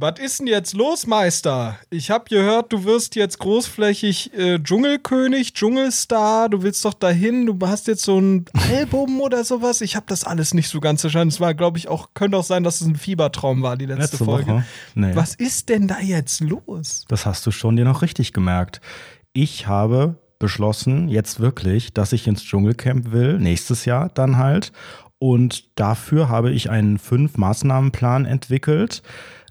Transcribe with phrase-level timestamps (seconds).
[0.00, 1.76] Was ist denn jetzt los, Meister?
[1.90, 6.48] Ich habe gehört, du wirst jetzt großflächig äh, Dschungelkönig, Dschungelstar.
[6.48, 7.46] Du willst doch dahin.
[7.46, 9.80] Du hast jetzt so ein Album oder sowas.
[9.80, 11.30] Ich habe das alles nicht so ganz verstanden.
[11.30, 14.02] Es war, glaube ich, auch könnte auch sein, dass es ein Fiebertraum war die letzte,
[14.02, 14.64] Letzte Folge.
[14.94, 15.16] Nee.
[15.16, 17.04] Was ist denn da jetzt los?
[17.08, 18.80] Das hast du schon dir noch richtig gemerkt.
[19.32, 24.70] Ich habe beschlossen, jetzt wirklich, dass ich ins Dschungelcamp will, nächstes Jahr dann halt.
[25.18, 29.02] Und dafür habe ich einen Fünf-Maßnahmenplan entwickelt,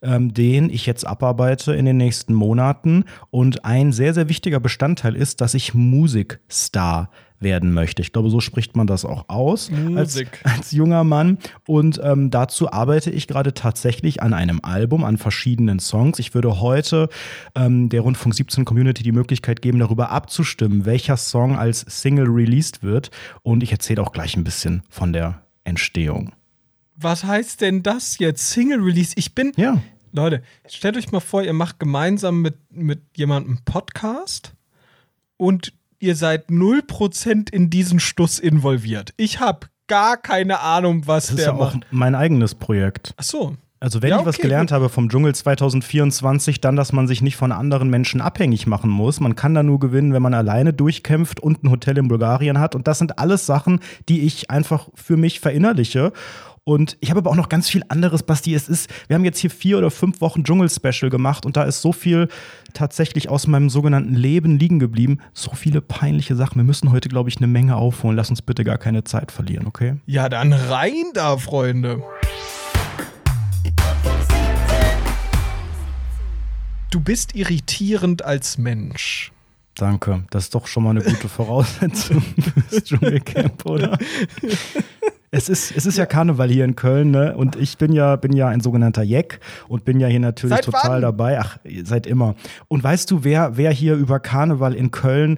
[0.01, 3.05] ähm, den ich jetzt abarbeite in den nächsten Monaten.
[3.29, 8.01] Und ein sehr, sehr wichtiger Bestandteil ist, dass ich Musikstar werden möchte.
[8.01, 11.37] Ich glaube, so spricht man das auch aus als, als junger Mann.
[11.67, 16.19] Und ähm, dazu arbeite ich gerade tatsächlich an einem Album, an verschiedenen Songs.
[16.19, 17.09] Ich würde heute
[17.55, 22.83] ähm, der Rundfunk 17 Community die Möglichkeit geben, darüber abzustimmen, welcher Song als Single released
[22.83, 23.11] wird.
[23.43, 26.31] Und ich erzähle auch gleich ein bisschen von der Entstehung.
[26.99, 28.49] Was heißt denn das jetzt?
[28.49, 29.13] Single Release?
[29.15, 29.51] Ich bin.
[29.55, 29.81] Ja.
[30.13, 34.53] Leute, stellt euch mal vor, ihr macht gemeinsam mit, mit jemandem Podcast
[35.37, 39.13] und ihr seid 0% in diesen Stuss involviert.
[39.17, 41.87] Ich habe gar keine Ahnung, was Das ist der ja auch macht.
[41.91, 43.13] mein eigenes Projekt.
[43.17, 43.55] Ach so.
[43.79, 44.75] Also wenn Ja, ich was okay, gelernt gut.
[44.75, 49.19] habe vom Dschungel 2024, dann, dass man sich nicht von anderen Menschen abhängig machen muss.
[49.19, 52.73] Man kann da nur gewinnen, wenn man alleine durchkämpft und ein Hotel in Bulgarien hat.
[52.73, 56.11] Und das sind alles Sachen, die ich einfach für mich verinnerliche.
[56.67, 58.53] Und ich habe aber auch noch ganz viel anderes, Basti.
[58.53, 61.81] Es ist, wir haben jetzt hier vier oder fünf Wochen Dschungel-Special gemacht und da ist
[61.81, 62.27] so viel
[62.73, 65.19] tatsächlich aus meinem sogenannten Leben liegen geblieben.
[65.31, 66.57] So viele peinliche Sachen.
[66.57, 68.17] Wir müssen heute, glaube ich, eine Menge aufholen.
[68.17, 69.95] Lass uns bitte gar keine Zeit verlieren, okay?
[70.07, 72.03] Ja, dann rein da, Freunde.
[76.91, 79.31] Du bist irritierend als Mensch.
[79.75, 80.25] Danke.
[80.31, 83.97] Das ist doch schon mal eine gute Voraussetzung fürs Dschungelcamp, oder?
[85.29, 87.35] Es ist, es ist ja Karneval hier in Köln, ne?
[87.35, 90.65] Und ich bin ja, bin ja ein sogenannter Jeck und bin ja hier natürlich Seit
[90.65, 91.01] total wann?
[91.01, 91.39] dabei.
[91.39, 92.35] Ach, seit immer.
[92.69, 95.37] Und weißt du, wer, wer hier über Karneval in Köln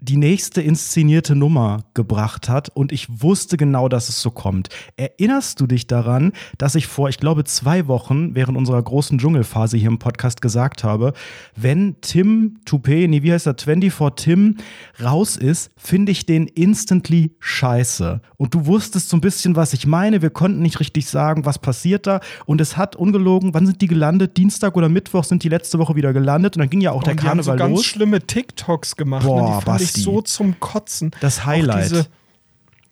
[0.00, 4.68] die nächste inszenierte Nummer gebracht hat und ich wusste genau, dass es so kommt.
[4.96, 9.76] Erinnerst du dich daran, dass ich vor, ich glaube, zwei Wochen während unserer großen Dschungelphase
[9.76, 11.12] hier im Podcast gesagt habe,
[11.56, 14.56] wenn Tim Toupé, nee, wie heißt er, 24 Tim
[15.02, 18.20] raus ist, finde ich den instantly scheiße.
[18.36, 20.22] Und du wusstest so ein bisschen, was ich meine.
[20.22, 22.20] Wir konnten nicht richtig sagen, was passiert da.
[22.46, 24.36] Und es hat ungelogen, wann sind die gelandet?
[24.36, 27.12] Dienstag oder Mittwoch sind die letzte Woche wieder gelandet und dann ging ja auch der
[27.12, 27.86] Und die haben so Karneval ganz los.
[27.86, 29.26] schlimme TikToks gemacht.
[29.26, 29.60] Boah, ne?
[29.94, 30.00] Die Basti.
[30.00, 31.10] ich so zum Kotzen.
[31.20, 31.84] Das Highlight.
[31.90, 32.06] diese-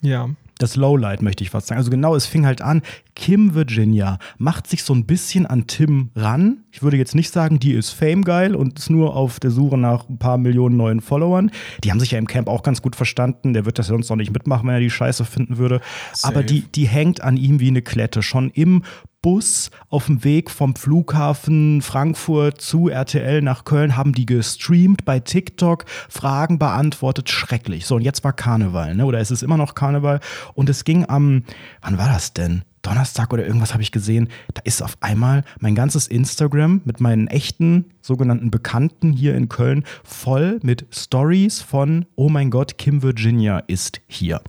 [0.00, 0.28] ja.
[0.60, 1.78] das Lowlight, möchte ich fast sagen.
[1.78, 2.82] Also genau, es fing halt an.
[3.14, 6.64] Kim Virginia macht sich so ein bisschen an Tim ran.
[6.72, 10.08] Ich würde jetzt nicht sagen, die ist famegeil und ist nur auf der Suche nach
[10.08, 11.50] ein paar Millionen neuen Followern.
[11.84, 13.52] Die haben sich ja im Camp auch ganz gut verstanden.
[13.54, 15.80] Der wird das sonst noch nicht mitmachen, wenn er die Scheiße finden würde.
[16.22, 18.22] Aber die, die hängt an ihm wie eine Klette.
[18.22, 18.82] Schon im
[19.28, 25.20] Bus auf dem Weg vom Flughafen Frankfurt zu RTL nach Köln haben die gestreamt bei
[25.20, 27.84] TikTok, Fragen beantwortet, schrecklich.
[27.84, 29.04] So, und jetzt war Karneval, ne?
[29.04, 30.20] Oder es ist immer noch Karneval.
[30.54, 31.42] Und es ging am,
[31.82, 32.62] wann war das denn?
[32.80, 37.26] Donnerstag oder irgendwas habe ich gesehen, da ist auf einmal mein ganzes Instagram mit meinen
[37.26, 43.58] echten sogenannten Bekannten hier in Köln voll mit Stories von, oh mein Gott, Kim Virginia
[43.58, 44.40] ist hier.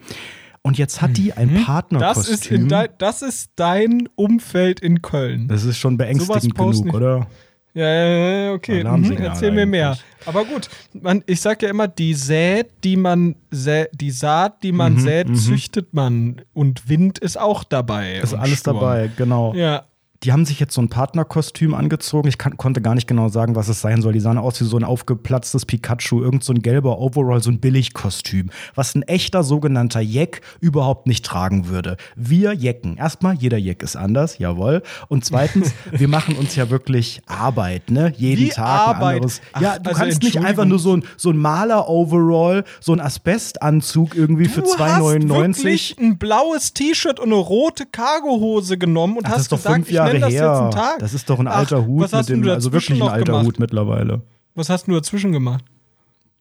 [0.61, 2.33] Und jetzt hat die ein Das Partnerkostüm.
[2.33, 5.47] ist, in dein, das ist dein Umfeld in Köln.
[5.47, 6.93] Das ist schon beängstigend posten genug, nicht.
[6.95, 7.27] oder?
[7.75, 8.83] Ja, ja, ja, okay.
[8.83, 9.97] Mhm, erzähl mir mehr.
[10.25, 14.71] Aber gut, man, ich sag ja immer, die Sät, die man sä die Saat, die
[14.71, 16.41] Mhm, man sät, züchtet man.
[16.53, 18.15] Und Wind ist auch dabei.
[18.17, 18.77] Ist alles Sturm.
[18.79, 19.53] dabei, genau.
[19.53, 19.83] Ja.
[20.23, 22.27] Die haben sich jetzt so ein Partnerkostüm angezogen.
[22.27, 24.11] Ich kann, konnte gar nicht genau sagen, was es sein soll.
[24.11, 27.61] Die sahen aus wie so ein aufgeplatztes Pikachu, irgend so ein gelber Overall, so ein
[27.61, 31.95] Billigkostüm, was ein echter sogenannter Jeck überhaupt nicht tragen würde.
[32.17, 32.97] Wir jecken.
[32.97, 34.83] Erstmal, jeder Jeck ist anders, jawohl.
[35.07, 38.11] Und zweitens, wir machen uns ja wirklich Arbeit, ne?
[38.17, 39.01] Jeden Wie Tag Arbeit?
[39.01, 39.41] ein anderes.
[39.53, 42.99] Ach, ja, du also kannst nicht einfach nur so ein, so ein Maler-Overall, so ein
[42.99, 45.57] Asbestanzug irgendwie für Du hast 2,99.
[45.57, 50.08] wirklich ein blaues T-Shirt und eine rote Cargohose genommen und Ach, hast gesagt, fünf ich
[50.17, 50.69] Jahre das her.
[50.71, 50.99] Tag.
[50.99, 53.07] Das ist doch ein Ach, alter Hut was hast mit dem, du also wirklich ein
[53.07, 53.45] alter gemacht?
[53.45, 54.21] Hut mittlerweile.
[54.55, 55.63] Was hast du dazwischen gemacht?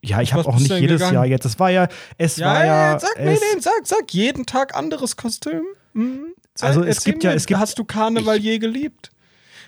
[0.03, 1.15] Ja, ich habe auch nicht jedes gegangen?
[1.15, 1.45] Jahr jetzt.
[1.45, 1.89] Es war ja,
[2.19, 2.99] es war ja, ja.
[3.01, 5.63] sag, nee, es, nee, sag, sag, jeden Tag anderes Kostüm.
[5.93, 6.21] Mhm.
[6.55, 9.11] Sag, Also es gibt ja- mir, es gibt- hast du Karneval je geliebt?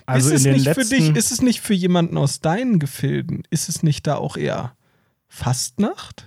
[0.07, 3.69] Also ist es nicht für dich, ist es nicht für jemanden aus deinen Gefilden, ist
[3.69, 4.73] es nicht da auch eher
[5.29, 6.27] Fastnacht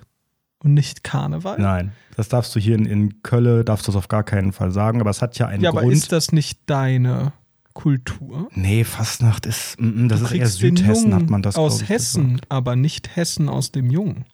[0.59, 1.59] und nicht Karneval?
[1.59, 4.71] Nein, das darfst du hier in, in Köln, darfst du das auf gar keinen Fall
[4.71, 5.93] sagen, aber es hat ja einen ja, aber Grund.
[5.93, 7.33] ist das nicht deine
[7.73, 8.49] Kultur?
[8.53, 11.81] nee, Fastnacht ist, mm, mm, das Du ist eher Südhessen, Jungen hat man das aus
[11.81, 12.45] ich, Hessen, gesagt.
[12.49, 14.25] aber nicht Hessen aus dem Jungen.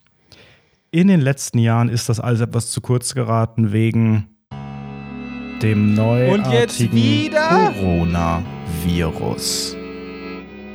[0.91, 4.27] In den letzten Jahren ist das alles etwas zu kurz geraten wegen
[5.61, 7.31] dem neuartigen?
[7.31, 9.75] Coronavirus.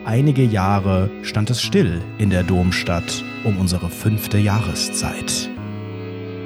[0.05, 5.51] Einige Jahre stand es still in der Domstadt um unsere fünfte Jahreszeit.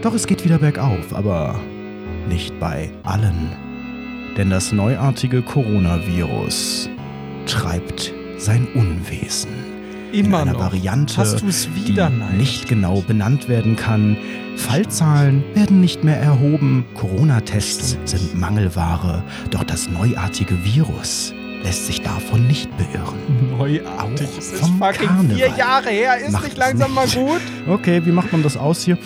[0.00, 1.60] Doch es geht wieder bergauf, aber
[2.28, 3.67] nicht bei allen.
[4.38, 6.88] Denn das neuartige Coronavirus
[7.46, 9.50] treibt sein Unwesen.
[10.12, 10.60] Immer in einer noch.
[10.60, 11.40] Variante,
[11.76, 12.38] die Nein.
[12.38, 14.16] nicht genau benannt werden kann.
[14.56, 22.46] Fallzahlen werden nicht mehr erhoben, Corona-Tests sind Mangelware, doch das neuartige Virus lässt sich davon
[22.46, 23.18] nicht beirren.
[23.58, 24.28] Neuartig.
[24.28, 25.36] Auch Es ist fucking Karneval.
[25.36, 26.16] vier Jahre her.
[26.18, 27.16] Ist nicht langsam nicht.
[27.16, 27.40] mal gut?
[27.66, 28.96] Okay, wie macht man das aus hier?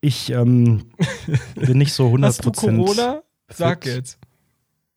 [0.00, 0.84] Ich ähm,
[1.54, 3.22] bin nicht so 100% Hast du Corona?
[3.48, 3.94] Sag fit.
[3.94, 4.18] jetzt.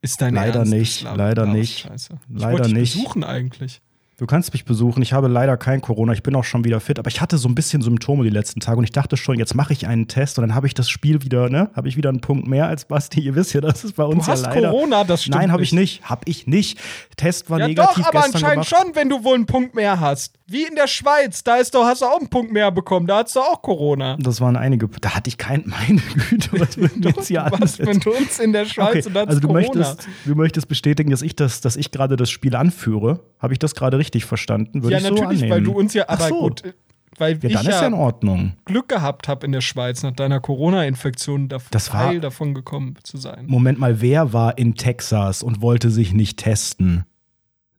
[0.01, 0.74] Ist dein Leider Ernst?
[0.74, 1.80] nicht, leider nicht.
[1.80, 2.13] Scheiße.
[2.27, 2.94] Ich Leider wollte dich nicht.
[2.95, 3.81] besuchen eigentlich.
[4.22, 5.02] Du kannst mich besuchen.
[5.02, 6.14] Ich habe leider kein Corona.
[6.14, 8.60] Ich bin auch schon wieder fit, aber ich hatte so ein bisschen Symptome die letzten
[8.60, 10.92] Tage und ich dachte schon, jetzt mache ich einen Test und dann habe ich das
[10.92, 11.72] Spiel wieder, ne?
[11.74, 13.20] Habe ich wieder einen Punkt mehr als Basti.
[13.20, 14.70] Ihr wisst ja, das ist bei uns Du hast ja leider.
[14.70, 16.08] Corona, das stimmt Nein, habe ich nicht.
[16.08, 16.80] Habe ich nicht.
[17.18, 18.86] Test war Ja negativ doch, aber gestern anscheinend gemacht.
[18.86, 20.36] schon, wenn du wohl einen Punkt mehr hast.
[20.46, 23.08] Wie in der Schweiz, da ist doch, hast du auch einen Punkt mehr bekommen.
[23.08, 24.18] Da hast du auch Corona.
[24.20, 24.88] Das waren einige.
[25.00, 25.64] Da hatte ich kein.
[25.88, 29.28] Meine Güte, was denn jetzt hier warst mit uns in der Schweiz Okay, und dann
[29.30, 29.68] also du Corona.
[29.74, 33.22] möchtest, du möchtest bestätigen, dass ich das, dass ich gerade das Spiel anführe.
[33.40, 34.84] Habe ich das gerade richtig verstanden?
[34.84, 35.52] Würde ja, ich so natürlich, annehmen.
[35.52, 36.40] weil du uns ja, Ach aber so.
[36.40, 36.74] gut, äh,
[37.18, 38.54] weil Ja, ich dann ist ja in ja Ordnung.
[38.66, 43.46] Glück gehabt habe in der Schweiz, nach deiner Corona-Infektion dav Teil davon gekommen zu sein.
[43.48, 47.06] Moment mal, wer war in Texas und wollte sich nicht testen?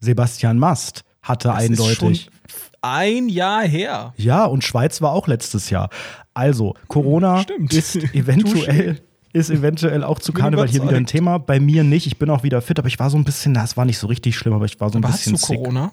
[0.00, 2.22] Sebastian Mast hatte Das ist eindeutig.
[2.24, 2.32] schon
[2.82, 4.12] ein Jahr her.
[4.16, 5.88] Ja, und Schweiz war auch letztes Jahr.
[6.34, 7.72] Also, Corona Stimmt.
[7.72, 9.00] ist eventuell.
[9.34, 11.06] Ist eventuell auch zu Karneval hier wieder ein.
[11.06, 11.38] Thema.
[11.38, 12.06] Bei mir nicht.
[12.06, 14.06] Ich bin auch wieder fit, aber ich war so ein bisschen, das war nicht so
[14.06, 15.56] richtig schlimm, aber ich war so ein Aber hast bisschen du sick.
[15.56, 15.92] Corona?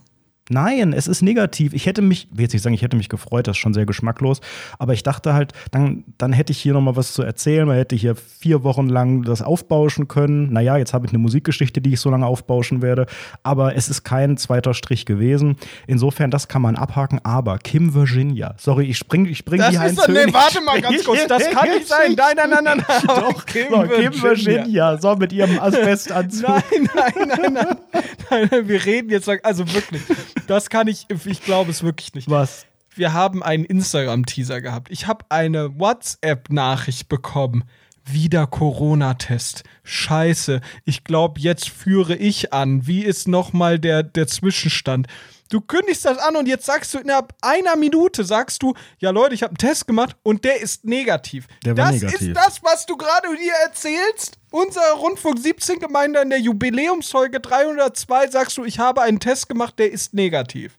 [0.50, 1.74] Nein, es ist negativ.
[1.74, 3.86] Ich hätte mich, will jetzt nicht sagen, ich hätte mich gefreut, das ist schon sehr
[3.86, 4.42] geschmacklos,
[4.80, 7.68] aber ich dachte halt, dann, dann hätte ich hier nochmal was zu erzählen.
[7.68, 10.51] Man hätte hier vier Wochen lang das aufbauschen können.
[10.51, 13.06] Naja, jetzt habe ich eine Musikgeschichte, die ich so lange aufbauschen werde,
[13.44, 15.56] aber es ist kein zweiter Strich gewesen.
[15.86, 19.75] Insofern, das kann man abhaken, aber Kim Virginia, sorry, ich spring, ich spring Das die
[19.75, 22.16] ist Heinz doch, nee, warte mal ganz kurz, das kann nicht sein.
[22.18, 23.01] Nein, nein, nein, nein, nein.
[23.06, 24.24] Doch, Kim so, Kim Virginia.
[24.24, 26.50] Virginia, so mit ihrem Asbestanzug.
[26.50, 28.68] Nein, nein, nein, nein, nein, nein.
[28.68, 30.01] Wir reden jetzt, also wirklich.
[30.50, 32.28] Das kann ich, ich glaube es wirklich nicht.
[32.28, 32.66] Was?
[32.96, 34.90] Wir haben einen Instagram-Teaser gehabt.
[34.90, 37.66] Ich habe eine WhatsApp-Nachricht bekommen.
[38.04, 39.63] Wieder Corona-Test.
[39.84, 40.62] Scheiße.
[40.86, 42.88] Ich glaube, jetzt führe ich an.
[42.88, 45.06] Wie ist nochmal der, der Zwischenstand?
[45.50, 49.34] Du kündigst das an und jetzt sagst du innerhalb einer Minute, sagst du, ja Leute,
[49.34, 51.48] ich habe einen Test gemacht und der ist negativ.
[51.66, 52.22] Der war das negativ.
[52.22, 54.38] ist das, was du gerade hier erzählst?
[54.51, 59.80] Unser Rundfunk 17 Gemeinde in der Jubiläumsfolge 302 sagst du, ich habe einen Test gemacht,
[59.80, 60.78] der ist negativ.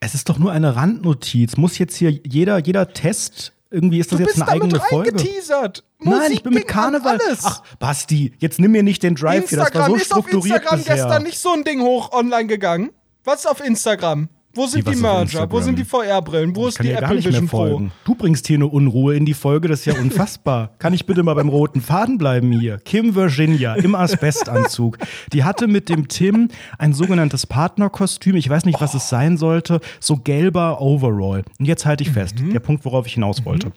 [0.00, 1.56] Es ist doch nur eine Randnotiz.
[1.56, 4.88] Muss jetzt hier jeder, jeder Test, irgendwie ist das Du jetzt bist eine eigene damit
[4.88, 5.10] Folge?
[5.10, 5.84] reingeteasert.
[6.00, 7.18] Nein, Musik ich bin mit Karneval.
[7.44, 9.58] Ach, Basti, jetzt nimm mir nicht den Drive hier.
[9.58, 10.94] Das war Instagram so ist auf strukturiert Instagram bisher.
[10.96, 12.90] gestern nicht so ein Ding hoch online gegangen.
[13.24, 14.28] Was auf Instagram?
[14.54, 15.50] Wo sind die auf Merger?
[15.50, 16.54] Wo sind die VR-Brillen?
[16.54, 17.82] Wo ich ist die Apple Vision Pro?
[18.04, 20.72] Du bringst hier eine Unruhe in die Folge, das ist ja unfassbar.
[20.78, 22.78] kann ich bitte mal beim roten Faden bleiben hier?
[22.78, 24.98] Kim Virginia im Asbestanzug.
[25.32, 26.48] Die hatte mit dem Tim
[26.78, 28.36] ein sogenanntes Partnerkostüm.
[28.36, 29.80] Ich weiß nicht, was es sein sollte.
[30.00, 31.44] So gelber Overall.
[31.58, 32.38] Und jetzt halte ich fest.
[32.38, 32.50] Mhm.
[32.50, 33.72] Der Punkt, worauf ich hinaus wollte.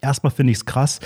[0.00, 0.98] Erstmal finde ich es krass.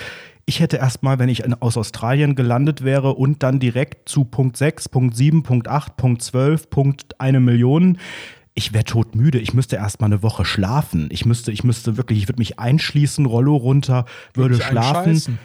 [0.47, 4.91] Ich hätte erstmal, wenn ich aus Australien gelandet wäre und dann direkt zu Punkt 6,
[4.91, 7.99] Punkt 7, Punkt 8, Punkt 12, Punkt eine Million.
[8.57, 9.41] Ich wäre todmüde.
[9.41, 11.09] Ich müsste erstmal eine Woche schlafen.
[11.11, 15.41] Ich müsste, ich müsste wirklich, ich würde mich einschließen, Rollo runter, würde schlafen.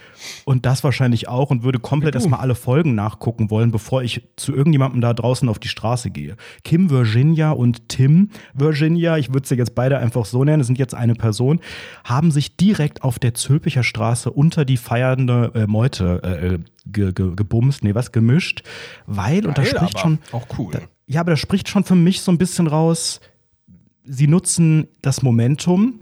[0.45, 4.53] Und das wahrscheinlich auch und würde komplett erstmal alle Folgen nachgucken wollen, bevor ich zu
[4.53, 6.35] irgendjemandem da draußen auf die Straße gehe.
[6.63, 10.77] Kim Virginia und Tim Virginia, ich würde sie jetzt beide einfach so nennen, das sind
[10.77, 11.61] jetzt eine Person,
[12.03, 17.33] haben sich direkt auf der Zülpicher Straße unter die feiernde äh, Meute äh, ge, ge,
[17.35, 18.61] gebumst, nee, was gemischt,
[19.07, 20.73] weil, und da Geil, spricht schon, Auch cool.
[21.09, 23.19] Ja, aber das spricht schon für mich so ein bisschen raus.
[24.03, 26.01] Sie nutzen das Momentum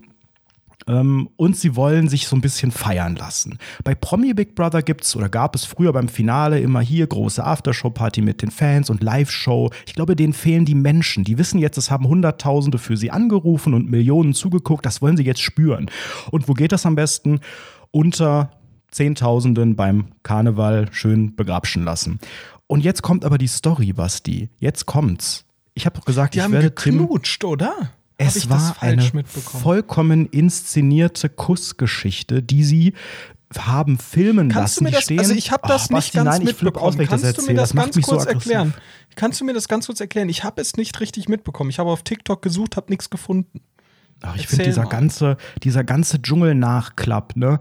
[0.86, 3.58] ähm, und sie wollen sich so ein bisschen feiern lassen.
[3.86, 8.22] Bei Promi Big Brother gibt's oder gab es früher beim Finale immer hier große Aftershow-Party
[8.22, 9.72] mit den Fans und Live-Show.
[9.86, 11.24] Ich glaube, denen fehlen die Menschen.
[11.24, 14.86] Die wissen jetzt, es haben Hunderttausende für sie angerufen und Millionen zugeguckt.
[14.86, 15.90] Das wollen sie jetzt spüren.
[16.32, 17.40] Und wo geht das am besten?
[17.92, 18.52] Unter
[18.92, 22.20] Zehntausenden beim Karneval schön begrapschen lassen.
[22.68, 24.50] Und jetzt kommt aber die Story, Basti.
[24.60, 25.46] Jetzt kommt's.
[25.74, 26.98] Ich habe doch gesagt, Die ich haben werde Tim.
[27.00, 27.74] geknutscht, oder?
[27.78, 32.94] Hab Es war eine vollkommen inszenierte Kussgeschichte, die sie
[33.58, 34.84] haben filmen Kannst du lassen.
[34.84, 36.98] mir Die das, stehen, also ich habe das Oh, nicht Basti, ganz nein, aus, mitbekommen.
[36.98, 38.52] wenn ich das Kannst du mir das, Das ganz so kurz aggressiv.
[38.52, 38.74] erklären?
[39.16, 40.28] Kannst du mir das ganz kurz erklären?
[40.30, 41.70] Ich habe es nicht richtig mitbekommen.
[41.70, 43.62] Ich habe auf TikTok gesucht, habe nichts gefunden.
[44.22, 44.90] Ach, ich finde dieser mal.
[44.90, 47.60] ganze, dieser ganze Dschungel-Nachklapp, ne?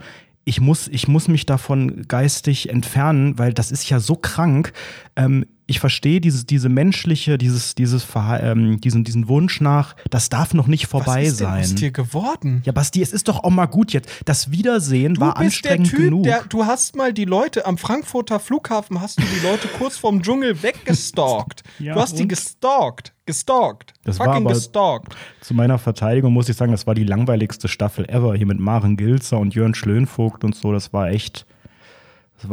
[0.48, 4.72] Ich muss, ich muss mich davon geistig entfernen, weil das ist ja so krank.
[5.16, 10.28] Ähm, ich verstehe dieses, diese menschliche, dieses, dieses Verha ähm, diesen, diesen Wunsch nach, das
[10.28, 11.60] darf noch nicht vorbei Was ist sein.
[11.60, 12.62] aus dir geworden?
[12.64, 14.08] Ja, Basti, es ist doch auch mal gut jetzt.
[14.26, 16.22] Das Wiedersehen Du war bist der anstrengend Typ, genug.
[16.24, 20.22] der, du hast mal die Leute am Frankfurter Flughafen, hast du die Leute kurz vorm
[20.22, 21.62] Dschungel weggestalkt.
[21.78, 22.28] Ja, du hast die und?
[22.28, 23.12] gestalkt.
[23.26, 23.92] Gestalkt.
[24.04, 25.16] Das war Fucking aber- gestalkt.
[25.40, 28.34] Zu meiner Verteidigung muss ich sagen, das war die langweiligste Staffel ever.
[28.36, 30.72] Hier mit Maren Gilzer und Jörn Schlönvogt und so.
[30.72, 31.44] Das war echt.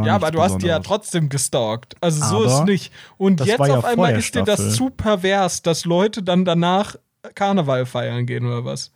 [0.03, 1.95] Ja, aber du hast die ja trotzdem gestalkt.
[2.01, 2.93] Also so Aber ist nicht.
[3.17, 6.95] Und jetzt ja auf einmal ist dir das zu pervers, dass Leute dann danach
[7.35, 8.91] Karneval feiern gehen oder was?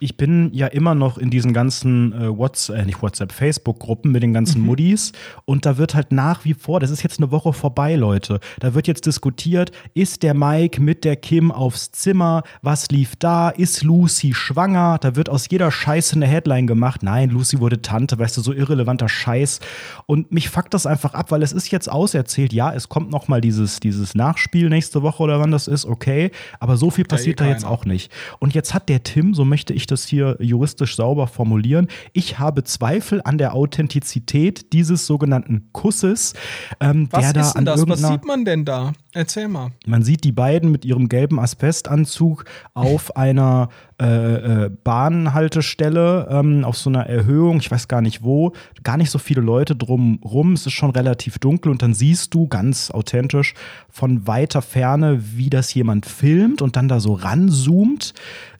[0.00, 4.22] Ich bin ja immer noch in diesen ganzen äh, WhatsApp, äh, nicht WhatsApp, Facebook-Gruppen mit
[4.22, 5.12] den ganzen Muddis.
[5.44, 8.74] Und da wird halt nach wie vor, das ist jetzt eine Woche vorbei, Leute, da
[8.74, 13.82] wird jetzt diskutiert, ist der Mike mit der Kim aufs Zimmer, was lief da, ist
[13.82, 18.36] Lucy schwanger, da wird aus jeder Scheiße eine Headline gemacht, nein, Lucy wurde Tante, weißt
[18.36, 19.60] du, so irrelevanter Scheiß.
[20.06, 23.28] Und mich fuckt das einfach ab, weil es ist jetzt auserzählt, ja, es kommt noch
[23.28, 27.14] mal dieses, dieses Nachspiel nächste Woche oder wann das ist, okay, aber so viel da
[27.14, 27.72] eh passiert da jetzt keiner.
[27.72, 28.10] auch nicht.
[28.38, 32.64] Und jetzt hat der Tim, so möchte ich das hier juristisch sauber formulieren, ich habe
[32.64, 36.34] Zweifel an der Authentizität dieses sogenannten Kusses,
[36.80, 37.88] ähm, Was der da ist denn an das?
[37.88, 38.92] Was sieht man denn da?
[39.16, 39.70] Erzähl mal.
[39.86, 43.68] man sieht die beiden mit ihrem gelben Asbestanzug auf einer
[44.02, 49.12] äh, äh, Bahnhaltestelle, ähm, auf so einer Erhöhung, ich weiß gar nicht wo, gar nicht
[49.12, 53.54] so viele Leute drumrum, es ist schon relativ dunkel und dann siehst du ganz authentisch
[53.88, 58.14] von weiter Ferne, wie das jemand filmt und dann da so ranzoomt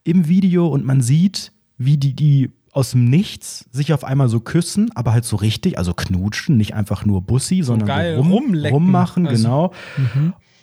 [0.04, 4.40] im Video und man sieht, wie die, die aus dem Nichts sich auf einmal so
[4.40, 8.54] küssen, aber halt so richtig, also knutschen, nicht einfach nur Bussi, sondern geil, so rum,
[8.54, 9.72] rummachen, Also- genau.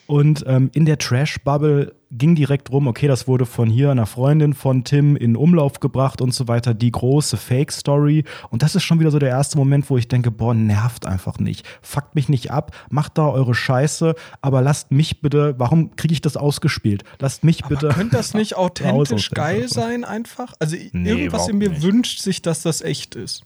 [0.08, 4.54] Und ähm, in der Trash-Bubble ging direkt rum, okay, das wurde von hier einer Freundin
[4.54, 8.26] von Tim in Umlauf gebracht und so weiter, die große Fake-Story.
[8.50, 11.40] Und das ist schon wieder so der erste Moment, wo ich denke, boah, nervt einfach
[11.40, 11.66] nicht.
[11.82, 16.22] Fuckt mich nicht ab, macht da eure Scheiße, aber lasst mich bitte, warum kriege ich
[16.22, 17.04] das ausgespielt?
[17.20, 17.90] Lasst mich Aber bitte.
[17.90, 20.54] könnte das nicht authentisch geil sein einfach?
[20.60, 21.82] Also Nee, irgendwas in mir nicht.
[21.82, 23.44] wünscht sich, dass das echt ist.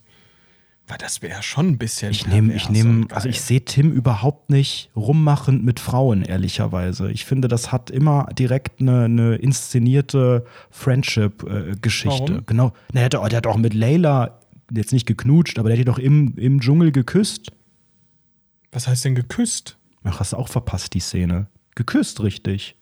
[0.88, 4.52] Weil das wäre schon ein bisschen Ich nehme, ich nehme, also ich sehe Tim überhaupt
[4.52, 7.12] nicht rummachend mit Frauen, ehrlicherweise.
[7.12, 12.44] Ich finde, das hat immer direkt eine, eine inszenierte Friendship-Geschichte.
[12.46, 12.74] Genau.
[12.94, 14.40] Na, der, der hat auch mit Layla
[14.72, 17.52] jetzt nicht geknutscht, aber der hat die doch im, im Dschungel geküsst.
[18.72, 19.78] Was heißt denn geküsst?
[20.04, 21.48] Ach, hast du auch verpasst, die Szene.
[21.74, 22.76] Geküsst, richtig.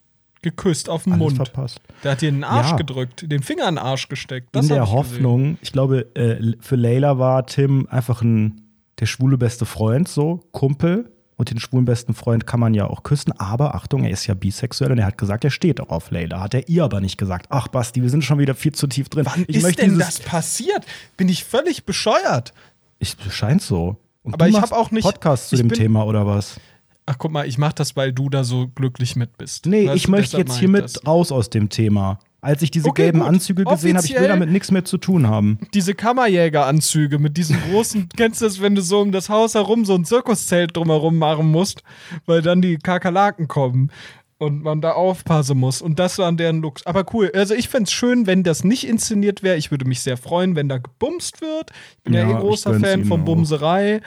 [0.43, 1.35] Geküsst auf den Alles Mund.
[1.37, 1.79] verpasst.
[2.03, 2.75] Der hat dir den Arsch Ja.
[2.75, 4.49] gedrückt, den Finger in den Arsch gesteckt.
[4.51, 8.61] Das in der ich Hoffnung, ich glaube, äh, für Layla war Tim einfach ein,
[8.99, 11.09] der schwule beste Freund, so, Kumpel.
[11.35, 13.31] Und den schwulen besten Freund kann man ja auch küssen.
[13.39, 16.39] Aber Achtung, er ist ja bisexuell und er hat gesagt, er steht auch auf Layla.
[16.39, 17.47] Hat er ihr aber nicht gesagt.
[17.49, 19.25] Ach, Basti, wir sind schon wieder viel zu tief drin.
[19.25, 20.85] Wann ich ist möchte denn das passiert?
[21.17, 22.53] Bin ich völlig bescheuert?
[22.99, 23.97] Ich, scheint so.
[24.21, 26.59] Und Aber ich machst hab auch nicht- Podcast zu dem bin- Thema oder was?
[27.05, 29.65] Ach, guck mal, ich mach das, weil du da so glücklich mit bist.
[29.65, 32.19] Nee, Weißt ich möchte jetzt hiermit raus aus dem Thema.
[32.39, 33.27] Als ich diese Okay, gelben gut.
[33.29, 35.59] Anzüge gesehen habe, ich will damit nichts mehr zu tun haben.
[35.73, 39.85] Diese Kammerjägeranzüge mit diesen großen, kennst du das, wenn du so um das Haus herum
[39.85, 41.83] so ein Zirkuszelt drumherum machen musst,
[42.25, 43.91] weil dann die Kakerlaken kommen
[44.39, 45.81] und man da aufpassen muss.
[45.81, 46.85] Und das waren deren Looks.
[46.85, 47.31] Aber cool.
[47.33, 49.55] Also ich fände es schön, wenn das nicht inszeniert wäre.
[49.55, 51.71] Ich würde mich sehr freuen, wenn da gebumst wird.
[51.97, 53.25] Ich bin ja, Ja, eh großer Fan von auch.
[53.25, 54.01] Bumserei.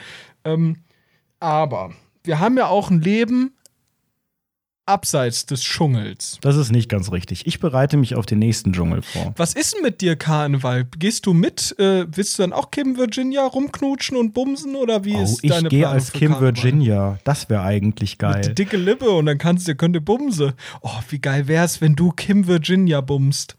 [0.45, 0.77] Ähm,
[1.39, 1.91] aber
[2.27, 3.53] wir haben ja auch ein Leben
[4.85, 6.37] abseits des Dschungels.
[6.41, 7.45] Das ist nicht ganz richtig.
[7.45, 9.33] Ich bereite mich auf den nächsten Dschungel vor.
[9.35, 10.85] Was ist denn mit dir, Karneval?
[10.97, 11.75] Gehst du mit?
[11.77, 15.51] Äh, willst du dann auch Kim Virginia rumknutschen und bumsen oder wie Oh, ist ich
[15.51, 16.55] deine gehe Planung als Kim Karneval?
[16.55, 17.19] Virginia.
[17.25, 18.53] Das wäre eigentlich Mit die geil.
[18.55, 20.53] dicke Lippe und dann kannst du, könnt ihr bumse.
[20.81, 23.57] Oh, wie geil wär's, wenn du Kim Virginia bumst.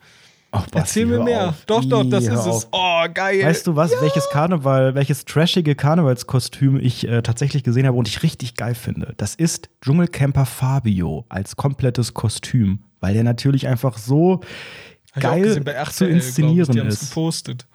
[0.50, 1.49] Ach, Basti, Erzähl mir mehr.
[1.50, 1.64] auf.
[1.67, 2.69] Doch, doch, das ist es.
[2.73, 3.45] Oh, geil.
[3.45, 8.23] Weißt du was, welches Karneval, welches trashige Karnevalskostüm ich äh, tatsächlich gesehen habe und ich
[8.23, 9.12] richtig geil finde?
[9.19, 14.40] Das ist Dschungelcamper Fabio als komplettes Kostüm, weil der natürlich einfach so
[15.12, 17.09] Hab ich geil gesehen zu RTL, ich, inszenieren haben's ist.
[17.11, 17.67] gepostet.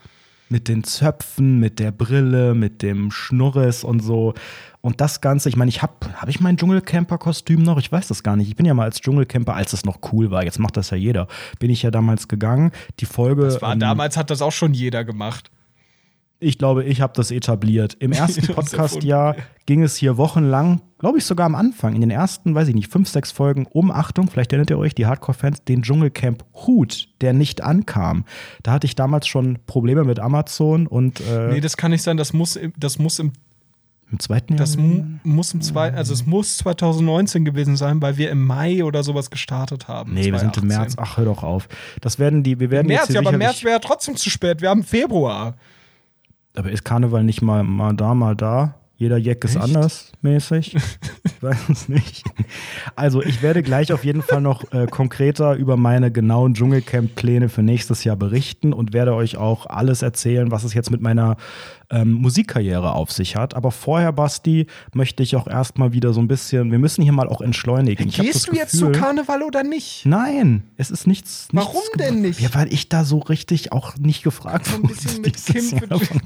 [0.53, 4.35] Mit den Zöpfen, mit der Brille, mit dem Schnurres und so.
[4.81, 7.79] Und das Ganze, ich meine, ich habe hab ich mein Dschungelcamper-Kostüm noch?
[7.79, 8.49] Ich weiß das gar nicht.
[8.49, 10.97] Ich bin ja mal als Dschungelcamper, als es noch cool war, jetzt macht das ja
[10.97, 12.71] jeder, bin ich ja damals gegangen.
[12.99, 13.45] Die Folge.
[13.45, 15.49] Das war, ähm, damals hat das auch schon jeder gemacht.
[16.43, 17.95] Ich glaube, ich habe das etabliert.
[17.99, 19.35] Im ersten Podcast-Jahr
[19.65, 22.91] ging es hier wochenlang, glaube ich sogar am Anfang, in den ersten, weiß ich nicht,
[22.91, 27.33] fünf, sechs Folgen um Achtung, vielleicht erinnert ihr euch, die Hardcore-Fans, den Dschungelcamp Hut, der
[27.33, 28.25] nicht ankam.
[28.61, 32.17] Da hatte ich damals schon Probleme mit Amazon und äh, Nee, das kann nicht sein.
[32.17, 33.31] Das muss, im- das muss im
[34.11, 34.59] im zweiten Jahr.
[34.59, 38.83] Das mu muss im zweiten, also es muss 2019 gewesen sein, weil wir im Mai
[38.83, 40.13] oder sowas gestartet haben.
[40.13, 40.67] nee, wir sind im 2018.
[40.67, 40.95] März.
[40.99, 41.67] Ach, hör doch auf.
[41.99, 44.61] Das werden die, wir werden März, jetzt ja, aber März wäre ja trotzdem zu spät.
[44.61, 45.55] Wir haben Februar.
[46.55, 48.75] Aber ist Karneval nicht mal, mal da, mal da?
[48.95, 49.63] Jeder Jack ist Echt?
[49.63, 50.75] anders mäßig.
[51.25, 52.23] ich weiß es nicht.
[52.95, 57.63] Also, ich werde gleich auf jeden Fall noch äh, konkreter über meine genauen Dschungelcamp-Pläne für
[57.63, 61.37] nächstes Jahr berichten und werde euch auch alles erzählen, was es jetzt mit meiner
[61.89, 63.55] ähm, Musikkarriere auf sich hat.
[63.55, 67.27] Aber vorher, Basti, möchte ich auch erstmal wieder so ein bisschen, wir müssen hier mal
[67.29, 68.07] auch entschleunigen.
[68.07, 70.05] Ich Gehst du jetzt zu Gefühl- Karneval oder nicht?
[70.05, 71.47] Nein, es ist nichts.
[71.51, 72.39] Warum nichts denn nicht?
[72.39, 74.93] Ja, weil ich da so richtig auch nicht gefragt So ein wurde.
[74.93, 76.21] bisschen mit Kim von.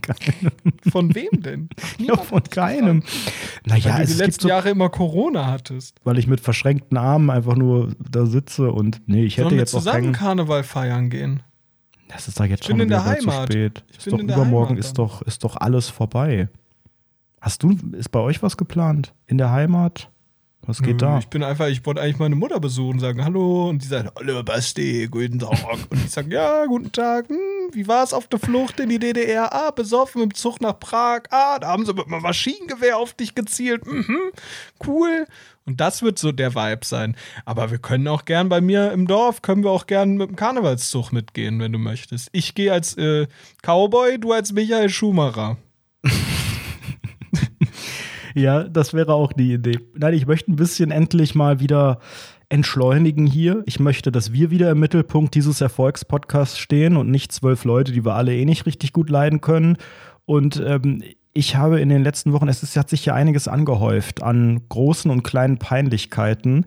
[0.92, 1.70] Von wem denn?
[2.00, 3.04] Ja, von keinem.
[3.66, 6.00] Naja, Weil du die letzten so, Jahre immer Corona hattest.
[6.04, 9.60] weil ich mit verschränkten Armen einfach nur da sitze und nee, ich hätte Sollen wir
[9.60, 10.14] jetzt auch zusammen keinen.
[10.14, 11.42] Karneval feiern gehen?
[12.10, 13.52] Das ist doch jetzt bin schon in der wieder zu Heimat.
[13.52, 13.84] spät.
[13.92, 16.48] Ich Ist bin doch in der übermorgen Heimat ist doch ist doch alles vorbei.
[17.42, 20.10] Hast du ist bei euch was geplant in der Heimat?
[20.66, 21.20] Was geht da?
[21.20, 24.44] Ich bin einfach, ich wollte eigentlich meine Mutter besuchen, sagen Hallo und die sagt, Hallo
[24.44, 25.58] Basti, guten Tag.
[25.90, 27.30] und ich sage, ja, guten Tag.
[27.30, 27.38] Hm,
[27.72, 29.54] wie war es auf der Flucht in die DDR?
[29.54, 31.22] Ah, besoffen im Zug nach Prag.
[31.30, 33.86] Ah, da haben sie mit einem Maschinengewehr auf dich gezielt.
[33.88, 34.18] Mhm,
[34.86, 35.26] cool.
[35.68, 37.16] Und das wird so der Vibe sein.
[37.46, 40.36] Aber wir können auch gern bei mir im Dorf, können wir auch gern mit dem
[40.38, 42.30] Karnevalszug mitgehen, wenn du möchtest.
[42.32, 43.28] Ich gehe als äh,
[43.62, 45.58] Cowboy, du als Michael Schumacher.
[48.38, 49.80] Ja, das wäre auch die Idee.
[49.96, 52.00] Nein, ich möchte ein bisschen endlich mal wieder
[52.50, 53.64] entschleunigen hier.
[53.66, 58.06] Ich möchte, dass wir wieder im Mittelpunkt dieses Erfolgspodcasts stehen und nicht zwölf Leute, die
[58.06, 59.78] wir alle eh nicht richtig gut leiden können.
[60.26, 61.02] Und ähm,
[61.38, 65.12] ich habe in den letzten Wochen, es ist, hat sich ja einiges angehäuft an großen
[65.12, 66.66] und kleinen Peinlichkeiten.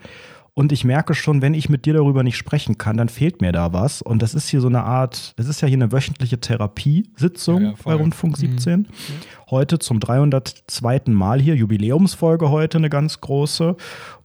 [0.55, 3.51] Und ich merke schon, wenn ich mit dir darüber nicht sprechen kann, dann fehlt mir
[3.51, 4.01] da was.
[4.03, 7.69] Und das ist hier so eine Art, es ist ja hier eine wöchentliche Therapiesitzung Ja,
[7.71, 8.89] ja, bei Rundfunk 17.
[9.51, 11.03] Heute zum 302.
[11.07, 13.77] Mal hier, Jubiläumsfolge heute, eine ganz große.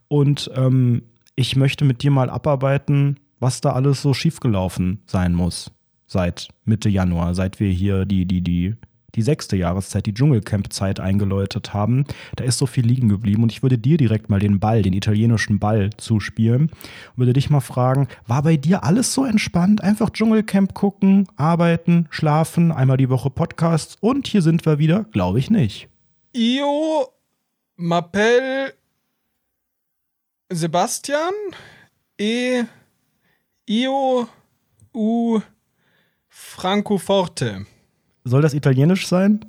[0.08, 1.02] Und ähm,
[1.34, 5.72] ich möchte mit dir mal abarbeiten, was da alles so schiefgelaufen sein muss
[6.06, 8.76] seit Mitte Januar, seit wir hier die, die, die,
[9.16, 12.04] die sechste Jahreszeit, die Dschungelcamp-Zeit eingeläutet haben.
[12.36, 14.92] Da ist so viel liegen geblieben und ich würde dir direkt mal den Ball, den
[14.92, 19.82] italienischen Ball zuspielen und würde dich mal fragen, war bei dir alles so entspannt?
[19.82, 25.04] Einfach Dschungelcamp gucken, arbeiten, schlafen, einmal die Woche Podcasts und hier sind wir wieder?
[25.12, 25.88] Glaube ich nicht.
[26.34, 27.08] Io
[27.78, 28.74] m'appelle
[30.50, 31.32] Sebastian
[32.18, 32.64] e
[33.66, 34.28] io
[34.94, 35.40] u
[36.28, 37.66] Francoforte.
[38.28, 39.40] Soll das italienisch sein?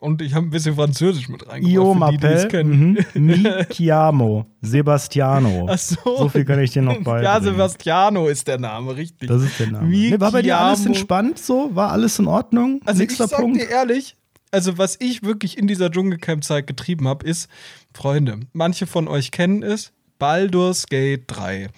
[0.00, 2.98] Und ich habe ein bisschen Französisch mit Io reingebracht, es m'appelle kennen.
[3.14, 3.26] mhm.
[3.26, 5.66] Mi chiamo Sebastiano.
[5.70, 5.96] Ach so.
[6.18, 7.24] So viel kann ich dir noch beibringen.
[7.24, 9.28] Ja, Sebastiano ist der Name, richtig.
[9.28, 9.88] Das ist der Name.
[9.88, 11.70] Mi Nee, war bei dir alles entspannt so?
[11.74, 12.80] War alles in Ordnung?
[12.84, 13.58] Also Nächster ich sag Punkt.
[13.58, 14.16] dir ehrlich,
[14.50, 17.48] also was ich wirklich in dieser Dschungelcamp-Zeit getrieben habe, ist,
[17.94, 21.68] Freunde, manche von euch kennen es, Baldur's Gate 3.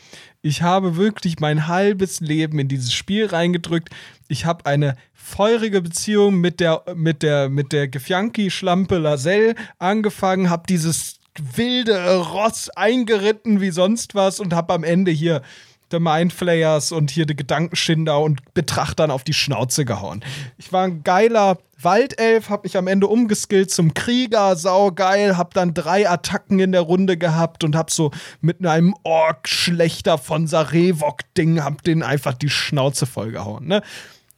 [0.45, 3.91] Ich habe wirklich mein halbes Leben in dieses Spiel reingedrückt.
[4.27, 10.65] Ich habe eine feurige Beziehung mit der, mit der, mit der Gefjanki-Schlampe Laselle angefangen, habe
[10.69, 11.21] dieses
[11.55, 15.43] wilde Ross eingeritten wie sonst was und habe am Ende hier
[15.91, 20.25] The Mindflayers und hier die Gedankenschinder und Betrachtern auf die Schnauze gehauen.
[20.57, 25.75] Ich war ein geiler Waldelf, hab mich am Ende umgeskillt zum Krieger, saugeil, hab dann
[25.75, 31.83] drei Attacken in der Runde gehabt und hab so mit einem Ork-Schlechter von Sarevok-Ding, hab
[31.83, 33.83] den einfach die Schnauze vollgehauen, ne?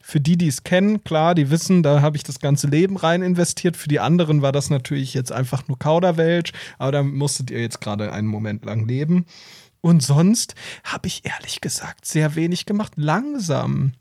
[0.06, 3.22] Für die, die es kennen, klar, die wissen, da habe ich das ganze Leben rein
[3.22, 3.74] investiert.
[3.74, 7.80] Für die anderen war das natürlich jetzt einfach nur Kauderwelsch, aber da musstet ihr jetzt
[7.80, 9.24] gerade einen Moment lang leben.
[9.80, 12.92] Und sonst habe ich ehrlich gesagt sehr wenig gemacht.
[12.96, 13.92] Langsam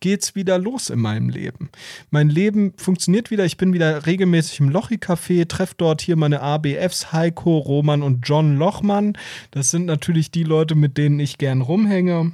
[0.00, 1.70] geht's wieder los in meinem Leben.
[2.10, 3.44] Mein Leben funktioniert wieder.
[3.44, 8.56] Ich bin wieder regelmäßig im Lochi-Café, treffe dort hier meine ABFs, Heiko, Roman und John
[8.56, 9.16] Lochmann.
[9.52, 12.32] Das sind natürlich die Leute, mit denen ich gern rumhänge.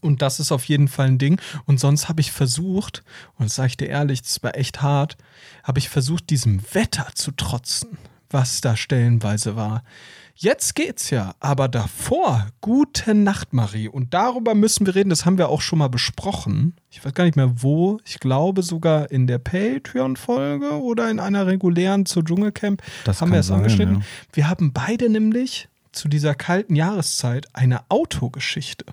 [0.00, 1.40] Und das ist auf jeden Fall ein Ding.
[1.64, 3.02] Und sonst habe ich versucht,
[3.38, 5.16] und das sage ich dir ehrlich, das war echt hart,
[5.62, 7.96] habe ich versucht, diesem Wetter zu trotzen,
[8.30, 9.82] was da stellenweise war.
[10.38, 13.88] Jetzt geht's ja, aber davor, gute Nacht, Marie.
[13.88, 16.74] Und darüber müssen wir reden, das haben wir auch schon mal besprochen.
[16.90, 17.98] Ich weiß gar nicht mehr wo.
[18.04, 23.40] Ich glaube sogar in der Patreon-Folge oder in einer regulären zur Dschungelcamp Das haben wir
[23.40, 24.00] es angeschnitten.
[24.00, 24.06] ja.
[24.34, 28.84] Wir haben beide nämlich zu dieser kalten Jahreszeit eine Autogeschichte.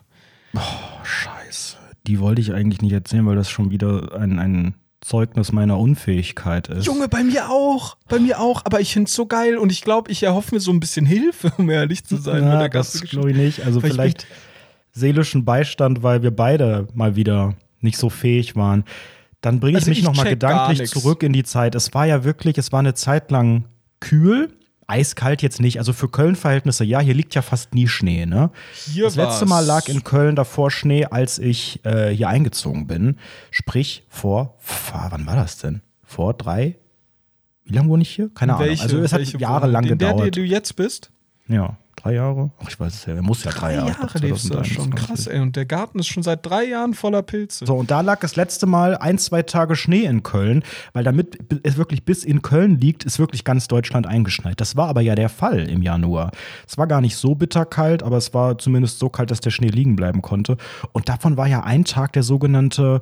[1.04, 1.78] Scheiße.
[2.08, 6.70] Die wollte ich eigentlich nicht erzählen, weil das schon wieder ein, ein Zeugnis meiner Unfähigkeit
[6.70, 6.86] ist.
[6.86, 7.98] Junge, bei mir auch.
[8.08, 8.62] Bei mir auch.
[8.66, 11.06] Aber ich finde es so geil und ich glaube, ich erhoffe mir so ein bisschen
[11.06, 12.36] Hilfe, um ehrlich zu sein.
[12.36, 13.66] mit Na, der das glaube ich nicht.
[13.66, 14.28] Also Weil ich vielleicht
[14.92, 18.86] seelischen Beistand, weil wir beide mal wieder nicht so fähig waren.
[19.42, 21.76] Dann bringe ich Also mich ich nochmal gedanklich zurück in die Zeit.
[21.76, 23.66] Es war ja wirklich, es war eine Zeit lang
[24.00, 24.50] kühl.
[24.88, 25.78] Eiskalt jetzt nicht.
[25.80, 28.52] Also für Köln-Verhältnisse, ja, hier liegt ja fast nie Schnee, ne?
[28.86, 29.46] Hier das letzte.
[29.46, 33.18] Mal lag in Köln davor Schnee, als ich äh, hier eingezogen bin.
[33.52, 34.58] Sprich, vor,
[35.10, 35.82] wann war das denn?
[36.04, 36.78] Vor drei,
[37.66, 38.30] Wie lange wohne ich hier?
[38.34, 38.68] Keine Ahnung.
[38.68, 39.94] Welche, also es hat jahrelang Wohnung?
[39.94, 40.36] In der, gedauert.
[40.36, 41.12] der du jetzt bist?
[41.48, 42.52] ja, drei Jahre.
[42.60, 43.16] Ach, ich weiß es ja.
[43.16, 43.92] Er muss ja drei, Jahre.
[43.92, 44.92] Ich glaub, lebst du da schon.
[44.92, 45.08] 2023.
[45.08, 45.40] Krass, ey.
[45.40, 47.66] Und der Garten ist schon seit drei Jahren voller Pilze.
[47.66, 50.64] So, und da lag das letzte Mal ein, zwei Tage Schnee in Köln,
[50.94, 54.60] weil damit es wirklich bis in Köln liegt, ist wirklich ganz Deutschland eingeschneit.
[54.60, 56.32] Das war aber ja der Fall im Januar.
[56.68, 59.70] Es war gar nicht so bitterkalt, aber es war zumindest so kalt, dass der Schnee
[59.70, 60.58] liegen bleiben konnte.
[60.92, 63.02] Und davon war ja ein Tag der sogenannte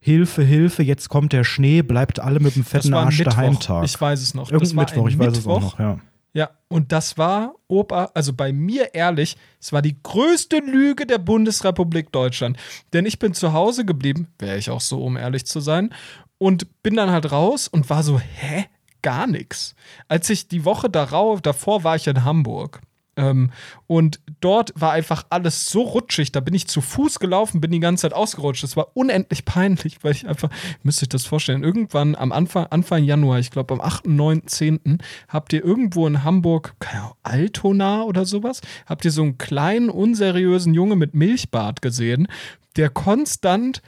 [0.00, 3.66] Hilfe, Hilfe, jetzt kommt der Schnee, bleibt alle mit dem fetten Arsch daheim Mittwoch.
[3.66, 3.84] Tag.
[3.84, 4.50] Ich weiß es noch.
[4.50, 5.78] Irgendein Mittwoch, ich weiß es auch Mittwoch.
[5.78, 5.98] noch, ja.
[6.38, 11.18] Ja, und das war, Opa, also bei mir ehrlich, es war die größte Lüge der
[11.18, 12.56] Bundesrepublik Deutschland.
[12.92, 15.92] Denn ich bin zu Hause geblieben, wäre ich auch so, um ehrlich zu sein,
[16.38, 18.66] und bin dann halt raus und war so, hä?
[19.02, 19.74] Gar nichts.
[20.06, 22.82] Als ich die Woche darauf, davor war ich in Hamburg.
[23.18, 23.50] Ähm,
[23.88, 26.30] und dort war einfach alles so rutschig.
[26.32, 28.62] Da bin ich zu Fuß gelaufen, bin die ganze Zeit ausgerutscht.
[28.62, 30.50] Das war unendlich peinlich, weil ich einfach,
[30.82, 34.98] müsst euch das vorstellen, irgendwann am Anfang, Anfang Januar, ich glaube am 8., 9., 10.,
[35.28, 39.90] habt ihr irgendwo in Hamburg, keine Ahnung, Altona oder sowas, habt ihr so einen kleinen,
[39.90, 42.28] unseriösen Junge mit Milchbart gesehen,
[42.76, 43.82] der konstant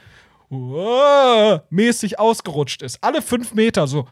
[0.49, 3.01] "Uah", mäßig ausgerutscht ist.
[3.01, 4.07] Alle fünf Meter so.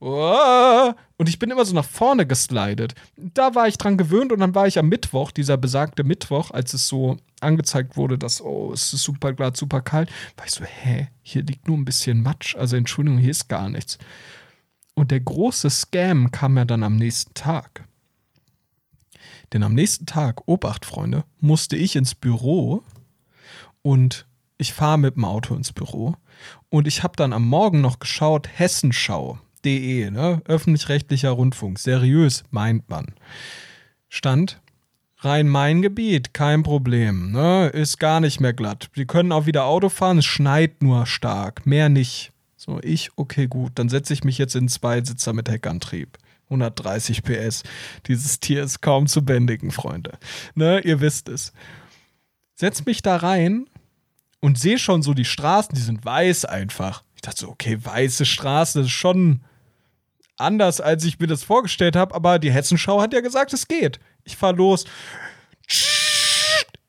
[0.00, 0.94] "Uah".
[1.16, 2.94] Und ich bin immer so nach vorne geslidet.
[3.16, 6.74] Da war ich dran gewöhnt und dann war ich am Mittwoch, dieser besagte Mittwoch, als
[6.74, 10.64] es so angezeigt wurde, dass, oh, es ist super glatt, super kalt, war ich so,
[10.64, 12.56] hä, hier liegt nur ein bisschen Matsch.
[12.56, 13.98] Also Entschuldigung, hier ist gar nichts.
[14.94, 17.84] Und der große Scam kam ja dann am nächsten Tag.
[19.52, 22.82] Denn am nächsten Tag, Obacht, Freunde, musste ich ins Büro
[23.82, 24.26] und
[24.58, 26.16] ich fahre mit dem Auto ins Büro
[26.68, 28.48] und ich habe dann am Morgen noch geschaut,
[29.64, 30.42] hessenschau.de, ne?
[30.46, 33.06] öffentlich-rechtlicher Rundfunk, seriös, meint man.
[34.08, 34.60] Stand
[35.20, 37.68] Rhein-Main-Gebiet, kein Problem, ne?
[37.68, 38.88] ist gar nicht mehr glatt.
[38.94, 42.30] Sie können auch wieder Auto fahren, es schneit nur stark, mehr nicht.
[42.56, 46.18] So, ich, okay, gut, dann setze ich mich jetzt in zwei Sitzer mit Heckantrieb.
[46.44, 47.62] 130 PS.
[48.06, 50.12] Dieses Tier ist kaum zu bändigen, Freunde.
[50.54, 51.52] Ne, ihr wisst es.
[52.54, 53.66] Setz mich da rein
[54.40, 57.02] und sehe schon so die Straßen, die sind weiß einfach.
[57.18, 59.40] Ich dachte so, okay, weiße Straßen, das ist schon
[60.36, 63.98] anders, als ich mir das vorgestellt habe, aber die Hessenschau hat ja gesagt, es geht.
[64.22, 64.84] Ich fahr los.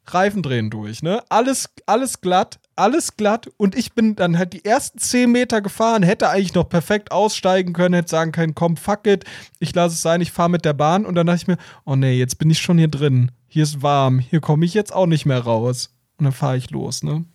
[0.05, 1.23] Reifen drehen durch, ne?
[1.29, 3.49] Alles, alles glatt, alles glatt.
[3.57, 7.73] Und ich bin dann halt die ersten 10 Meter gefahren, hätte eigentlich noch perfekt aussteigen
[7.73, 9.25] können, hätte sagen können, komm, fuck it,
[9.57, 11.07] ich lasse es sein, ich fahre mit der Bahn.
[11.07, 13.31] Und dann dachte ich mir, oh nee, jetzt bin ich schon hier drin.
[13.47, 15.89] Hier ist warm, hier komme ich jetzt auch nicht mehr raus.
[16.19, 17.25] Und dann fahre ich los, ne?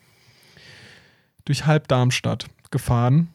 [1.44, 3.28] Durch halb Darmstadt gefahren.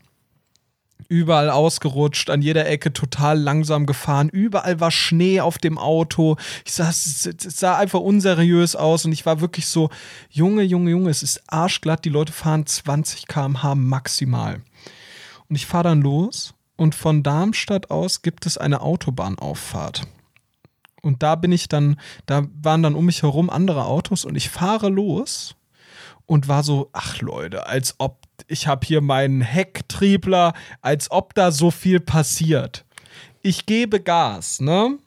[1.08, 4.28] Überall ausgerutscht, an jeder Ecke total langsam gefahren.
[4.30, 6.36] Überall war Schnee auf dem Auto.
[6.66, 9.90] Ich es es sah einfach unseriös aus und ich war wirklich so,
[10.30, 12.04] Junge, Junge, Junge, es ist arschglatt.
[12.04, 14.62] Die Leute fahren 20 km/h maximal.
[15.48, 20.04] Und ich fahre dann los und von Darmstadt aus gibt es eine Autobahnauffahrt.
[21.02, 24.50] Und da bin ich dann, da waren dann um mich herum andere Autos und ich
[24.50, 25.56] fahre los
[26.30, 31.52] und war so, ach Leute, als ob ich habe hier meinen Hecktriebler, als ob da
[31.52, 32.86] so viel passiert.
[33.42, 34.98] Ich gebe Gas, ne?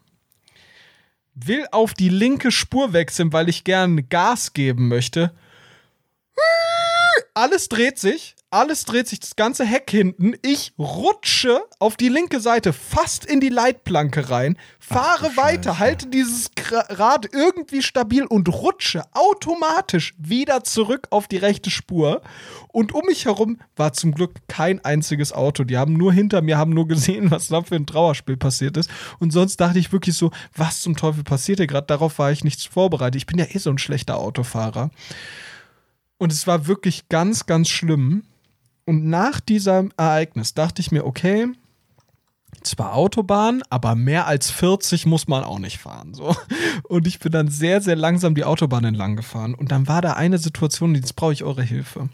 [1.35, 5.33] Will auf die linke Spur wechseln, weil ich gern Gas geben möchte.
[7.35, 10.35] Alles dreht sich, alles dreht sich, das ganze Heck hinten.
[10.43, 15.79] Ich rutsche auf die linke Seite fast in die Leitplanke rein, fahre du weiter, Scheiße.
[15.79, 22.23] halte dieses Rad irgendwie stabil und rutsche automatisch wieder zurück auf die rechte Spur.
[22.69, 25.65] Und um mich herum war zum Glück kein einziges Auto.
[25.65, 28.91] Die haben nur hinter mir, haben nur gesehen, was da für ein Trauerspiel passiert ist.
[29.19, 31.87] Und sonst dachte ich wirklich so, was zum Teufel passiert hier gerade?
[31.87, 33.17] Darauf war ich nicht vorbereitet.
[33.17, 34.91] Ich bin ja eh so ein schlechter Autofahrer.
[36.19, 38.23] Und es war wirklich ganz, ganz schlimm.
[38.85, 41.49] Und nach diesem Ereignis dachte ich mir, okay,
[42.63, 46.15] zwar Autobahn, aber mehr als 40 muss man auch nicht fahren.
[46.15, 46.37] So.
[46.85, 49.55] Und ich bin dann sehr, sehr langsam die Autobahn entlang gefahren.
[49.55, 52.09] Und dann war da eine Situation, jetzt brauche ich eure Hilfe.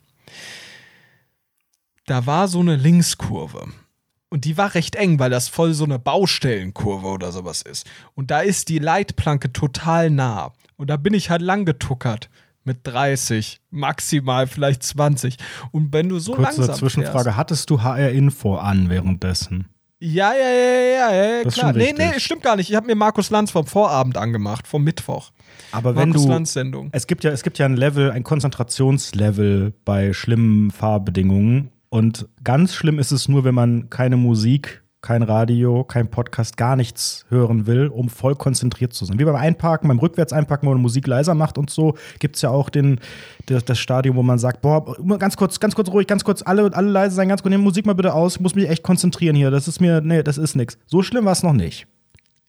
[2.06, 3.68] Da war so eine Linkskurve.
[4.30, 7.86] Und die war recht eng, weil das voll so eine Baustellenkurve oder sowas ist.
[8.14, 10.52] Und da ist die Leitplanke total nah.
[10.76, 12.28] Und da bin ich halt lang getuckert.
[12.68, 15.36] Mit 30, maximal vielleicht 20.
[15.72, 19.68] Und wenn du so Kurze langsam Zwischenfrage: fährst, Hattest du HR-Info an währenddessen?
[20.00, 21.72] ja, ja, ja, ja, ja, ja Das klar.
[21.72, 22.68] Nee, nee, stimmt gar nicht.
[22.70, 25.32] Ich habe mir Markus Lanz vom Vorabend angemacht, vom Mittwoch.
[25.72, 26.28] Aber wenn Markus du.
[26.28, 26.90] Lanz Sendung.
[26.92, 31.70] Es gibt ja, es gibt ja ein Level, ein Konzentrationslevel bei schlimmen Fahrbedingungen.
[31.88, 36.74] Und ganz schlimm ist es nur, wenn man keine Musik kein Radio, kein Podcast, gar
[36.74, 39.18] nichts hören will, um voll konzentriert zu sein.
[39.18, 42.50] Wie beim Einparken, beim Rückwärts-Einparken, wo man Musik leiser macht und so, gibt es ja
[42.50, 43.00] auch den,
[43.46, 46.74] das, das Stadium, wo man sagt, boah, ganz kurz, ganz kurz ruhig, ganz kurz, alle,
[46.74, 49.36] alle leise sein, ganz kurz, nehmen Musik mal bitte aus, ich muss mich echt konzentrieren
[49.36, 50.78] hier, das ist mir, nee, das ist nix.
[50.86, 51.86] So schlimm war es noch nicht.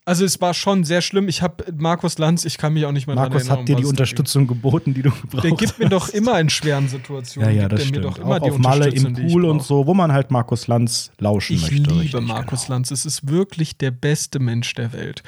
[0.10, 1.28] Also es war schon sehr schlimm.
[1.28, 3.60] Ich habe Markus Lanz, ich kann mich auch nicht mehr Markus erinnern.
[3.60, 5.30] hat dir die Unterstützung geboten, die du ging.
[5.30, 5.44] brauchst.
[5.44, 7.48] Der gibt mir doch immer in schweren Situationen.
[7.48, 8.06] Ja, ja, gibt das der stimmt.
[8.06, 10.32] mir doch immer auch die auf Malle im ich Pool und so, wo man halt
[10.32, 11.76] Markus Lanz lauschen Ich möchte.
[11.76, 12.74] liebe richtig, Markus genau.
[12.74, 12.90] Lanz.
[12.90, 15.22] Es ist wirklich der beste Mensch der Welt.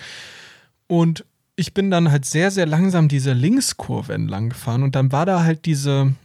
[0.88, 5.28] Und ich bin dann halt sehr, sehr langsam diese Linkskurve entlang gefahren und dann war
[5.28, 6.16] da halt diese,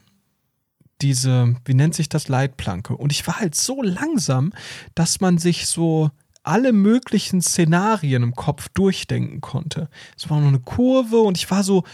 [1.02, 2.96] diese, wie nennt sich das, Leitplanke.
[2.96, 4.54] Und ich war halt so langsam,
[4.94, 6.10] dass man sich so
[6.46, 9.88] alle möglichen Szenarien im Kopf durchdenken konnte.
[10.16, 11.84] Es war noch eine Kurve und ich war so,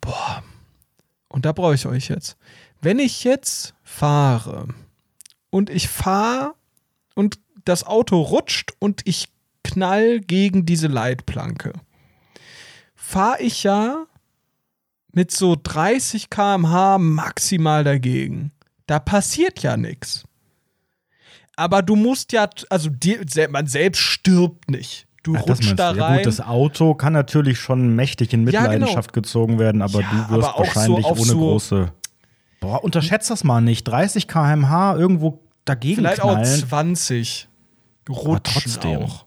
[0.00, 0.42] boah,
[1.28, 2.36] und da brauche ich euch jetzt.
[2.80, 4.68] Wenn ich jetzt fahre
[5.50, 6.54] und ich fahre
[7.14, 9.28] und das Auto rutscht und ich
[9.62, 11.72] knall gegen diese Leitplanke,
[12.94, 14.04] fahre ich ja
[15.12, 18.52] mit so 30 km/h maximal dagegen.
[18.86, 20.24] Da passiert ja nichts.
[21.56, 25.06] Aber du musst ja, also dir, man selbst stirbt nicht.
[25.22, 25.98] Du das rutschst da du.
[26.00, 26.16] Ja, rein.
[26.18, 28.62] gut, das Auto kann natürlich schon mächtig in Ja, genau.
[28.74, 31.92] Mitleidenschaft gezogen werden, aber Ja, du wirst aber so wahrscheinlich auf ohne so- große.
[32.60, 33.84] Boah, unterschätzt das mal nicht.
[33.84, 36.40] 30 km/h irgendwo dagegen Vielleicht knallen.
[36.62, 37.48] auch 20.
[38.08, 39.02] Rutschen trotzdem.
[39.02, 39.23] auch.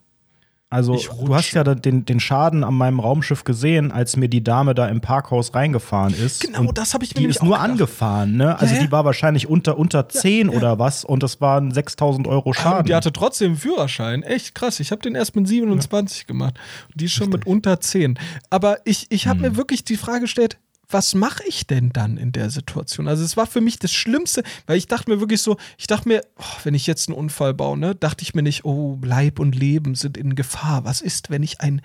[0.70, 4.76] Also, du hast ja den, den Schaden an meinem Raumschiff gesehen, als mir die Dame
[4.76, 6.42] da im Parkhaus reingefahren ist.
[6.42, 7.70] Genau, das habe ich mir Die ist nur gedacht.
[7.70, 8.60] angefahren, ne?
[8.60, 8.82] Also, ja.
[8.82, 12.80] die war wahrscheinlich unter, unter 10 oder was und das waren 6000 Euro Ah, Schaden.
[12.80, 14.24] und die hatte trotzdem einen Führerschein.
[14.24, 14.82] Echt krass.
[14.82, 16.56] Ich habe den erst mit 27 gemacht.
[16.92, 18.20] Und die ist schon mit unter 10.
[18.50, 19.30] Aber ich, ich Hm.
[19.30, 20.58] habe mir wirklich die Frage gestellt,
[20.90, 23.08] was mache ich denn dann in der Situation?
[23.08, 26.08] Also es war für mich das Schlimmste, weil ich dachte mir wirklich so, ich dachte
[26.08, 29.40] mir, oh, wenn ich jetzt einen Unfall baue, ne, dachte ich mir nicht, oh, Leib
[29.40, 30.86] und Leben sind in Gefahr.
[30.86, 31.82] Was ist, wenn ich ein,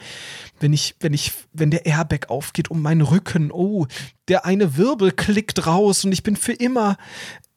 [0.60, 3.86] wenn ich, wenn ich, wenn der Airbag aufgeht um meinen Rücken, oh,
[4.28, 6.96] der eine Wirbel klickt raus und ich bin für immer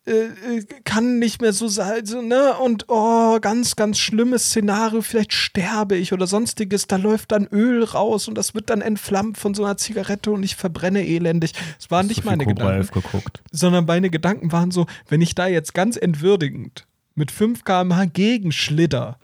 [0.07, 2.53] äh, äh, kann nicht mehr so sein, so, ne?
[2.53, 7.83] Und oh, ganz, ganz schlimmes Szenario, vielleicht sterbe ich oder sonstiges, da läuft dann Öl
[7.83, 11.53] raus und das wird dann entflammt von so einer Zigarette und ich verbrenne elendig.
[11.77, 13.41] Das waren nicht meine Gedanken, 11 geguckt.
[13.51, 19.17] sondern meine Gedanken waren so, wenn ich da jetzt ganz entwürdigend mit 5 km/h gegenschlitter,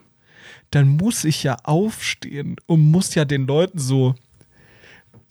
[0.72, 4.16] dann muss ich ja aufstehen und muss ja den Leuten so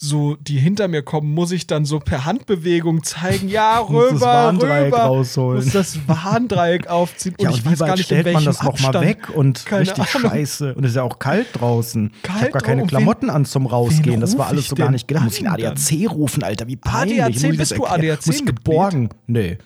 [0.03, 4.13] so, die hinter mir kommen, muss ich dann so per Handbewegung zeigen, ja, Muss das
[4.13, 5.63] rüber, Warndreieck rüber, rausholen.
[5.63, 8.43] muss das Warndreieck aufziehen und Ja, ich und wie weiß gar nicht, in stellt man
[8.45, 8.93] das noch Abstand.
[8.95, 10.31] mal weg und Keine richtig Ahnung.
[10.31, 10.73] scheiße.
[10.73, 12.11] Und es ist ja auch kalt draußen.
[12.15, 12.87] ich Kalt habe gar keine.
[12.87, 14.19] Klamotten an zum Rausgehen.
[14.21, 15.25] Das war alles ich so gar nicht gedacht.
[15.25, 15.65] Muss ich einen?
[15.67, 17.21] ADAC rufen, Alter, wie peinlich.
[17.23, 17.85] ADAC, ich bist du?
[17.85, 18.55] ADAC Muss Mitglied?
[18.65, 19.09] geborgen.
[19.27, 19.59] Nee.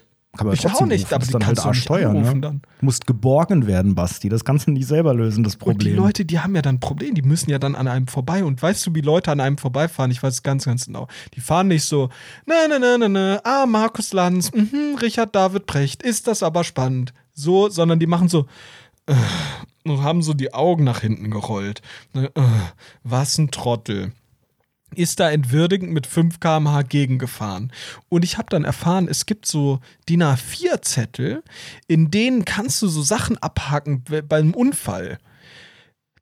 [0.43, 1.13] Man Ich auch nicht, rufen.
[1.13, 2.41] aber das die dann halt kannst du nicht Arschsteuer, anrufen ne?
[2.41, 2.61] dann.
[2.79, 4.29] Du musst geborgen werden, Basti.
[4.29, 5.95] Das kannst du nicht selber lösen, das Und die Problem.
[5.95, 8.43] Leute, die haben ja dann ein Problem, die müssen ja dann an einem vorbei.
[8.43, 10.11] Und weißt du, wie Leute an einem vorbeifahren?
[10.11, 11.07] Ich weiß es ganz, ganz genau.
[11.33, 12.09] Die fahren nicht so,
[12.45, 16.63] na, na, na, na, na, ah, Markus Lanz, mhm, Richard David Precht, ist das aber
[16.63, 17.13] spannend.
[17.33, 18.45] So, sondern die machen so,
[19.07, 19.13] äh,
[19.83, 21.81] und haben so die Augen nach hinten gerollt.
[22.13, 22.41] Ne, äh,
[23.03, 24.11] was ein Trottel.
[24.95, 27.71] Ist da entwürdigend mit 5 km/h gegengefahren.
[28.09, 29.79] Und ich habe dann erfahren, es gibt so
[30.09, 31.43] DIN A4-Zettel,
[31.87, 35.17] in denen kannst du so Sachen abhaken be- beim Unfall.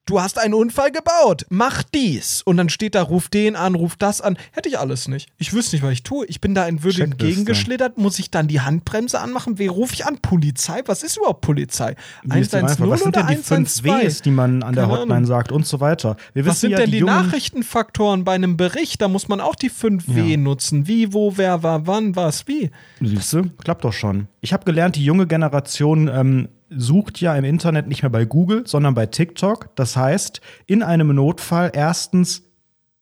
[0.06, 2.42] Du hast einen Unfall gebaut, mach dies.
[2.42, 4.38] Und dann steht da, ruf den an, ruf das an.
[4.52, 5.30] Hätte ich alles nicht.
[5.38, 6.26] Ich wüsste nicht, was ich tue.
[6.26, 7.26] Ich bin da entwürdigend Checkliste.
[7.36, 7.98] gegengeschlittert.
[7.98, 9.60] Muss ich dann die Handbremse anmachen?
[9.60, 10.18] Wen rufe ich an?
[10.18, 10.82] Polizei?
[10.88, 11.96] Was ist überhaupt Polizei?
[12.24, 12.90] Wie ist die Antwort?
[12.90, 14.04] Was sind denn die fünf 112?
[14.04, 15.26] Ws, die man an der Keine Hotline Ahnung.
[15.28, 16.18] sagt und so weiter?
[16.34, 19.02] Wir Was wissen sind ja, denn die, jungen, Nachrichtenfaktoren bei einem Bericht?
[19.02, 20.86] Da muss man auch die 5W nutzen.
[20.86, 22.72] Wie, wo, wer, war, wann, was, wie.
[23.00, 24.28] Siehst du, klappt doch schon.
[24.42, 28.64] Ich habe gelernt, die junge Generation ähm, sucht ja im Internet nicht mehr bei Google,
[28.66, 29.76] sondern bei TikTok.
[29.76, 32.44] Das heißt, in einem Notfall erstens,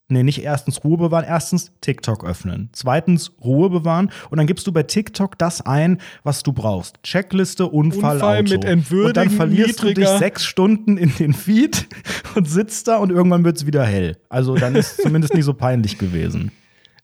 [0.10, 2.70] nee, nicht erstens Ruhe bewahren, erstens TikTok öffnen.
[2.74, 7.02] Zweitens Ruhe bewahren und dann gibst du bei TikTok das ein, was du brauchst.
[7.04, 8.54] Checkliste, Unfall, Unfall Auto.
[8.54, 11.88] mit entwürdigen, Und dann verlierst du dich niedriger- sechs Stunden in den Feed
[12.36, 14.18] und sitzt da und irgendwann wird es wieder hell.
[14.30, 16.52] Also dann ist es zumindest nicht so peinlich gewesen.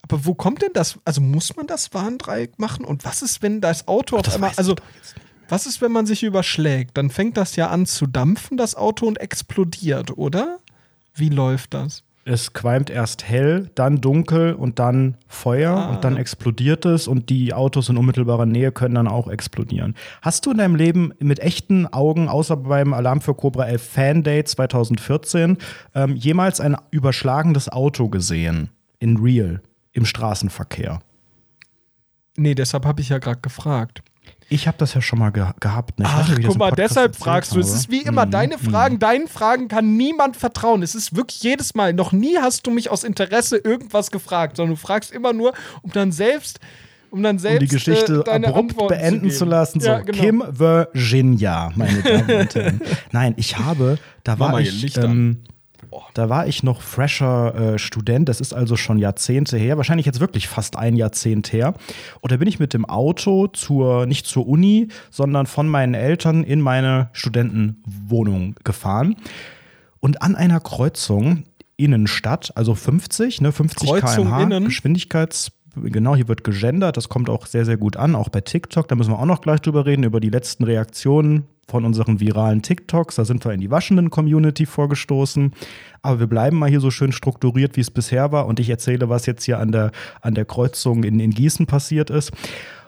[0.10, 0.98] Aber wo kommt denn das?
[1.04, 2.86] Also muss man das Warndreieck machen?
[2.86, 4.52] Und was ist, wenn das Auto auf das einmal.
[4.52, 4.76] weiß ich Also,
[5.50, 6.98] was ist, wenn man sich überschlägt?
[6.98, 10.58] Dann fängt das ja an zu dampfen, das Auto, und explodiert, oder?
[11.16, 12.04] Wie läuft das?
[12.30, 15.90] Es qualmt erst hell, dann dunkel und dann Feuer Ah.
[15.92, 19.96] und dann explodiert es und die Autos in unmittelbarer Nähe können dann auch explodieren.
[20.22, 24.24] Hast du in deinem Leben mit echten Augen, außer beim Alarm für Cobra 11 Fan
[24.24, 25.58] Day 2014,
[25.96, 28.72] ähm, jemals ein überschlagendes Auto gesehen?
[29.00, 29.62] In real,
[29.94, 31.00] im Straßenverkehr?
[32.36, 34.04] Nee, deshalb habe ich ja gerade gefragt.
[34.50, 36.00] Ich habe das ja schon mal ge gehabt.
[36.00, 36.06] Ne?
[36.08, 37.60] Ach, nicht, guck mal, deshalb fragst du.
[37.60, 38.32] Es ist wie immer, Mhm.
[38.32, 40.84] deine Fragen, deinen Fragen kann niemand vertrauen.
[40.84, 41.94] Es ist wirklich jedes Mal.
[41.94, 45.92] Noch nie hast du mich aus Interesse irgendwas gefragt, sondern du fragst immer nur, um
[45.92, 46.60] dann selbst,
[47.12, 49.80] um dann selbst um die Geschichte äh, abrupt Antworten beenden zu, zu, lassen.
[49.82, 50.18] So, Ja, genau.
[50.18, 52.82] Kim Virginia, meine Damen und Herren.
[53.12, 55.44] Nein, ich habe, da war mal hier ich, ähm,
[56.14, 58.30] da war ich noch fresher äh, Student.
[58.30, 61.74] Das ist also schon Jahrzehnte her, wahrscheinlich jetzt wirklich fast ein Jahrzehnt her.
[62.22, 66.44] Und da bin ich mit dem Auto zur, nicht zur Uni, sondern von meinen Eltern
[66.44, 69.16] in meine Studentenwohnung gefahren.
[70.00, 71.44] Und an einer Kreuzung
[71.76, 74.60] Innenstadt, also 50, ne, 50 Kreuzung km/h?
[74.60, 75.52] Geschwindigkeits
[75.84, 78.88] genau, hier wird gegendert, das kommt auch sehr, sehr gut an, auch bei TikTok.
[78.88, 82.62] Da müssen wir auch noch gleich drüber reden, über die letzten Reaktionen von unseren viralen
[82.62, 83.16] TikToks.
[83.16, 85.52] Da sind wir in die waschenden Community vorgestoßen.
[86.02, 88.48] Aber wir bleiben mal hier so schön strukturiert, wie es bisher war.
[88.48, 92.10] Und ich erzähle, was jetzt hier an der, an der Kreuzung in, in Gießen passiert
[92.10, 92.32] ist.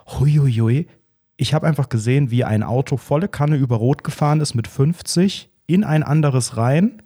[0.08, 0.88] Huiuiui.
[1.36, 5.50] Ich habe einfach gesehen, wie ein Auto volle Kanne über Rot gefahren ist mit 50
[5.68, 7.02] in ein anderes rein.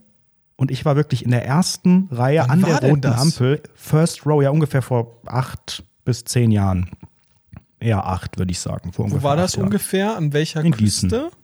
[0.55, 3.21] Und ich war wirklich in der ersten Reihe Wann an der roten das?
[3.21, 3.61] Ampel.
[3.73, 6.89] First Row, ja ungefähr vor acht bis zehn Jahren.
[7.79, 8.91] Eher acht, würde ich sagen.
[8.95, 9.65] Wo war das Jahren.
[9.65, 10.15] ungefähr?
[10.15, 11.07] An welcher In Küste?
[11.07, 11.42] Gießen.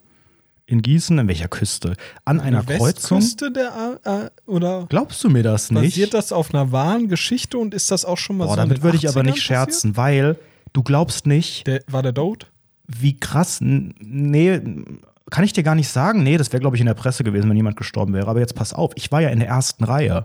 [0.70, 1.94] In Gießen, an welcher Küste?
[2.24, 3.18] An einer Kreuzung.
[3.18, 5.82] Westküste der äh, oder Glaubst du mir das nicht?
[5.82, 8.82] basiert das auf einer wahren Geschichte und ist das auch schon mal Boah, so damit
[8.82, 10.36] würde ich aber 80ern nicht scherzen, weil
[10.72, 11.66] du glaubst nicht?
[11.66, 12.46] Der, war der Dote?
[12.98, 13.58] wie krass.
[13.60, 14.60] Nee,
[15.30, 16.22] kann ich dir gar nicht sagen.
[16.22, 18.28] Nee, das wäre, glaube ich, in der Presse gewesen, wenn jemand gestorben wäre.
[18.28, 20.24] Aber jetzt pass auf, ich war ja in der ersten Reihe.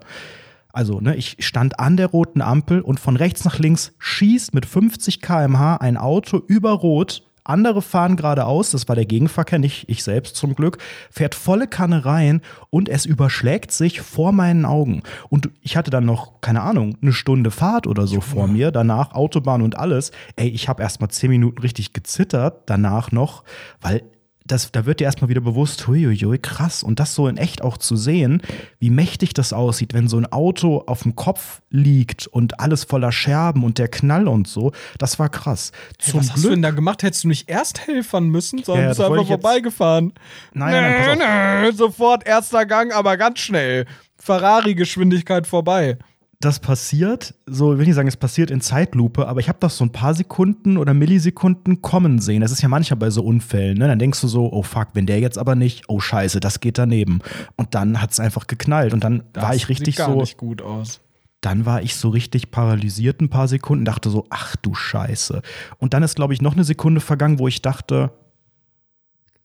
[0.73, 4.65] Also, ne, ich stand an der roten Ampel und von rechts nach links schießt mit
[4.65, 7.23] 50 km/h ein Auto über Rot.
[7.45, 10.79] Andere fahren geradeaus, das war der Gegenverkehr, nicht ich selbst zum Glück,
[11.12, 15.03] fährt volle Kanne rein und es überschlägt sich vor meinen Augen.
[15.29, 19.13] Und ich hatte dann noch, keine Ahnung, eine Stunde Fahrt oder so vor mir, danach
[19.13, 20.12] Autobahn und alles.
[20.36, 23.43] Ey, ich habe erst mal zehn Minuten richtig gezittert, danach noch,
[23.79, 24.01] weil
[24.47, 26.84] das, da wird dir erstmal wieder bewusst, huiuiui, krass.
[26.84, 28.41] Und das so in echt auch zu sehen,
[28.79, 33.12] wie mächtig das aussieht, wenn so ein Auto auf dem Kopf liegt und alles voller
[33.12, 35.71] Scherben und der Knall und so, das war krass.
[35.99, 36.53] Hey, Zum was hast du Glück.
[36.53, 37.01] denn da gemacht?
[37.01, 40.13] Hättest du nicht erst helfern müssen, sondern Ja, bist einfach jetzt- vorbeigefahren?
[40.53, 43.86] Nein, nein, nein, sofort erster Gang, aber ganz schnell.
[44.17, 45.97] Ferrari-Geschwindigkeit vorbei.
[46.45, 49.75] Das passiert, so will ich nicht sagen, es passiert in Zeitlupe, aber ich habe das
[49.77, 52.41] so ein paar Sekunden oder Millisekunden kommen sehen.
[52.41, 53.77] Das ist ja manchmal bei so Unfällen.
[53.77, 53.88] Ne?
[53.88, 56.77] Dann denkst du so, oh fuck, wenn der jetzt aber nicht, oh scheiße, das geht
[56.77, 57.19] daneben.
[57.55, 60.19] Und dann hat es einfach geknallt und dann Das war ich richtig sieht gar so.
[60.21, 61.01] nicht gut aus.
[61.41, 65.41] dann war ich so richtig paralysiert ein paar Sekunden, dachte so, ach du Scheiße.
[65.77, 68.12] Und dann ist, glaube ich, noch eine Sekunde vergangen, wo ich dachte,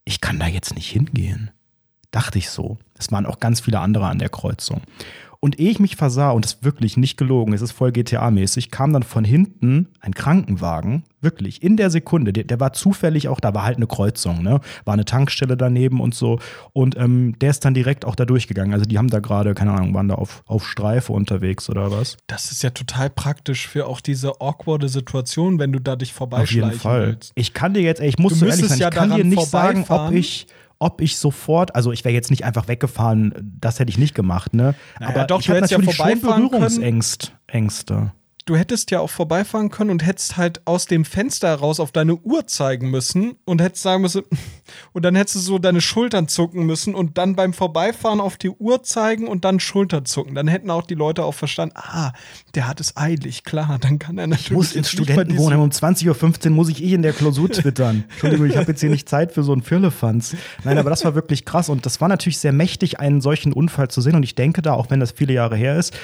[0.05, 1.51] ich kann da jetzt nicht hingehen.
[2.11, 2.79] Dachte ich so.
[2.99, 4.81] Es waren auch ganz viele andere an der Kreuzung.
[5.43, 8.71] Und ehe ich mich versah, und das ist wirklich nicht gelogen, es ist voll GTA-mäßig,
[8.71, 13.41] kam dann von hinten ein Krankenwagen, wirklich, in der Sekunde, der, der war zufällig auch,
[13.41, 14.61] da war halt eine Kreuzung, ne?
[14.85, 16.39] War eine Tankstelle daneben und so.
[16.73, 18.73] Und ähm, der ist dann direkt auch da durchgegangen.
[18.75, 22.17] Also die haben da gerade, keine Ahnung, waren da auf, auf Streife unterwegs oder was.
[22.27, 26.17] Das ist ja total praktisch für auch diese awkwarde Situation, wenn du da dich Auf
[26.17, 27.07] vorbeischleichen jeden Fall.
[27.09, 27.33] willst.
[27.35, 29.25] Ich kann dir jetzt, ey, ich muss Du so ehrlich sein, ich ja kann dir
[29.25, 30.47] nicht sagen, ob ich,
[30.81, 34.55] ob ich sofort, also ich wäre jetzt nicht einfach weggefahren, das hätte ich nicht gemacht,
[34.55, 34.75] ne?
[34.99, 36.21] Naja, Aber doch, ich hatte hättest ja natürlich schon.
[36.21, 37.29] Berührungsängste.
[37.47, 38.13] Ängste.
[38.51, 42.17] Du hättest ja auch vorbeifahren können und hättest halt aus dem Fenster heraus auf deine
[42.17, 44.25] Uhr zeigen müssen und hättest sagen müssen,
[44.93, 48.51] und dann hättest du so deine Schultern zucken müssen und dann beim Vorbeifahren auf die
[48.51, 50.35] Uhr zeigen und dann Schultern zucken.
[50.35, 52.11] Dann hätten auch die Leute auch verstanden, ah,
[52.57, 54.47] der hat es eilig, klar, dann kann er natürlich.
[54.47, 58.03] Ich muss ins Studentenwohnheim um 20.15 Uhr muss ich eh in der Klausur twittern.
[58.11, 60.35] Entschuldigung, ich habe jetzt hier nicht Zeit für so einen Firlefanz.
[60.65, 63.87] Nein, aber das war wirklich krass und das war natürlich sehr mächtig, einen solchen Unfall
[63.87, 65.95] zu sehen und ich denke da, auch wenn das viele Jahre her ist,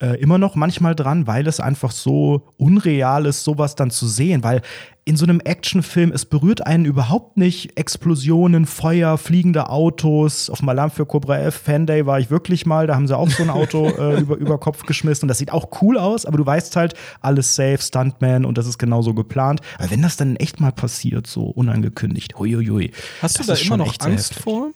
[0.00, 4.42] äh, immer noch manchmal dran, weil es einfach so unreal ist, sowas dann zu sehen,
[4.44, 4.62] weil
[5.08, 10.50] in so einem Actionfilm, es berührt einen überhaupt nicht Explosionen, Feuer, fliegende Autos.
[10.50, 13.16] Auf dem Alarm für Cobra F Fan Day war ich wirklich mal, da haben sie
[13.16, 16.26] auch so ein Auto äh, über, über Kopf geschmissen und das sieht auch cool aus,
[16.26, 19.62] aber du weißt halt, alles safe, Stuntman und das ist genauso geplant.
[19.78, 22.92] Aber wenn das dann echt mal passiert, so unangekündigt, huiuiui.
[23.22, 24.72] Hast du da immer noch Angst vor?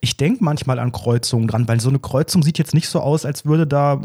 [0.00, 3.24] Ich denke manchmal an Kreuzungen dran, weil so eine Kreuzung sieht jetzt nicht so aus,
[3.24, 4.00] als würde da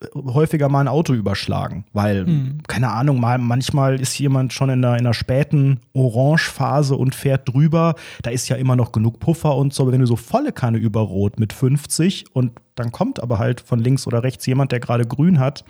[0.00, 1.84] äh, häufiger mal ein Auto überschlagen.
[1.92, 2.26] Weil,
[2.68, 7.48] keine Ahnung, mal, manchmal ist jemand schon in einer, in einer späten Orange-Phase und fährt
[7.48, 7.94] drüber.
[8.22, 9.84] Da ist ja immer noch genug Puffer und so.
[9.84, 13.60] Aber wenn du so volle Kanne über Rot mit 50 und dann kommt aber halt
[13.60, 15.64] von links oder rechts jemand, der gerade grün hat.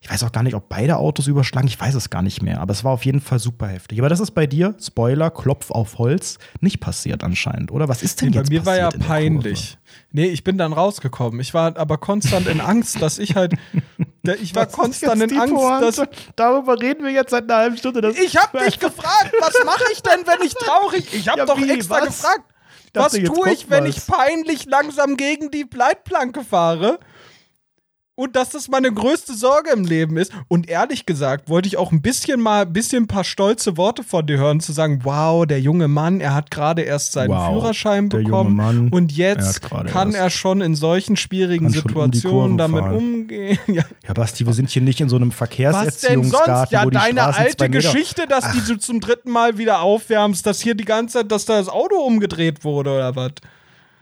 [0.00, 1.66] Ich weiß auch gar nicht, ob beide Autos überschlagen.
[1.66, 2.60] Ich weiß es gar nicht mehr.
[2.60, 3.98] Aber es war auf jeden Fall super heftig.
[3.98, 7.88] Aber das ist bei dir, Spoiler, Klopf auf Holz, nicht passiert anscheinend, oder?
[7.88, 9.78] Was ist denn Nee, bei jetzt mir war ja passiert in der peinlich.
[10.12, 11.40] Nee, ich bin dann rausgekommen.
[11.40, 13.54] Ich war aber konstant in Angst, dass ich halt
[14.40, 16.08] Ich war konstant in Angst, dass.
[16.36, 18.08] Darüber reden wir jetzt seit einer halben Stunde.
[18.10, 21.12] ich hab dich gefragt, was mache ich denn, wenn ich traurig.
[21.12, 22.06] Ich hab ja, doch wie, extra was?
[22.06, 22.42] gefragt.
[22.94, 23.96] Was tue ich, wenn was.
[23.96, 26.98] ich peinlich langsam gegen die Leitplanke fahre?
[28.18, 30.32] Und dass das meine größte Sorge im Leben ist.
[30.48, 34.02] Und ehrlich gesagt, wollte ich auch ein bisschen mal, ein bisschen ein paar stolze Worte
[34.02, 37.52] von dir hören, zu sagen, wow, der junge Mann, er hat gerade erst seinen wow,
[37.52, 42.80] Führerschein bekommen Mann, und jetzt er kann er schon in solchen schwierigen Situationen um damit
[42.80, 42.96] fahren.
[42.96, 43.56] umgehen.
[43.68, 43.84] ja.
[44.04, 44.14] ja.
[44.14, 48.52] Basti, wir sind hier nicht in so einem Verkehrserziehungsgarten, Ja, deine alte Geschichte, dass Ach.
[48.52, 51.68] die du zum dritten Mal wieder aufwärmst, dass hier die ganze Zeit, dass da das
[51.68, 53.30] Auto umgedreht wurde oder was?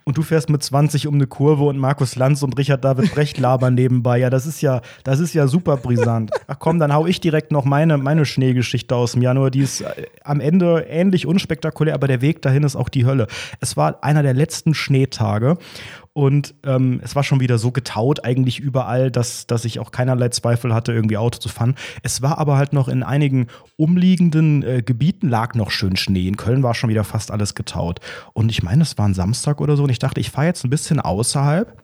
[0.06, 3.38] Und du fährst mit 20 um eine Kurve und Markus Lanz und Richard David Brecht
[3.38, 4.18] labern nebenbei.
[4.18, 6.30] Ja, das ist ja, das ist ja super brisant.
[6.46, 9.50] Ach komm, dann hau ich direkt noch meine, meine Schneegeschichte aus dem Januar.
[9.50, 13.26] Die ist äh, am Ende ähnlich unspektakulär, aber der Weg dahin ist auch die Hölle.
[13.58, 15.58] Es war einer der letzten Schneetage
[16.16, 20.30] und ähm, es war schon wieder so getaut eigentlich überall, dass, dass ich auch keinerlei
[20.30, 21.74] Zweifel hatte, irgendwie Auto zu fahren.
[22.02, 26.26] Es war aber halt noch in einigen umliegenden äh, Gebieten lag noch schön Schnee.
[26.26, 28.00] In Köln war schon wieder fast alles getaut.
[28.32, 30.64] Und ich meine, es war ein Samstag oder so und ich dachte, ich fahre jetzt
[30.64, 31.82] ein bisschen außerhalb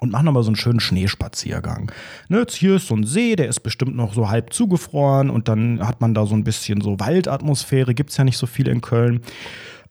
[0.00, 1.90] und machen aber so einen schönen Schneespaziergang.
[2.28, 5.48] Ne, jetzt hier ist so ein See, der ist bestimmt noch so halb zugefroren und
[5.48, 8.68] dann hat man da so ein bisschen so Waldatmosphäre, gibt es ja nicht so viel
[8.68, 9.20] in Köln.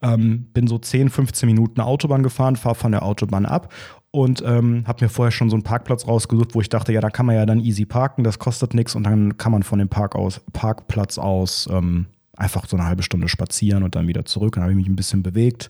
[0.02, 3.74] Ähm, bin so 10, 15 Minuten Autobahn gefahren, fahre von der Autobahn ab
[4.12, 7.10] und ähm, habe mir vorher schon so einen Parkplatz rausgesucht, wo ich dachte, ja, da
[7.10, 9.90] kann man ja dann easy parken, das kostet nichts und dann kann man von dem
[9.90, 12.08] Park aus, Parkplatz aus ähm,
[12.38, 14.56] einfach so eine halbe Stunde spazieren und dann wieder zurück.
[14.56, 15.70] Dann habe ich mich ein bisschen bewegt.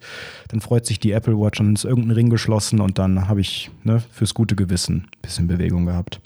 [0.49, 3.71] Dann freut sich die Apple Watch und ist irgendein Ring geschlossen und dann habe ich
[3.83, 6.21] ne, fürs gute Gewissen ein bisschen Bewegung gehabt.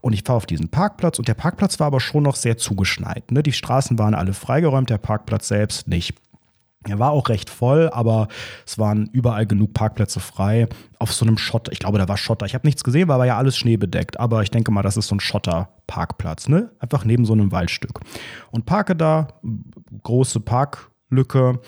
[0.00, 3.30] Und ich fahre auf diesen Parkplatz und der Parkplatz war aber schon noch sehr zugeschneit.
[3.32, 3.42] Ne?
[3.42, 6.14] Die Straßen waren alle freigeräumt, der Parkplatz selbst nicht.
[6.84, 8.28] Er war auch recht voll, aber
[8.64, 10.68] es waren überall genug Parkplätze frei.
[10.98, 12.46] Auf so einem Schotter, ich glaube, da war Schotter.
[12.46, 14.20] Ich habe nichts gesehen, weil war ja alles schneebedeckt.
[14.20, 16.70] Aber ich denke mal, das ist so ein Schotter-Parkplatz, ne?
[16.78, 18.00] Einfach neben so einem Waldstück.
[18.52, 19.28] Und parke da,
[20.04, 20.40] große
[21.08, 21.60] Parklücke,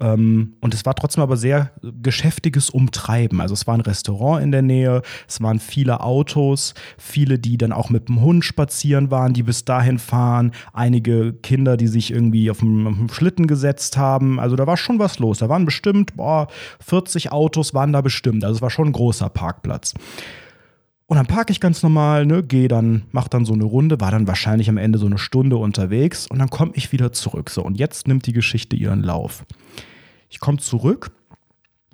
[0.00, 3.40] ähm, und es war trotzdem aber sehr geschäftiges Umtreiben.
[3.40, 7.72] Also es war ein Restaurant in der Nähe, es waren viele Autos, viele, die dann
[7.72, 12.50] auch mit dem Hund spazieren waren, die bis dahin fahren, einige Kinder, die sich irgendwie
[12.50, 14.38] auf dem Schlitten gesetzt haben.
[14.38, 15.38] Also da war schon was los.
[15.38, 16.46] Da waren bestimmt, boah,
[16.80, 18.44] 40 Autos waren da bestimmt.
[18.44, 19.94] Also es war schon ein großer Parkplatz.
[21.08, 24.10] Und dann parke ich ganz normal, ne, gehe dann, mach dann so eine Runde, war
[24.10, 27.48] dann wahrscheinlich am Ende so eine Stunde unterwegs und dann komme ich wieder zurück.
[27.48, 29.46] So, und jetzt nimmt die Geschichte ihren Lauf.
[30.28, 31.10] Ich komme zurück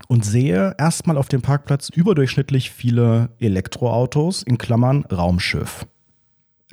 [0.09, 5.87] und sehe erstmal auf dem Parkplatz überdurchschnittlich viele Elektroautos, in Klammern Raumschiff.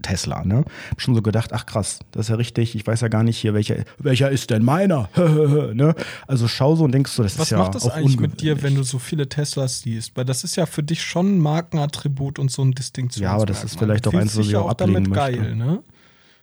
[0.02, 0.64] Tesla, ne?
[0.89, 3.38] Hab schon so gedacht, ach krass, das ist ja richtig, ich weiß ja gar nicht
[3.38, 5.10] hier, welcher, welcher ist denn meiner?
[5.16, 5.95] ne?
[6.28, 8.41] Also schau so und denkst so, das Was ist ja Was macht das eigentlich mit
[8.41, 10.16] dir, wenn du so viele Teslas siehst?
[10.16, 13.32] Weil das ist ja für dich schon ein Markenattribut und so ein Distinktionsmerkmal.
[13.32, 15.14] Ja, aber das ist vielleicht auch eins, was ich auch ablegen möchte.
[15.14, 15.84] geil, ne?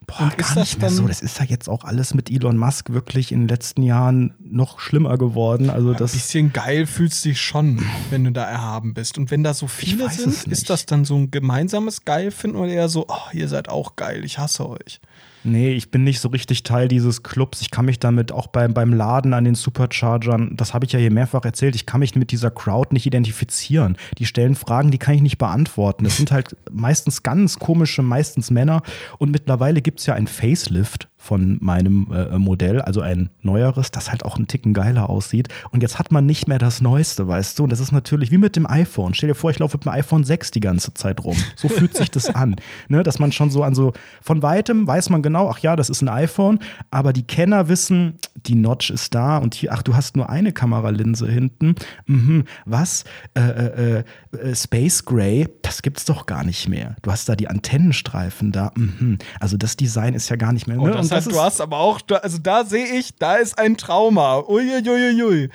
[0.06, 1.06] Boah, und gar nicht mehr so.
[1.06, 4.80] Das ist ja jetzt auch alles mit Elon Musk wirklich in den letzten Jahren noch
[4.80, 5.68] schlimmer geworden.
[5.68, 9.18] Also das ein bisschen geil fühlst du dich schon, wenn du da erhaben bist.
[9.18, 12.70] Und wenn da so viele sind, ist das dann so ein gemeinsames Geil finden oder
[12.70, 15.00] eher so, oh, ihr seid auch geil, ich hasse euch.
[15.44, 17.60] Nee, ich bin nicht so richtig Teil dieses Clubs.
[17.60, 20.98] Ich kann mich damit auch beim, beim Laden an den Superchargern, das habe ich ja
[20.98, 23.96] hier mehrfach erzählt, ich kann mich mit dieser Crowd nicht identifizieren.
[24.18, 26.04] Die stellen Fragen, die kann ich nicht beantworten.
[26.04, 28.82] Das sind halt meistens ganz komische, meistens Männer.
[29.18, 34.10] Und mittlerweile gibt es ja ein Facelift von meinem äh, Modell, also ein neueres, das
[34.10, 35.48] halt auch einen Ticken geiler aussieht.
[35.70, 37.64] Und jetzt hat man nicht mehr das Neueste, weißt du?
[37.64, 39.12] Und das ist natürlich wie mit dem iPhone.
[39.12, 41.36] Stell dir vor, ich laufe mit dem iPhone 6 die ganze Zeit rum.
[41.54, 42.56] So fühlt sich das an.
[42.88, 43.02] Ne?
[43.02, 46.00] Dass man schon so an so, von weitem weiß man genau, ach ja, das ist
[46.00, 46.60] ein iPhone,
[46.90, 48.14] aber die Kenner wissen,
[48.46, 51.74] die Notch ist da und hier, ach, du hast nur eine Kameralinse hinten.
[52.06, 53.04] Mhm, was?
[53.34, 56.96] Äh, äh, äh, Space Gray, das gibt's doch gar nicht mehr.
[57.02, 58.72] Du hast da die Antennenstreifen da.
[58.76, 59.18] Mhm.
[59.40, 60.78] Also das Design ist ja gar nicht mehr.
[60.78, 60.82] Ne?
[60.82, 64.38] Oh, das du hast aber auch, also da sehe ich, da ist ein Trauma.
[64.40, 65.50] Uiuiuiui.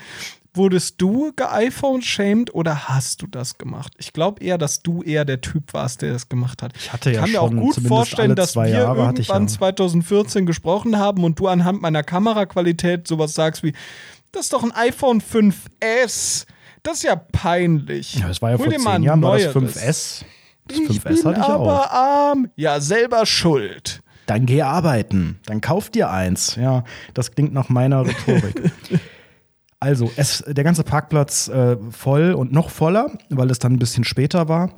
[0.56, 3.94] Wurdest du geiPhone-shamed oder hast du das gemacht?
[3.98, 6.74] Ich glaube eher, dass du eher der Typ warst, der das gemacht hat.
[6.78, 9.48] Ich hatte ja ich kann mir auch gut vorstellen, dass wir Jahre irgendwann ja.
[9.48, 13.74] 2014 gesprochen haben und du anhand meiner Kameraqualität sowas sagst wie,
[14.32, 16.46] das ist doch ein iPhone 5S.
[16.84, 18.16] Das ist ja peinlich.
[18.16, 20.24] Ja, das war ja Hol vor zehn Jahren, war das 5S.
[20.68, 21.92] Das 5S ich bin hatte ich aber auch.
[21.92, 22.52] arm.
[22.56, 24.03] Ja, selber schuld.
[24.26, 25.40] Dann geh arbeiten.
[25.46, 26.56] Dann kauf dir eins.
[26.56, 28.72] Ja, das klingt nach meiner Rhetorik.
[29.80, 34.04] also, es, der ganze Parkplatz äh, voll und noch voller, weil es dann ein bisschen
[34.04, 34.72] später war.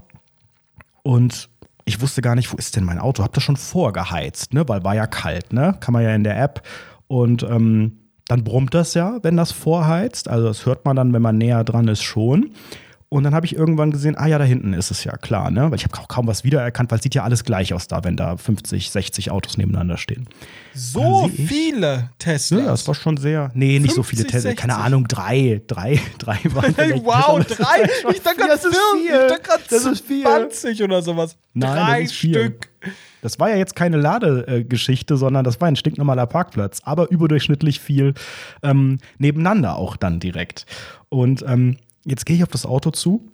[1.03, 1.49] Und
[1.85, 3.23] ich wusste gar nicht, wo ist denn mein Auto?
[3.23, 4.67] Hab das schon vorgeheizt, ne?
[4.67, 5.77] Weil war ja kalt, ne?
[5.79, 6.63] Kann man ja in der App.
[7.07, 10.27] Und ähm, dann brummt das ja, wenn das vorheizt.
[10.27, 12.51] Also das hört man dann, wenn man näher dran ist, schon.
[13.15, 15.71] Und dann habe ich irgendwann gesehen, ah ja, da hinten ist es ja klar, ne?
[15.71, 18.17] Weil ich habe kaum was wiedererkannt, weil es sieht ja alles gleich aus da, wenn
[18.17, 20.27] da 50, 60 Autos nebeneinander stehen.
[20.73, 22.59] So viele Tesla.
[22.59, 23.51] Ja, das war schon sehr.
[23.53, 24.53] Nee, nicht 50, so viele Tesla.
[24.53, 25.61] Keine Ahnung, drei.
[25.65, 27.05] Drei, drei waren vielleicht.
[27.05, 27.89] wow, drei?
[28.11, 28.79] Ich dachte gerade 40.
[29.05, 31.37] Ich dachte gerade 20 oder sowas.
[31.53, 32.67] Nein, drei Stück.
[33.21, 38.13] Das war ja jetzt keine Ladegeschichte, sondern das war ein stinknormaler Parkplatz, aber überdurchschnittlich viel
[38.61, 40.65] ähm, nebeneinander auch dann direkt.
[41.07, 43.27] Und ähm, jetzt gehe ich auf das Auto zu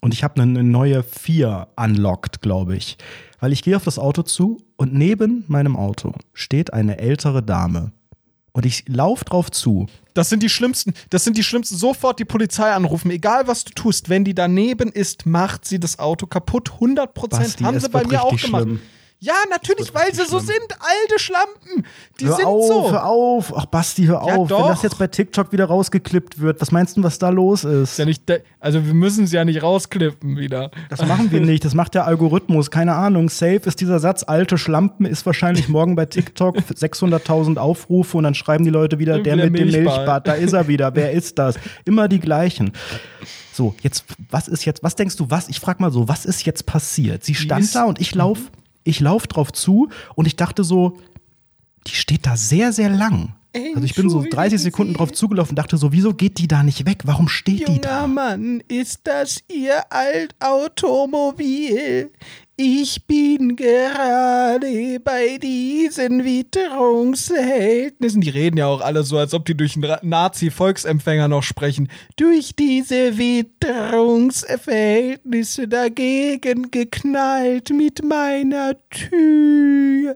[0.00, 2.98] und ich habe eine neue 4 unlocked, glaube ich.
[3.38, 7.92] Weil ich gehe auf das Auto zu und neben meinem Auto steht eine ältere Dame.
[8.52, 9.86] Und ich laufe drauf zu.
[10.12, 11.76] Das sind die schlimmsten, das sind die schlimmsten.
[11.76, 14.10] Sofort die Polizei anrufen, egal was du tust.
[14.10, 16.72] Wenn die daneben ist, macht sie das Auto kaputt.
[16.74, 18.64] 100 Prozent haben sie bei mir auch gemacht.
[18.64, 18.80] Schlimm.
[19.22, 20.66] Ja, natürlich, weil sie so sind.
[20.80, 21.86] Alte Schlampen.
[22.18, 22.90] Die hör sind auf, so.
[22.90, 23.56] Hör auf.
[23.56, 24.48] Ach, Basti, hör ja, auf.
[24.48, 24.62] Doch.
[24.64, 28.00] Wenn das jetzt bei TikTok wieder rausgeklippt wird, was meinst du, was da los ist?
[28.00, 28.24] Ja nicht
[28.58, 30.72] also, wir müssen es ja nicht rausklippen wieder.
[30.90, 31.64] Das machen wir nicht.
[31.64, 32.72] Das macht der Algorithmus.
[32.72, 33.28] Keine Ahnung.
[33.28, 38.34] Safe ist dieser Satz, alte Schlampen, ist wahrscheinlich morgen bei TikTok 600.000 Aufrufe und dann
[38.34, 40.26] schreiben die Leute wieder, der, der mit dem Milchbad.
[40.26, 40.96] Da ist er wieder.
[40.96, 41.54] Wer ist das?
[41.84, 42.72] Immer die gleichen.
[43.52, 46.44] So, jetzt, was ist jetzt, was denkst du, was, ich frag mal so, was ist
[46.44, 47.22] jetzt passiert?
[47.22, 48.42] Sie stand da und ich laufe
[48.84, 50.98] ich laufe drauf zu und ich dachte so,
[51.86, 53.34] die steht da sehr, sehr lang.
[53.54, 56.62] Also ich bin so 30 Sekunden drauf zugelaufen und dachte so, wieso geht die da
[56.62, 57.02] nicht weg?
[57.04, 58.06] Warum steht Junger die da?
[58.06, 62.10] Mann, ist das Ihr Altautomobil?
[62.56, 68.20] Ich bin gerade bei diesen Witterungsverhältnissen.
[68.20, 71.88] Die reden ja auch alle so, als ob die durch einen Nazi-Volksempfänger noch sprechen.
[72.16, 80.12] Durch diese Witterungsverhältnisse dagegen geknallt mit meiner Tür.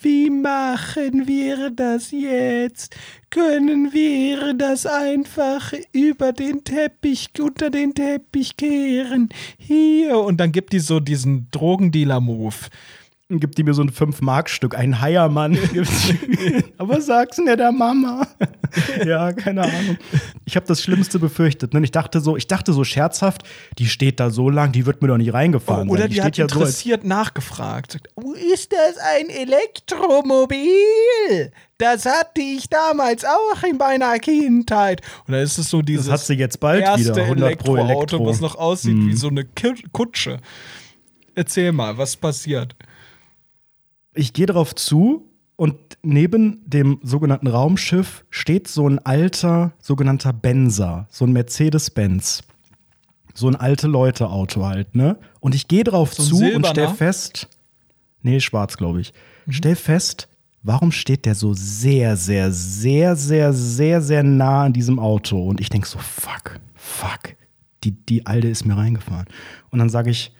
[0.00, 2.94] Wie machen wir das jetzt?
[3.30, 9.28] Können wir das einfach über den Teppich, unter den Teppich kehren?
[9.56, 10.18] Hier.
[10.18, 12.56] Und dann gibt die so diesen Drogendealer-Move
[13.38, 15.56] gibt die mir so ein 5-Mark-Stück, ein Heiermann.
[16.78, 18.26] Aber sag's mir der Mama.
[19.04, 19.98] ja, keine Ahnung.
[20.44, 21.74] Ich habe das Schlimmste befürchtet.
[21.74, 21.82] Ne?
[21.84, 23.42] Ich dachte so, ich dachte so scherzhaft,
[23.78, 25.88] die steht da so lang, die wird mir doch nicht reingefahren.
[25.88, 27.98] Oh, oder die, die hat ja interessiert so nachgefragt.
[28.52, 30.58] Ist das ein Elektromobil?
[31.78, 35.00] Das hatte ich damals auch in meiner Kindheit.
[35.26, 37.82] Und dann ist es so dieses das hat sie jetzt bald erste wieder, 100 Elektroauto,
[37.82, 38.26] Pro Elektro.
[38.26, 39.08] was noch aussieht hm.
[39.08, 39.46] wie so eine
[39.92, 40.38] Kutsche.
[41.34, 42.74] Erzähl mal, was passiert?
[44.14, 51.06] Ich gehe darauf zu und neben dem sogenannten Raumschiff steht so ein alter sogenannter Benzer,
[51.10, 52.42] so ein Mercedes-Benz.
[53.34, 55.18] So ein alte Leute-Auto halt, ne?
[55.38, 57.48] Und ich gehe drauf so zu und stell fest,
[58.22, 59.12] nee, schwarz, glaube ich.
[59.46, 59.52] Mhm.
[59.52, 60.28] Stell fest,
[60.62, 65.46] warum steht der so sehr, sehr, sehr, sehr, sehr, sehr nah an diesem Auto?
[65.46, 67.36] Und ich denke so, fuck, fuck,
[67.84, 69.26] die, die Alte ist mir reingefahren.
[69.70, 70.32] Und dann sage ich,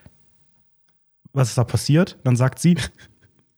[1.33, 2.19] was ist da passiert?
[2.25, 2.77] Dann sagt sie,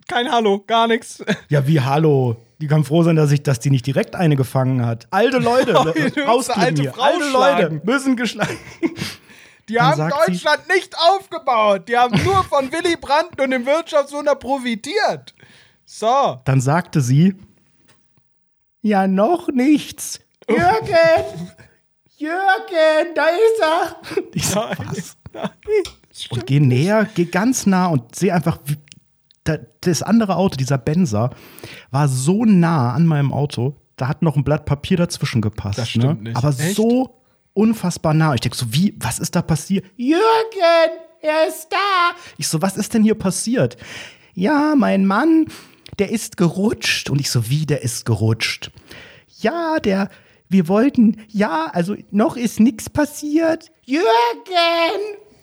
[0.08, 1.22] kein Hallo, gar nichts.
[1.48, 2.36] Ja, wie Hallo?
[2.60, 5.08] Die kann froh sein, dass ich, dass die nicht direkt eine gefangen hat.
[5.10, 5.74] Alte Leute,
[6.16, 8.56] oh, raus alte, Frau alte Leute müssen geschlagen.
[9.68, 11.88] Die Dann haben Deutschland sie, nicht aufgebaut.
[11.88, 15.34] Die haben nur von Willy Brandt und dem Wirtschaftswunder profitiert.
[15.84, 16.40] So.
[16.44, 17.36] Dann sagte sie:
[18.82, 20.20] Ja, noch nichts.
[20.48, 21.48] Jürgen!
[22.16, 23.96] Jürgen, da ist er!
[24.34, 25.16] Ich sag, was?
[25.32, 25.50] Nein,
[26.30, 28.76] und geh näher, geh ganz nah und seh einfach, wie,
[29.44, 31.30] das andere Auto, dieser Benzer,
[31.90, 35.78] war so nah an meinem Auto, da hat noch ein Blatt Papier dazwischen gepasst.
[35.78, 36.02] Das ne?
[36.02, 36.28] stimmt ne?
[36.30, 36.36] nicht.
[36.36, 36.76] Aber Echt?
[36.76, 37.22] so
[37.54, 38.34] unfassbar nah.
[38.34, 39.84] Ich denke so, wie, was ist da passiert?
[39.96, 40.20] Jürgen,
[41.20, 42.16] er ist da.
[42.38, 43.76] Ich so, was ist denn hier passiert?
[44.34, 45.46] Ja, mein Mann,
[45.98, 47.10] der ist gerutscht.
[47.10, 48.70] Und ich so, wie, der ist gerutscht?
[49.40, 50.08] Ja, der,
[50.48, 53.70] wir wollten, ja, also noch ist nichts passiert.
[53.84, 54.02] Jürgen!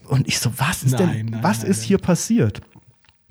[0.07, 2.61] Und ich so, was ist nein, denn, nein, was nein, ist hier passiert?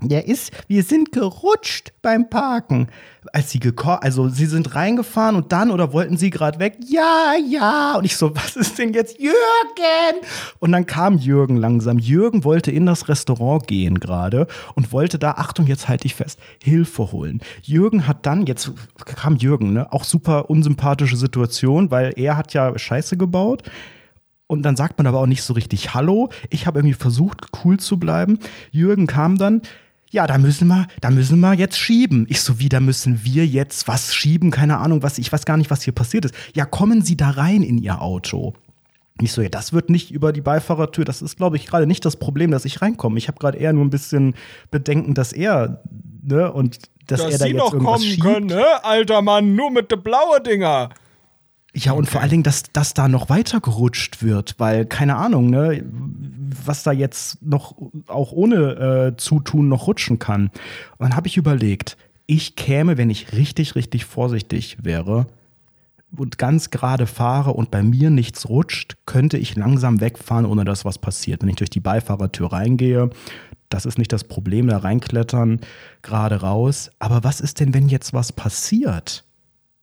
[0.01, 2.87] Der ist, wir sind gerutscht beim Parken.
[3.33, 6.77] Als sie gekocht, also sie sind reingefahren und dann oder wollten sie gerade weg?
[6.87, 7.97] Ja, ja.
[7.97, 10.25] Und ich so, was ist denn jetzt Jürgen?
[10.61, 11.99] Und dann kam Jürgen langsam.
[11.99, 14.47] Jürgen wollte in das Restaurant gehen gerade
[14.77, 17.41] und wollte da, Achtung, jetzt halte ich fest, Hilfe holen.
[17.63, 18.71] Jürgen hat dann, jetzt
[19.05, 23.65] kam Jürgen, ne, auch super unsympathische Situation, weil er hat ja Scheiße gebaut.
[24.47, 26.31] Und dann sagt man aber auch nicht so richtig Hallo.
[26.51, 28.39] Ich habe irgendwie versucht, cool zu bleiben.
[28.71, 29.61] Jürgen kam dann,
[30.11, 32.27] ja, da müssen wir, da müssen wir jetzt schieben.
[32.29, 34.51] Ich so, wie, da müssen wir jetzt was schieben?
[34.51, 36.35] Keine Ahnung, was, ich weiß gar nicht, was hier passiert ist.
[36.55, 38.55] Ja, kommen Sie da rein in Ihr Auto.
[39.21, 41.05] Ich so, ja, das wird nicht über die Beifahrertür.
[41.05, 43.19] Das ist, glaube ich, gerade nicht das Problem, dass ich reinkomme.
[43.19, 44.35] Ich habe gerade eher nur ein bisschen
[44.71, 45.83] Bedenken, dass er,
[46.23, 48.23] ne, und dass, dass er da Sie jetzt noch irgendwas kommen schiebt.
[48.23, 50.91] können, ne, alter Mann, nur mit de blaue Dinger.
[51.75, 55.51] Ja, und vor allen Dingen, dass, dass da noch weiter gerutscht wird, weil, keine Ahnung,
[55.51, 55.85] ne,
[56.65, 60.47] was da jetzt noch auch ohne äh, Zutun noch rutschen kann.
[60.47, 61.97] Und dann habe ich überlegt,
[62.27, 65.27] ich käme, wenn ich richtig, richtig vorsichtig wäre
[66.17, 70.85] und ganz gerade fahre und bei mir nichts rutscht, könnte ich langsam wegfahren, ohne dass
[70.85, 71.43] was passiert.
[71.43, 73.11] Wenn ich durch die Beifahrertür reingehe,
[73.69, 75.61] das ist nicht das Problem, da reinklettern,
[76.03, 76.91] gerade raus.
[76.99, 79.25] Aber was ist denn, wenn jetzt was passiert?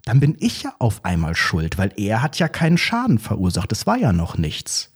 [0.06, 3.72] Dann bin ich ja auf einmal schuld, weil er hat ja keinen Schaden verursacht.
[3.72, 4.94] Es war ja noch nichts.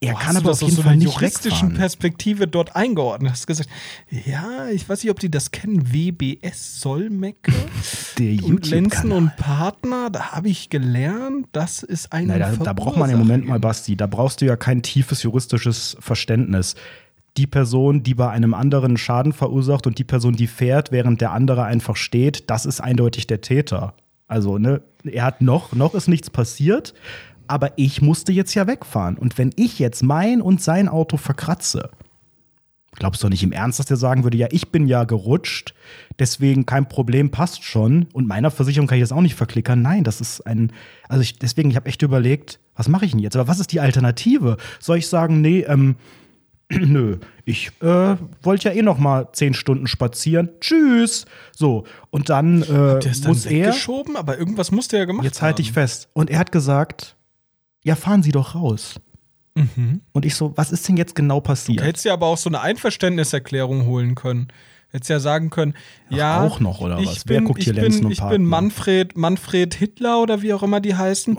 [0.00, 1.74] Er Boah, kann aber jeden aus Fall so einer nicht juristischen wegfahren.
[1.74, 3.32] Perspektive dort eingeordnet.
[3.32, 3.68] Hast gesagt,
[4.10, 5.92] ja, ich weiß nicht, ob die das kennen.
[5.92, 7.52] WBS Solmecke
[8.18, 10.08] Der und Lenzen und Partner.
[10.10, 13.96] Da habe ich gelernt, das ist ein da, da braucht man im Moment mal, Basti,
[13.96, 16.76] da brauchst du ja kein tiefes juristisches Verständnis.
[17.36, 21.32] Die Person, die bei einem anderen Schaden verursacht und die Person, die fährt, während der
[21.32, 23.94] andere einfach steht, das ist eindeutig der Täter.
[24.28, 26.94] Also, ne, er hat noch, noch ist nichts passiert,
[27.46, 29.16] aber ich musste jetzt ja wegfahren.
[29.16, 31.90] Und wenn ich jetzt mein und sein Auto verkratze,
[32.92, 35.74] glaubst du nicht im Ernst, dass der sagen würde, ja, ich bin ja gerutscht,
[36.18, 38.06] deswegen kein Problem, passt schon.
[38.12, 39.80] Und meiner Versicherung kann ich das auch nicht verklickern.
[39.80, 40.72] Nein, das ist ein,
[41.08, 43.36] also ich, deswegen, ich habe echt überlegt, was mache ich denn jetzt?
[43.36, 44.56] Aber was ist die Alternative?
[44.78, 45.96] Soll ich sagen, nee, ähm,
[46.70, 50.50] nö, ich äh, wollte ja eh noch mal zehn Stunden spazieren.
[50.60, 51.24] Tschüss.
[51.56, 52.66] So, und dann äh,
[53.00, 56.08] Der ist dann muss er, weggeschoben, aber irgendwas musste er gemacht jetzt halte ich fest,
[56.12, 57.16] und er hat gesagt,
[57.82, 59.00] ja, fahren Sie doch raus.
[60.12, 61.80] Und ich so, was ist denn jetzt genau passiert?
[61.80, 64.48] Du hättest ja aber auch so eine Einverständniserklärung holen können.
[64.90, 65.74] Hättest ja sagen können,
[66.08, 66.42] ja.
[66.42, 67.26] auch noch, oder was?
[67.26, 68.38] Wer Bin, guckt hier ich Lenzen bin, und ich Partner?
[68.38, 71.36] bin Manfred, Manfred Hitler oder wie auch immer die heißen,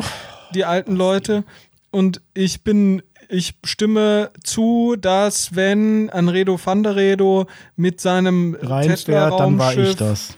[0.53, 1.43] die alten Leute.
[1.91, 9.39] Und ich bin, ich stimme zu, dass wenn Anredo van der Redo mit seinem reinfährt,
[9.39, 10.35] dann war ich das.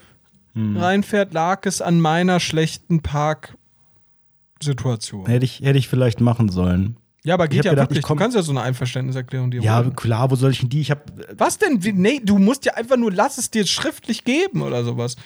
[0.55, 5.25] reinfährt, lag es an meiner schlechten Parksituation.
[5.25, 6.97] Hätte ich, hätte ich vielleicht machen sollen.
[7.23, 8.05] Ja, aber geht hab ja gedacht, wirklich.
[8.05, 9.95] du kannst ja so eine Einverständniserklärung dir Ja, holen.
[9.95, 10.81] klar, wo soll ich denn die?
[10.81, 11.01] Ich habe
[11.35, 11.79] Was denn?
[11.95, 15.17] Nee, du musst ja einfach nur, lass es dir schriftlich geben oder sowas.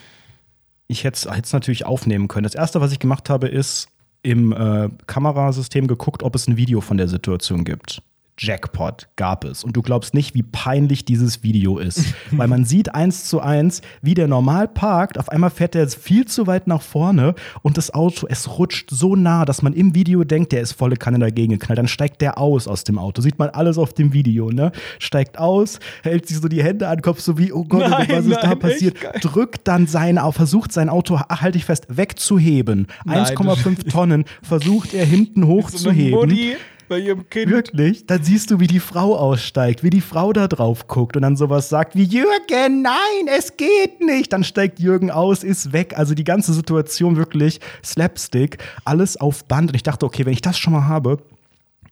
[0.87, 2.43] ich hätte es natürlich aufnehmen können.
[2.43, 3.87] Das erste, was ich gemacht habe, ist
[4.25, 8.01] im äh, Kamerasystem geguckt, ob es ein Video von der Situation gibt.
[8.37, 9.63] Jackpot gab es.
[9.63, 12.13] Und du glaubst nicht, wie peinlich dieses Video ist.
[12.31, 15.17] Weil man sieht eins zu eins, wie der normal parkt.
[15.17, 19.15] Auf einmal fährt der viel zu weit nach vorne und das Auto, es rutscht so
[19.15, 21.77] nah, dass man im Video denkt, der ist volle Kanne dagegen geknallt.
[21.77, 23.21] Dann steigt der aus aus dem Auto.
[23.21, 24.71] Sieht man alles auf dem Video, ne?
[24.99, 28.07] Steigt aus, hält sich so die Hände an den Kopf, so wie, oh Gott, Nein,
[28.09, 28.95] was ist da nein, passiert?
[28.95, 29.19] echt geil.
[29.21, 32.87] Drückt dann sein, versucht sein Auto, ach, halte ich fest, wegzuheben.
[33.05, 36.19] Nein, 1,5 Tonnen versucht er hinten So hochzuheben.
[36.19, 36.55] Mutti
[36.87, 37.51] bei ihrem Kind.
[37.51, 38.05] Wirklich?
[38.05, 41.35] Dann siehst du, wie die Frau aussteigt, wie die Frau da drauf guckt und dann
[41.35, 44.33] sowas sagt wie Jürgen, nein, es geht nicht.
[44.33, 45.97] Dann steigt Jürgen aus, ist weg.
[45.97, 49.71] Also die ganze Situation wirklich Slapstick, alles auf Band.
[49.71, 51.19] Und ich dachte, okay, wenn ich das schon mal habe,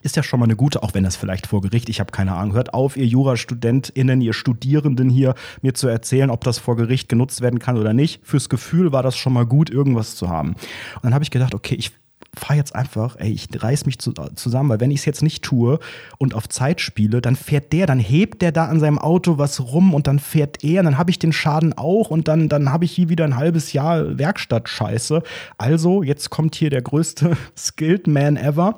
[0.04, 2.34] ist ja schon mal eine gute, auch wenn das vielleicht vor Gericht, ich habe keine
[2.34, 2.54] Ahnung.
[2.54, 7.41] Hört auf, ihr JurastudentInnen, ihr Studierenden hier, mir zu erzählen, ob das vor Gericht genutzt
[7.41, 8.20] werden kann oder nicht.
[8.24, 10.50] Fürs Gefühl war das schon mal gut, irgendwas zu haben.
[10.50, 11.91] Und dann habe ich gedacht, okay, ich
[12.36, 15.44] fahr jetzt einfach, ey, ich reiß mich zu, zusammen, weil wenn ich es jetzt nicht
[15.44, 15.80] tue
[16.18, 19.60] und auf Zeit spiele, dann fährt der, dann hebt der da an seinem Auto was
[19.60, 22.72] rum und dann fährt er, und dann habe ich den Schaden auch und dann, dann
[22.72, 25.22] habe ich hier wieder ein halbes Jahr Werkstattscheiße.
[25.58, 28.78] Also, jetzt kommt hier der größte Skilled Man ever.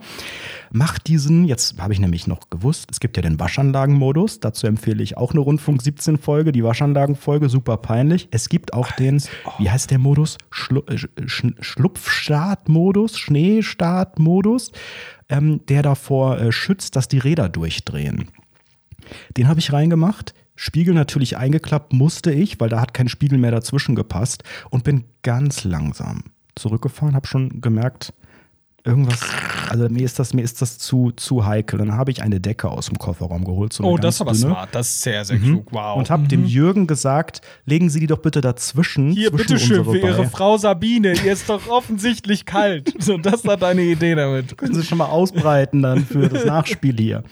[0.76, 5.02] Macht diesen, jetzt habe ich nämlich noch gewusst, es gibt ja den Waschanlagenmodus, dazu empfehle
[5.02, 8.28] ich auch eine Rundfunk 17 Folge, die Waschanlagenfolge, super peinlich.
[8.32, 9.24] Es gibt auch den,
[9.58, 10.38] wie heißt der Modus?
[10.52, 14.74] Schlu äh, Sch Schlupfstartmodus, Schneestartmodus,
[15.30, 18.28] ähm, der davor äh, schützt, dass die Räder durchdrehen.
[19.38, 20.34] Den habe ich reingemacht.
[20.58, 25.06] Spiegel natürlich eingeklappt musste ich, weil da hat kein Spiegel mehr dazwischen gepasst und bin
[25.22, 28.14] ganz langsam zurückgefahren, habe schon gemerkt,
[28.86, 29.20] irgendwas,
[29.70, 31.80] also mir ist das, mir ist das zu, zu heikel.
[31.80, 33.74] Dann habe ich eine Decke aus dem Kofferraum geholt.
[33.74, 34.70] So Oh, das ist aber dünne, smart.
[34.74, 35.68] Das ist sehr, sehr klug.
[35.72, 35.98] Wow.
[35.98, 39.12] Und habe dem Jürgen gesagt, legen Sie die doch bitte dazwischen.
[39.12, 40.30] Hier, zwischen bitteschön, für Ihre.
[40.30, 41.14] Frau Sabine.
[41.14, 42.94] Ihr ist doch offensichtlich kalt.
[43.06, 44.58] So, das war deine Idee damit.
[44.58, 47.24] können Sie schon mal ausbreiten dann für das Nachspiel hier.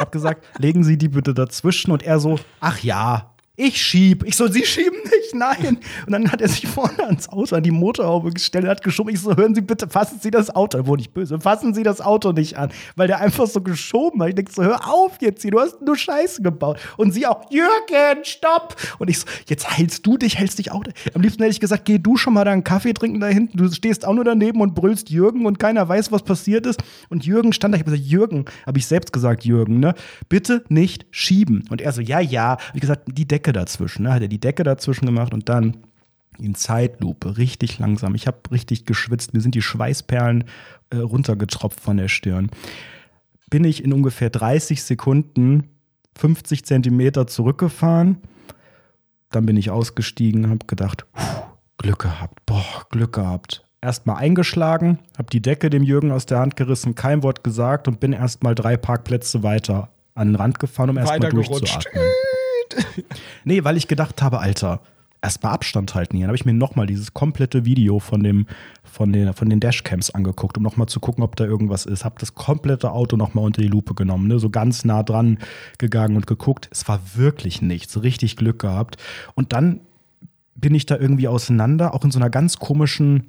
[0.00, 3.29] Hab gesagt, legen Sie die bitte dazwischen und er so, ach ja,
[3.60, 4.24] ich schieb.
[4.26, 5.78] Ich so, Sie schieben nicht, nein.
[6.06, 9.12] Und dann hat er sich vorne ans Auto, an die Motorhaube gestellt und hat geschoben.
[9.12, 11.82] Ich so, hören Sie bitte, fassen Sie das Auto, er wurde nicht böse, fassen Sie
[11.82, 12.70] das Auto nicht an.
[12.96, 14.30] Weil der einfach so geschoben hat.
[14.30, 16.78] Ich denke so, hör auf jetzt hier, du hast nur Scheiße gebaut.
[16.96, 18.76] Und sie auch, Jürgen, stopp.
[18.98, 20.82] Und ich so, jetzt heilst du dich, hältst dich auch.
[21.14, 23.56] Am liebsten hätte ich gesagt, geh du schon mal da einen Kaffee trinken da hinten.
[23.58, 26.82] Du stehst auch nur daneben und brüllst Jürgen und keiner weiß, was passiert ist.
[27.08, 29.94] Und Jürgen stand da, ich habe gesagt, Jürgen, habe ich selbst gesagt, Jürgen, ne?
[30.28, 31.64] Bitte nicht schieben.
[31.70, 32.50] Und er so, ja, ja.
[32.52, 34.12] Hab ich gesagt, die Decke dazwischen, ne?
[34.12, 35.78] Hat er die Decke dazwischen gemacht und dann
[36.38, 38.14] in Zeitlupe, richtig langsam.
[38.14, 40.44] Ich habe richtig geschwitzt, mir sind die Schweißperlen
[40.90, 42.50] äh, runtergetropft von der Stirn.
[43.50, 45.68] Bin ich in ungefähr 30 Sekunden
[46.16, 48.18] 50 Zentimeter zurückgefahren.
[49.30, 51.06] Dann bin ich ausgestiegen, habe gedacht,
[51.78, 53.64] Glück gehabt, boah, Glück gehabt.
[53.80, 58.00] Erstmal eingeschlagen, habe die Decke dem Jürgen aus der Hand gerissen, kein Wort gesagt und
[58.00, 62.04] bin erstmal drei Parkplätze weiter an den Rand gefahren, um erstmal durchzuatmen.
[63.44, 64.80] nee, weil ich gedacht habe, Alter,
[65.22, 66.24] erstmal Abstand halten hier.
[66.24, 68.46] Dann habe ich mir nochmal dieses komplette Video von, dem,
[68.82, 72.04] von, den, von den Dashcams angeguckt, um nochmal zu gucken, ob da irgendwas ist.
[72.04, 74.38] Habe das komplette Auto nochmal unter die Lupe genommen, ne?
[74.38, 75.38] so ganz nah dran
[75.78, 76.68] gegangen und geguckt.
[76.70, 78.96] Es war wirklich nichts, richtig Glück gehabt.
[79.34, 79.80] Und dann
[80.54, 83.26] bin ich da irgendwie auseinander, auch in so einer ganz komischen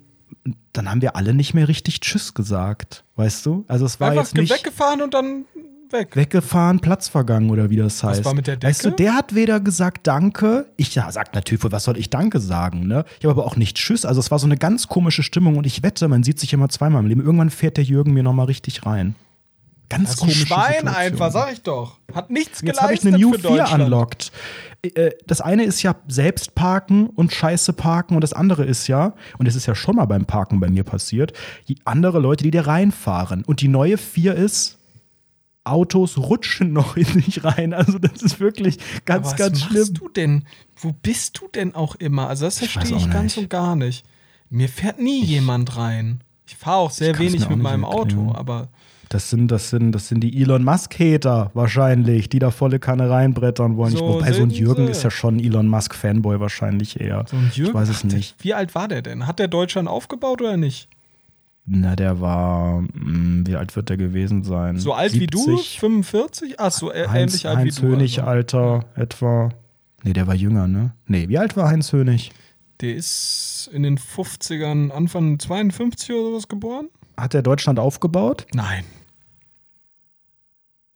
[0.74, 3.66] dann haben wir alle nicht mehr richtig Tschüss gesagt, weißt du?
[3.68, 5.46] Also es war Einfach jetzt nicht weggefahren und dann
[5.92, 6.16] weg.
[6.16, 8.20] Weggefahren, Platz vergangen oder wie das heißt.
[8.20, 8.68] Was war mit der Decke?
[8.70, 12.40] Weißt du, der hat weder gesagt Danke, ich ja, sagt natürlich, was soll ich Danke
[12.40, 13.06] sagen, ne?
[13.20, 15.66] Ich habe aber auch nicht Tschüss, also es war so eine ganz komische Stimmung und
[15.66, 17.22] ich wette, man sieht sich immer zweimal im Leben.
[17.22, 19.16] Irgendwann fährt der Jürgen mir nochmal richtig rein.
[19.90, 20.96] Ganz das komische Schwein Situation.
[20.96, 21.98] einfach, sag ich doch.
[22.14, 23.84] Hat nichts Jetzt habe geleistet ich eine New für 4 Deutschland.
[23.84, 24.32] unlocked.
[24.84, 29.14] Äh, Das eine ist ja selbst parken und scheiße parken und das andere ist ja,
[29.38, 31.34] und es ist ja schon mal beim Parken bei mir passiert,
[31.68, 33.44] die andere Leute, die da reinfahren.
[33.44, 34.78] Und die neue 4 ist,
[35.64, 37.74] Autos rutschen noch in dich rein.
[37.74, 39.94] Also das ist wirklich ganz, Aber was ganz machst schlimm.
[39.94, 40.46] du denn?
[40.76, 42.28] Wo bist du denn auch immer?
[42.28, 44.06] Also das Ich verstehe auch ich ganz und gar nicht.
[44.50, 46.24] Mir fährt nie jemand rein.
[46.46, 48.36] Ich fahre auch sehr Ich wenig auch mit meinem Auto, erklären.
[48.36, 48.68] aber
[49.08, 53.78] Das sind, das sind, das sind die Elon Musk-Hater wahrscheinlich, die da volle Kanne reinbrettern
[53.78, 53.92] wollen.
[53.96, 54.92] So ich, wobei so ein Jürgen sie.
[54.92, 57.24] ist ja schon ein Elon Musk-Fanboy wahrscheinlich eher.
[57.30, 57.70] so ein Jürgen.
[57.70, 58.36] ich weiß es nicht.
[58.40, 59.28] Wie alt war der denn?
[59.28, 60.90] Hat der Deutschland aufgebaut oder nicht?
[61.66, 64.80] Na, der war, mh, wie alt wird der gewesen sein?
[64.80, 65.38] So alt wie du?
[65.38, 65.80] 70?
[65.80, 66.60] 45?
[66.60, 67.88] Ach so, Heinz, ähnlich alt Heinz wie du.
[67.88, 68.30] Hönig also.
[68.30, 69.50] Alter etwa.
[70.04, 70.94] Nee, der war jünger, ne?
[71.06, 72.32] Nee, wie alt war Heinz Hönig?
[72.82, 76.90] Der ist in den 50ern, Anfang 52 oder sowas geboren?
[77.16, 78.48] Hat der Deutschland aufgebaut?
[78.54, 78.84] Nein.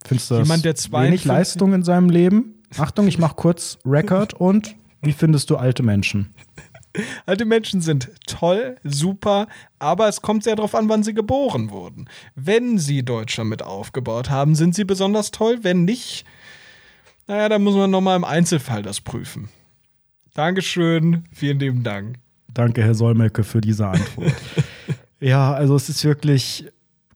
[0.04, 2.56] Findest du das Jemand, der wenig 52 Leistung in seinem Leben?
[2.76, 6.30] Achtung, ich mach kurz Record und wie findest du alte Menschen?
[7.26, 9.48] Alte Menschen sind toll, super,
[9.80, 12.10] aber es kommt sehr darauf an, wann sie geboren wurden.
[12.36, 15.60] Wenn sie Deutschland mit aufgebaut haben, sind sie besonders toll.
[15.62, 16.26] Wenn nicht,
[17.28, 19.50] naja, dann muss man nochmal im Einzelfall das prüfen.
[20.34, 22.18] Dankeschön, vielen lieben Dank.
[22.54, 24.34] Danke, Herr Solmecke, für diese Antwort.
[25.20, 26.66] ja, also es ist wirklich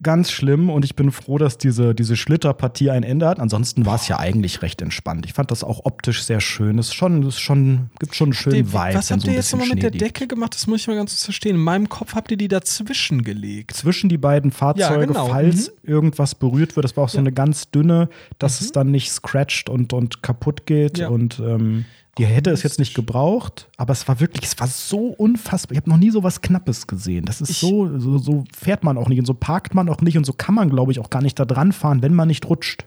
[0.02, 3.40] ganz schlimm und ich bin froh, dass diese, diese Schlitterpartie ein Ende hat.
[3.40, 5.26] Ansonsten war es ja eigentlich recht entspannt.
[5.26, 6.80] Ich fand das auch optisch sehr schön.
[6.80, 8.94] Es ist schon, es ist schon, gibt schon einen schönen Die- Vibe.
[8.94, 9.92] Was habt so ihr jetzt nochmal mit der.
[9.92, 10.56] Decke gemacht?
[10.56, 11.56] Das muss ich mal ganz kurz verstehen.
[11.58, 13.74] In meinem Kopf habt ihr die dazwischen gelegt.
[13.76, 15.28] zwischen die beiden Fahrzeuge, genau.
[15.28, 15.90] falls Mhm.
[15.90, 16.86] irgendwas berührt wird.
[16.86, 20.66] Das war auch so eine ganz dünne, dass es dann nicht scratcht und, und kaputt
[20.66, 21.00] geht.
[21.00, 21.10] Ja.
[21.10, 21.86] Und ähm,
[22.20, 25.72] die hätte es jetzt nicht gebraucht, aber es war wirklich, es war so unfassbar.
[25.72, 27.24] Ich habe noch nie so was Knappes gesehen.
[27.24, 30.18] Das ist so, so, so fährt man auch nicht und so parkt man auch nicht
[30.18, 32.46] und so kann man, glaube ich, auch gar nicht da dran fahren, wenn man nicht
[32.50, 32.86] rutscht.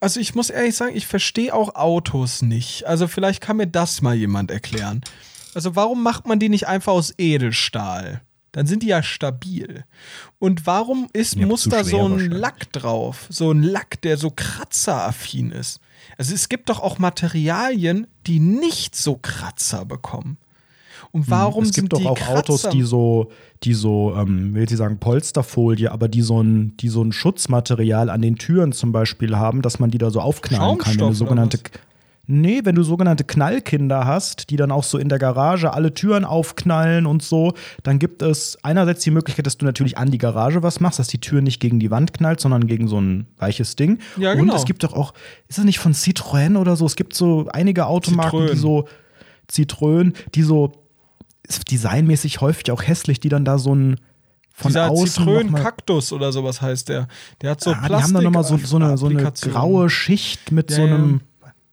[0.00, 2.86] Also ich muss ehrlich sagen, ich verstehe auch Autos nicht.
[2.86, 5.00] Also vielleicht kann mir das mal jemand erklären.
[5.54, 8.22] Also warum macht man die nicht einfach aus Edelstahl?
[8.52, 9.84] Dann sind die ja stabil.
[10.38, 12.30] Und warum ist, muss da so ein.
[12.30, 13.26] Lack drauf?
[13.28, 15.80] So ein Lack, der so kratzeraffin ist.
[16.18, 20.36] Also es gibt doch auch Materialien, die nicht so Kratzer bekommen.
[21.10, 21.68] Und warum Mhm.
[21.70, 23.30] es gibt doch auch Autos, Kratzer- die so,
[23.64, 28.08] die so, ähm, will ich sagen, Polsterfolie, aber die so ein, die so ein Schutzmaterial
[28.08, 30.94] an den Türen zum Beispiel haben, dass man die da so aufknallen kann.
[30.94, 31.58] Schaumstoff sogenannte,
[32.26, 36.24] nee, wenn du sogenannte Knallkinder hast, die dann auch so in der Garage alle Türen
[36.24, 37.52] aufknallen und so,
[37.82, 41.08] dann gibt es einerseits die Möglichkeit, dass du natürlich an die Garage was machst, dass
[41.08, 43.98] die Tür nicht gegen die Wand knallt, sondern gegen so ein weiches Ding.
[44.16, 44.54] Ja, Und genau.
[44.56, 45.14] es gibt doch auch,
[45.48, 46.86] ist das nicht von Citroën oder so?
[46.86, 48.56] Es gibt so einige Automarken, die Citroën.
[48.56, 48.88] so
[49.50, 50.72] Citroën, die so
[51.70, 53.96] designmäßig häufig auch hässlich, die dann da so ein
[54.54, 57.08] von Dieser außen noch mal- Zitrön-Kaktus oder sowas heißt der.
[57.40, 58.04] Der hat so Ah, die Plastik.
[58.04, 61.20] haben dann nochmal so, so, eine, so eine graue Schicht mit Ja, so einem,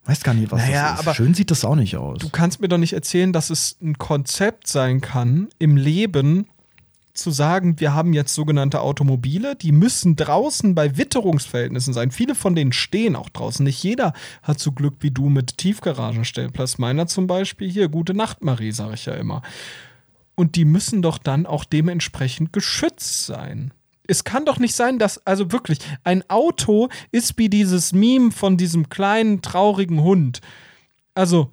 [0.09, 1.07] weiß gar nicht, was Naja, das ist.
[1.07, 2.19] aber Schön sieht das auch nicht aus.
[2.19, 6.47] Du kannst mir doch nicht erzählen, dass es ein Konzept sein kann, im Leben
[7.13, 12.11] zu sagen, wir haben jetzt sogenannte Automobile, die müssen draußen bei Witterungsverhältnissen sein.
[12.11, 13.63] Viele von denen stehen auch draußen.
[13.63, 16.77] Nicht jeder hat so Glück wie du mit Tiefgaragenstellplatz.
[16.77, 19.41] Meiner zum Beispiel hier, gute Nacht, Marie, sage ich ja immer.
[20.35, 23.73] Und die müssen doch dann auch dementsprechend geschützt sein.
[24.09, 28.57] Es kann doch nicht sein, dass, also wirklich, ein Auto ist wie dieses Meme von
[28.57, 30.41] diesem kleinen, traurigen Hund.
[31.13, 31.51] Also,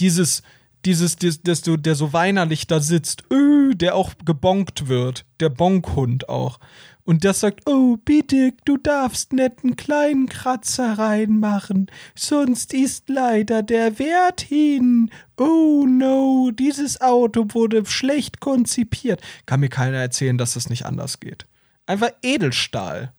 [0.00, 0.42] dieses,
[0.84, 5.48] Dieses, des, des, du- der so weinerlich da sitzt, öh, der auch gebonkt wird, der
[5.48, 6.60] Bonkhund auch.
[7.06, 11.86] Und das sagt, oh, bitte, du darfst nicht einen kleinen Kratzer reinmachen,
[12.16, 15.10] sonst ist leider der Wert hin.
[15.38, 19.22] Oh no, dieses Auto wurde schlecht konzipiert.
[19.46, 21.46] Kann mir keiner erzählen, dass das nicht anders geht.
[21.86, 23.12] Einfach Edelstahl.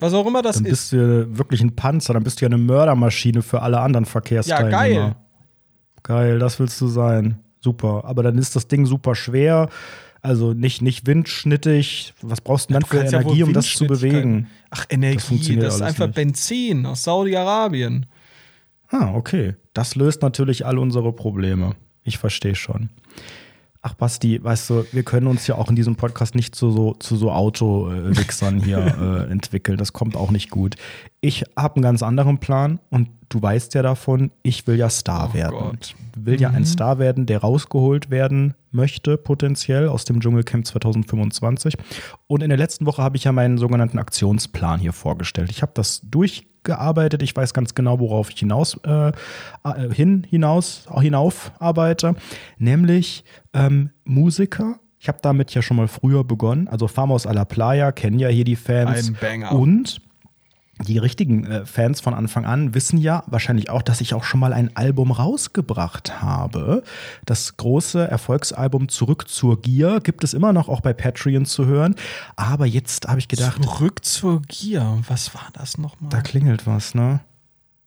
[0.00, 0.90] Was auch immer das Dann ist.
[0.90, 4.10] bist du wirklich ein Panzer, dann bist du ja eine Mördermaschine für alle anderen Ja,
[4.10, 4.70] Verkehrsteilnehmer.
[4.72, 5.16] geil.
[6.02, 7.38] Geil, das willst du sein.
[7.60, 8.02] Super.
[8.06, 9.68] Aber dann ist das Ding super schwer.
[10.22, 12.14] Also nicht, nicht windschnittig.
[12.20, 14.48] Was brauchst du denn dann für ja Energie, wohl um das zu bewegen?
[14.68, 16.16] Ach, Energie, das, funktioniert ist alles einfach nicht.
[16.16, 18.06] Benzin aus Saudi-Arabien.
[18.88, 19.54] Ah, okay.
[19.72, 21.74] Das löst natürlich all unsere Probleme.
[22.04, 22.90] Ich verstehe schon.
[23.82, 26.92] Ach, Basti, weißt du, wir können uns ja auch in diesem Podcast nicht zu so,
[26.94, 28.78] zu so Auto-Wichsern hier
[29.28, 29.78] äh, entwickeln.
[29.78, 30.76] Das kommt auch nicht gut.
[31.22, 35.30] Ich habe einen ganz anderen Plan und du weißt ja davon, ich will ja Star
[35.30, 35.58] Oh werden.
[35.58, 35.94] Gott.
[36.14, 41.76] Ich will ja ein Star werden, der rausgeholt werden möchte, potenziell aus dem Dschungelcamp 2025.
[42.26, 45.50] Und in der letzten Woche habe ich ja meinen sogenannten Aktionsplan hier vorgestellt.
[45.50, 46.02] Ich habe das
[46.70, 47.22] durchgearbeitet.
[47.22, 49.12] Ich weiß ganz genau, worauf ich hinaus äh, äh,
[49.92, 52.14] hin hinaus hinauf arbeite,
[52.58, 54.80] nämlich ähm, Musiker.
[54.98, 56.68] Ich habe damit ja schon mal früher begonnen.
[56.68, 59.08] Also Farmers a la Playa kennen ja hier die Fans.
[59.08, 59.52] Ein Banger.
[59.52, 60.00] Und
[60.86, 64.40] die richtigen äh, Fans von Anfang an wissen ja wahrscheinlich auch, dass ich auch schon
[64.40, 66.82] mal ein Album rausgebracht habe.
[67.24, 71.94] Das große Erfolgsalbum Zurück zur Gier gibt es immer noch auch bei Patreon zu hören.
[72.36, 74.98] Aber jetzt habe ich gedacht, Zurück zur Gier.
[75.08, 76.10] Was war das nochmal?
[76.10, 77.20] da klingelt was, ne?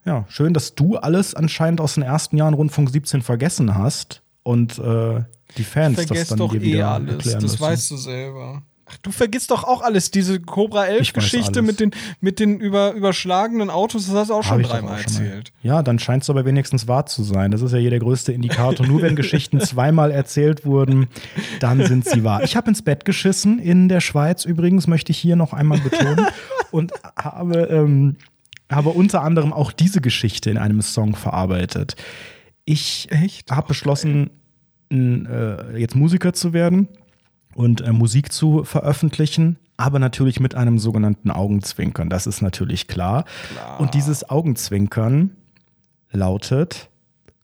[0.06, 4.78] Ja, schön, dass du alles anscheinend aus den ersten Jahren Rundfunk 17 vergessen hast und
[4.80, 5.24] äh,
[5.58, 7.14] die Fans das dann doch dir eh wieder alles.
[7.14, 7.62] erklären Das müssen.
[7.62, 8.64] weißt du selber.
[8.86, 10.12] Ach, du vergisst doch auch alles.
[10.12, 14.30] Diese Cobra Ich 11 weiß Geschichte mit den, mit den über, überschlagenen Autos, das hast
[14.30, 15.54] du auch schon dreimal erzählt.
[15.62, 17.52] Ja, dann scheint es aber wenigstens wahr zu sein.
[17.52, 18.86] Das ist ja hier der größte Indikator.
[18.86, 21.08] Nur wenn Geschichten zweimal erzählt wurden,
[21.62, 22.44] dann sind sie wahr.
[22.44, 26.28] Ich habe ins Bett geschissen, in der Schweiz übrigens, möchte ich hier noch einmal betonen.
[26.72, 28.18] Und habe, ähm,
[28.70, 31.96] habe unter anderem auch diese Geschichte in einem Song verarbeitet.
[32.66, 33.08] Ich
[33.50, 34.32] habe beschlossen,
[34.90, 36.90] n, äh, jetzt Musiker zu werden
[37.56, 42.10] und äh, Musik zu veröffentlichen, aber natürlich mit einem sogenannten Augenzwinkern.
[42.10, 43.26] Das ist natürlich klar.
[43.80, 45.36] Und dieses Augenzwinkern
[46.12, 46.90] lautet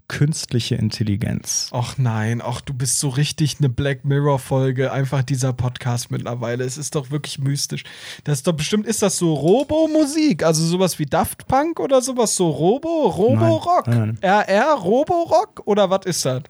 [0.10, 1.70] künstliche Intelligenz.
[1.72, 6.66] Ach nein, ach, du bist so richtig eine Black Mirror-Folge, einfach dieser Podcast mittlerweile.
[6.66, 7.84] Es ist doch wirklich mystisch.
[8.26, 10.43] Das ist doch bestimmt, ist das so Robo-Musik?
[10.43, 12.36] Also sowas wie Daft Punk oder sowas?
[12.36, 13.07] So Robo?
[13.07, 13.88] Robo-Rock?
[13.88, 14.74] Nein, nein, RR?
[14.74, 15.62] Robo-Rock?
[15.66, 16.43] Oder was ist das?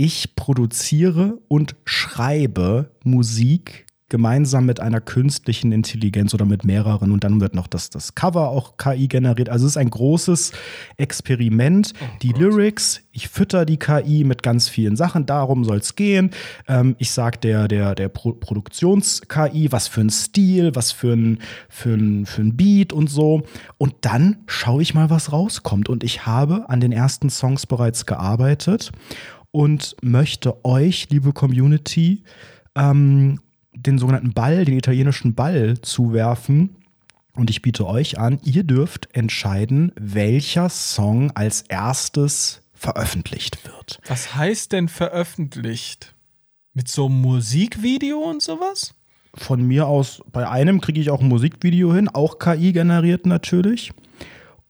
[0.00, 7.40] Ich produziere und schreibe Musik gemeinsam mit einer künstlichen Intelligenz oder mit mehreren und dann
[7.40, 9.48] wird noch das, das Cover auch KI generiert.
[9.48, 10.52] Also es ist ein großes
[10.98, 11.92] Experiment.
[12.22, 16.30] die Lyrics, ich fütter die KI mit ganz vielen Sachen, darum soll es gehen.
[16.68, 21.40] Ähm, ich sag der, der, der Pro Produktions-KI, was für ein Stil, was für ein,
[21.68, 23.42] für, ein, für ein Beat und so.
[23.78, 25.88] Und dann schaue ich mal, was rauskommt.
[25.88, 28.92] Und ich habe an den ersten Songs bereits gearbeitet
[29.50, 32.22] und möchte euch, liebe Community,
[32.74, 33.40] ähm,
[33.74, 36.76] den sogenannten Ball, den italienischen Ball zuwerfen.
[37.34, 44.00] Und ich biete euch an, ihr dürft entscheiden, welcher Song als erstes veröffentlicht wird.
[44.06, 46.14] Was heißt denn veröffentlicht?
[46.74, 48.94] Mit so einem Musikvideo und sowas?
[49.34, 53.92] Von mir aus, bei einem kriege ich auch ein Musikvideo hin, auch KI generiert natürlich.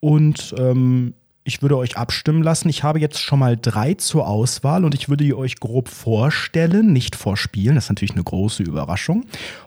[0.00, 1.14] Und ähm,
[1.48, 2.68] ich würde euch abstimmen lassen.
[2.68, 6.92] Ich habe jetzt schon mal drei zur Auswahl und ich würde die euch grob vorstellen,
[6.92, 7.74] nicht vorspielen.
[7.74, 9.24] Das ist natürlich eine große Überraschung.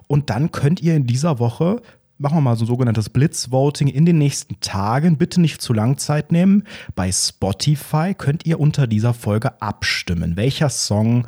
[0.08, 1.82] Und dann könnt ihr in dieser Woche,
[2.20, 5.98] machen wir mal so ein sogenanntes Blitzvoting in den nächsten Tagen, bitte nicht zu lang
[5.98, 6.66] Zeit nehmen.
[6.94, 11.26] Bei Spotify könnt ihr unter dieser Folge abstimmen, welcher Song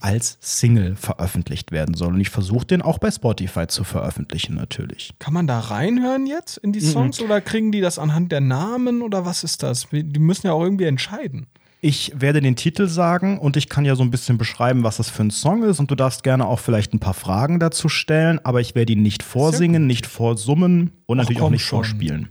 [0.00, 2.14] als Single veröffentlicht werden soll.
[2.14, 5.12] Und ich versuche den auch bei Spotify zu veröffentlichen, natürlich.
[5.18, 6.72] Kann man da reinhören jetzt in Mhm.
[6.72, 9.86] die Songs oder kriegen die das anhand der Namen oder was ist das?
[9.92, 11.46] Die müssen ja auch irgendwie entscheiden.
[11.82, 15.08] Ich werde den Titel sagen und ich kann ja so ein bisschen beschreiben, was das
[15.08, 15.80] für ein Song ist.
[15.80, 19.00] Und du darfst gerne auch vielleicht ein paar Fragen dazu stellen, aber ich werde ihn
[19.02, 21.78] nicht vorsingen, nicht vorsummen und Ach, natürlich auch nicht schon.
[21.78, 22.28] vorspielen.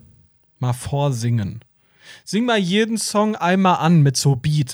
[0.60, 1.62] Mal vorsingen.
[2.26, 4.74] Sing mal jeden Song einmal an mit so Beat.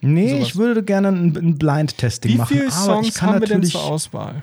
[0.00, 0.48] Wie Nee, Sowas.
[0.48, 2.48] ich würde gerne ein, ein Blind-Testing machen.
[2.48, 4.42] viele aber ich Songs kann haben wir denn natürlich zur Auswahl?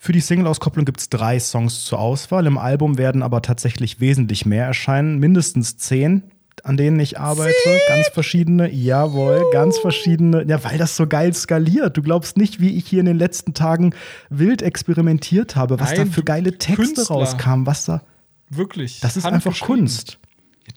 [0.00, 2.46] Für die Single-Auskopplung gibt es drei Songs zur Auswahl.
[2.46, 5.18] Im Album werden aber tatsächlich wesentlich mehr erscheinen.
[5.18, 6.22] Mindestens zehn,
[6.62, 7.52] an denen ich arbeite.
[7.88, 8.70] Ganz verschiedene.
[8.72, 10.44] Jawohl, ganz verschiedene.
[10.46, 11.96] Ja, weil das so geil skaliert.
[11.96, 13.92] Du glaubst nicht, wie ich hier in den letzten Tagen
[14.30, 17.16] wild experimentiert habe, was Nein, da für geile Texte Künstler.
[17.16, 17.66] rauskam.
[17.66, 18.02] Was da.
[18.50, 19.00] Wirklich.
[19.00, 19.58] Das ist einfach.
[19.60, 20.18] Kunst.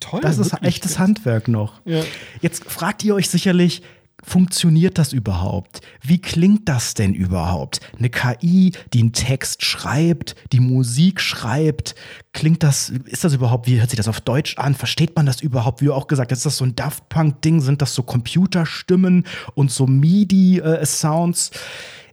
[0.02, 0.20] Toll.
[0.20, 1.80] Das ist echtes Handwerk noch.
[1.84, 2.02] Ja.
[2.40, 3.82] Jetzt fragt ihr euch sicherlich,
[4.24, 5.80] funktioniert das überhaupt?
[6.00, 7.80] Wie klingt das denn überhaupt?
[7.98, 11.94] Eine KI, die einen Text schreibt, die Musik schreibt,
[12.32, 14.74] klingt das, ist das überhaupt, wie hört sich das auf Deutsch an?
[14.74, 15.80] Versteht man das überhaupt?
[15.80, 17.60] Wie du auch gesagt hast, ist das so ein Daft Punk-Ding?
[17.60, 21.50] Sind das so Computerstimmen und so MIDI-Sounds?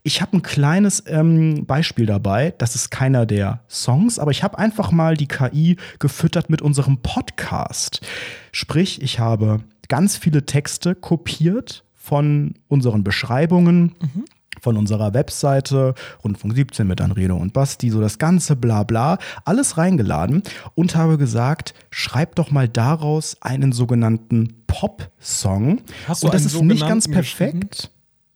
[0.04, 2.54] Ich habe ein kleines ähm, Beispiel dabei.
[2.58, 6.98] Das ist keiner der Songs, aber ich habe einfach mal die KI gefüttert mit unserem
[7.02, 8.02] Podcast.
[8.52, 13.96] Sprich, ich habe ganz viele Texte kopiert von unseren Beschreibungen.
[14.62, 20.44] Von unserer Webseite, Rundfunk 17 mit Anredo und Basti, so das ganze Blabla, alles reingeladen
[20.76, 25.80] und habe gesagt, schreib doch mal daraus einen sogenannten Pop-Song.
[26.10, 27.90] Hast du Und das ist nicht ganz perfekt.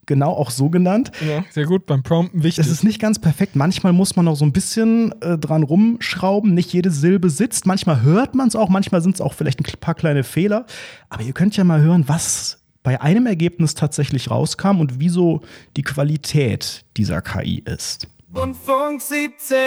[0.05, 1.11] Genau, auch so genannt.
[1.25, 2.65] Ja, sehr gut, beim Prompten wichtig.
[2.65, 3.55] Es ist nicht ganz perfekt.
[3.55, 6.53] Manchmal muss man noch so ein bisschen äh, dran rumschrauben.
[6.53, 7.65] Nicht jede Silbe sitzt.
[7.65, 8.69] Manchmal hört man es auch.
[8.69, 10.65] Manchmal sind es auch vielleicht ein paar kleine Fehler.
[11.09, 15.41] Aber ihr könnt ja mal hören, was bei einem Ergebnis tatsächlich rauskam und wieso
[15.77, 18.07] die Qualität dieser KI ist.
[18.35, 19.57] Rundfunk 17,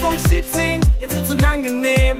[0.00, 2.18] Rundfunk 17, jetzt wird's unangenehm.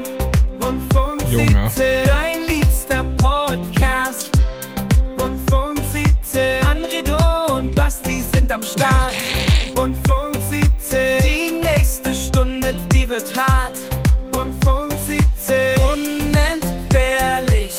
[0.63, 1.71] Rundfunk Junge.
[1.71, 4.31] 17, dein liebster Podcast.
[5.19, 7.12] Rundfunk 17, Anredo und Basti
[8.43, 9.15] sind am Start.
[9.77, 13.79] Rundfunk 17, die nächste Stunde, die wird hart.
[14.35, 17.75] Rundfunk 17, unentbehrlich.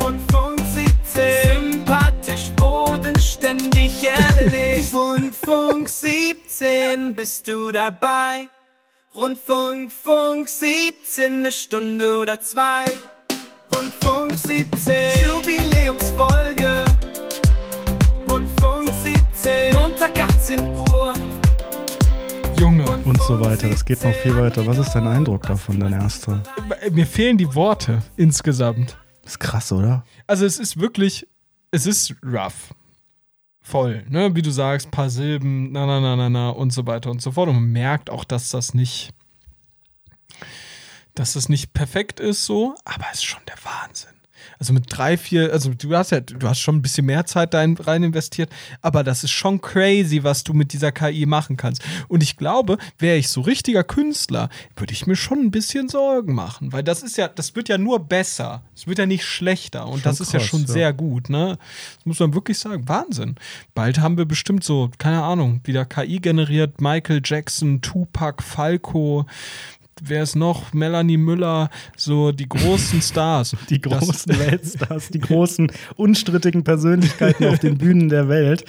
[0.00, 4.92] Rundfunk 17, sympathisch, bodenständig, ehrlich.
[4.94, 8.48] Rundfunk 17, bist du dabei?
[9.14, 12.84] Rundfunk, Funk 17, eine Stunde oder zwei.
[13.74, 14.94] Rundfunk 17,
[15.26, 16.84] Jubiläumsfolge.
[19.42, 21.14] Rundfunk 17, Montag 18 Uhr.
[22.58, 22.88] Junge.
[23.04, 23.68] Und so weiter.
[23.68, 24.66] Das geht noch viel weiter.
[24.66, 26.42] Was ist dein Eindruck davon, dein erster?
[26.90, 28.96] Mir fehlen die Worte insgesamt.
[29.24, 30.04] ist krass, oder?
[30.26, 31.26] Also es ist wirklich,
[31.72, 32.74] es ist rough.
[33.60, 34.34] Voll, ne?
[34.34, 37.32] Wie du sagst, paar Silben, na, na, na, na, na und so weiter und so
[37.32, 37.48] fort.
[37.48, 39.12] Und man merkt auch, dass das nicht,
[41.14, 44.21] dass das nicht perfekt ist so, aber es ist schon der Wahnsinn.
[44.58, 47.54] Also mit drei, vier, also du hast ja, du hast schon ein bisschen mehr Zeit
[47.54, 51.82] da rein investiert, aber das ist schon crazy, was du mit dieser KI machen kannst.
[52.08, 56.34] Und ich glaube, wäre ich so richtiger Künstler, würde ich mir schon ein bisschen Sorgen
[56.34, 58.62] machen, weil das ist ja, das wird ja nur besser.
[58.74, 60.66] Es wird ja nicht schlechter und Schon das ist ja krass, schon ja.
[60.66, 61.58] sehr gut, ne?
[61.96, 62.88] Das muss man wirklich sagen.
[62.88, 63.36] Wahnsinn.
[63.74, 69.26] Bald haben wir bestimmt so, keine Ahnung, wieder KI generiert, Michael Jackson, Tupac, Falco,
[70.04, 70.72] wer ist noch?
[70.72, 73.56] Melanie Müller, so die großen Stars.
[73.70, 78.64] Die Das- großen Weltstars, die großen unstrittigen Persönlichkeiten auf den Bühnen der Welt.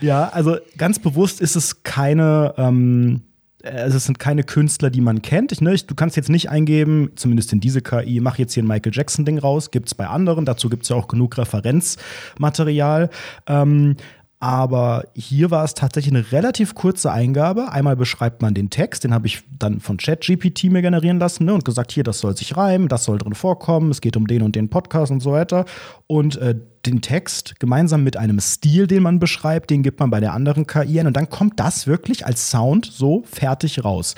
[0.00, 2.54] Ja, also ganz bewusst ist es keine.
[2.56, 3.22] Ähm
[3.62, 5.52] also es sind keine Künstler, die man kennt.
[5.52, 8.62] Ich, ne, ich, du kannst jetzt nicht eingeben, zumindest in diese KI, mach jetzt hier
[8.62, 9.70] ein Michael Jackson-Ding raus.
[9.70, 10.46] Gibt es bei anderen.
[10.46, 13.10] Dazu gibt es ja auch genug Referenzmaterial.
[13.46, 13.96] Ähm,
[14.40, 17.72] aber hier war es tatsächlich eine relativ kurze Eingabe.
[17.72, 21.52] Einmal beschreibt man den Text, den habe ich dann von ChatGPT mir generieren lassen ne,
[21.52, 24.40] und gesagt, hier, das soll sich reimen, das soll drin vorkommen, es geht um den
[24.40, 25.66] und den Podcast und so weiter.
[26.06, 26.54] Und äh,
[26.86, 30.66] den Text gemeinsam mit einem Stil, den man beschreibt, den gibt man bei der anderen
[30.66, 34.14] KI ein und dann kommt das wirklich als Sound so fertig raus.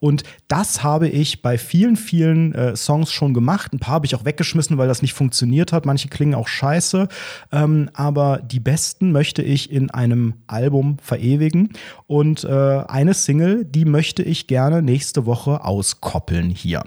[0.00, 3.72] Und das habe ich bei vielen, vielen äh, Songs schon gemacht.
[3.72, 5.86] Ein paar habe ich auch weggeschmissen, weil das nicht funktioniert hat.
[5.86, 7.08] Manche klingen auch scheiße.
[7.52, 11.70] Ähm, aber die besten möchte ich in einem Album verewigen.
[12.06, 16.84] Und äh, eine Single, die möchte ich gerne nächste Woche auskoppeln hier.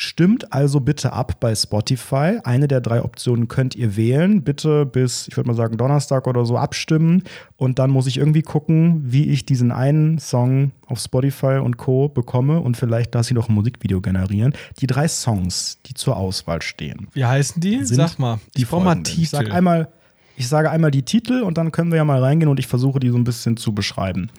[0.00, 2.38] Stimmt also bitte ab bei Spotify.
[2.44, 4.44] Eine der drei Optionen könnt ihr wählen.
[4.44, 7.24] Bitte bis, ich würde mal sagen, Donnerstag oder so abstimmen.
[7.56, 12.08] Und dann muss ich irgendwie gucken, wie ich diesen einen Song auf Spotify und Co.
[12.08, 12.60] bekomme.
[12.60, 14.52] Und vielleicht lasse ich noch ein Musikvideo generieren.
[14.78, 17.08] Die drei Songs, die zur Auswahl stehen.
[17.12, 17.84] Wie heißen die?
[17.84, 18.38] Sag mal.
[18.56, 19.14] die mal folgenden.
[19.18, 19.88] Ich sag einmal,
[20.36, 23.00] ich sage einmal die Titel und dann können wir ja mal reingehen und ich versuche
[23.00, 24.30] die so ein bisschen zu beschreiben.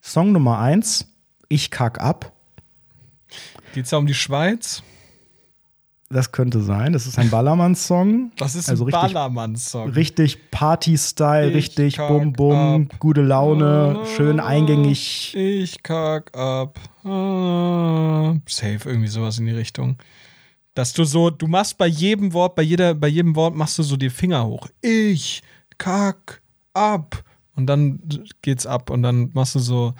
[0.00, 1.06] Song Nummer eins,
[1.50, 2.32] Ich kack ab.
[3.74, 4.82] Geht's da um die Schweiz?
[6.12, 6.92] Das könnte sein.
[6.92, 8.32] Das ist ein Ballermann-Song.
[8.36, 9.90] Das ist also ein Ballermann-Song.
[9.90, 12.98] richtig Party-Style, Ich richtig Bum Bum, ab.
[12.98, 15.32] gute Laune, schön eingängig.
[15.36, 16.80] Ich kack ab.
[17.04, 19.98] Ah, safe, irgendwie sowas in die Richtung.
[20.74, 23.84] Dass du so, du machst bei jedem Wort, bei jeder, bei jedem Wort machst du
[23.84, 24.66] so die Finger hoch.
[24.80, 25.42] Ich
[25.78, 26.42] kack
[26.74, 27.22] ab.
[27.54, 28.00] Und dann
[28.42, 29.94] geht's ab und dann machst du so,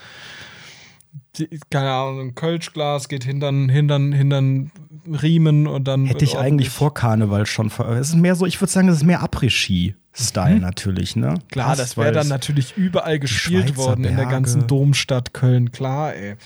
[1.70, 4.70] keine Ahnung, ein Kölschglas geht hintern, hintern, hintern
[5.06, 6.06] Riemen und dann.
[6.06, 7.68] Hätte ich eigentlich vor Karneval schon.
[7.68, 11.30] Es ist mehr so, ich würde sagen, es ist mehr Après-Ski-Style natürlich, ne?
[11.30, 11.48] Mhm.
[11.48, 14.30] Klar, Passt, das wäre dann natürlich überall gespielt worden in der Berge.
[14.32, 15.72] ganzen Domstadt Köln.
[15.72, 16.36] Klar, ey.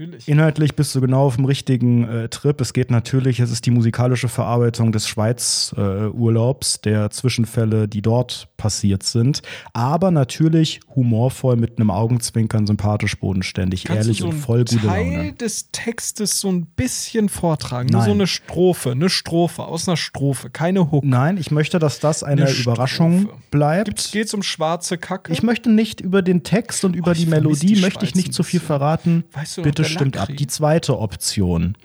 [0.00, 0.28] Natürlich.
[0.28, 2.58] Inhaltlich bist du genau auf dem richtigen äh, Trip.
[2.62, 8.48] Es geht natürlich, es ist die musikalische Verarbeitung des Schweiz-Urlaubs, äh, der Zwischenfälle, die dort
[8.56, 9.42] passiert sind.
[9.74, 15.16] Aber natürlich humorvoll mit einem Augenzwinkern, sympathisch, bodenständig, Kannst ehrlich so und voll gute Teil
[15.16, 15.32] Laune.
[15.34, 17.90] des Textes so ein bisschen vortragen.
[17.90, 18.08] Nur Nein.
[18.08, 21.04] so eine Strophe, eine Strophe aus einer Strophe, keine Hook.
[21.04, 23.38] Nein, ich möchte, dass das eine, Eine Überraschung Strophe.
[23.50, 24.12] bleibt.
[24.12, 25.30] Geht es um schwarze Kacke?
[25.30, 28.32] Ich möchte nicht über den Text und über Oh, die Melodie die möchte ich nicht
[28.32, 28.66] zu viel bisschen.
[28.66, 29.24] verraten.
[29.32, 30.22] Weißt du Bitte stimmt ab.
[30.28, 30.36] Lakri?
[30.36, 31.76] Die zweite Option.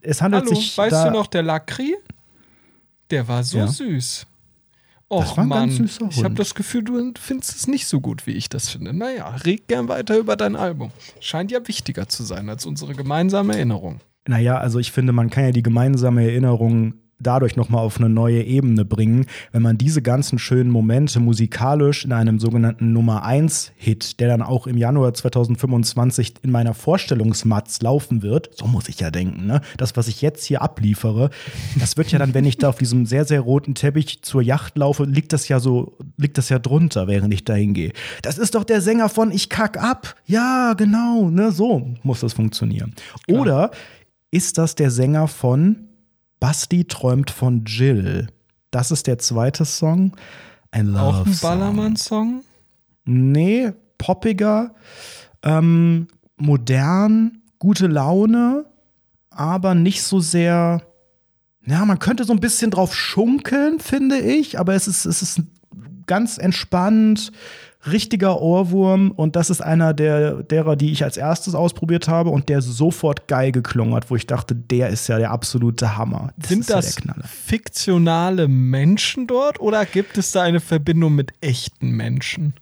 [0.00, 1.96] Es handelt Hallo, sich weißt da du noch, der Lakri?
[3.10, 3.66] Der war so Ja.
[3.68, 4.26] süß.
[5.08, 5.70] Och Mann,
[6.10, 8.92] ich habe das Gefühl, du findest es nicht so gut, wie ich das finde.
[8.92, 10.90] Naja, red gern weiter über dein Album.
[11.20, 14.00] Scheint ja wichtiger zu sein als unsere gemeinsame Erinnerung.
[14.26, 18.42] Naja, also ich finde, man kann ja die gemeinsame Erinnerung dadurch nochmal auf eine neue
[18.42, 24.20] Ebene bringen, wenn man diese ganzen schönen Momente musikalisch in einem sogenannten Nummer 1 Hit,
[24.20, 29.10] der dann auch im Januar 2025 in meiner Vorstellungsmatz laufen wird, so muss ich ja
[29.10, 29.60] denken, ne?
[29.76, 31.30] Das, was ich jetzt hier abliefere,
[31.78, 34.76] das wird ja dann, wenn ich da auf diesem sehr, sehr roten Teppich zur Yacht
[34.76, 37.92] laufe, liegt das ja so, liegt das ja drunter, während ich da hingehe.
[38.22, 40.14] Das ist doch der Sänger von Ich kack ab.
[40.26, 41.52] Ja, genau, ne?
[41.52, 42.94] So muss das funktionieren.
[43.28, 43.70] Oder
[44.30, 45.85] ist das der Sänger von
[46.40, 48.28] Basti träumt von Jill?
[48.70, 50.12] Das ist der zweite Song.
[50.70, 51.50] Ein Love Auch ein Song.
[51.50, 52.44] Ballermann-Song?
[53.04, 54.74] Nee, poppiger,
[55.42, 58.66] ähm, modern, gute Laune,
[59.30, 60.82] aber nicht so sehr.
[61.64, 65.42] Ja, man könnte so ein bisschen drauf schunkeln, finde ich, aber es ist, es ist
[66.06, 67.32] ganz entspannt,
[67.90, 72.48] richtiger Ohrwurm und das ist einer der, derer, die ich als erstes ausprobiert habe und
[72.48, 76.32] der sofort geil geklungen hat, wo ich dachte, der ist ja der absolute Hammer.
[76.36, 77.24] Das Sind ja das Knaller.
[77.26, 82.54] fiktionale Menschen dort oder gibt es da eine Verbindung mit echten Menschen?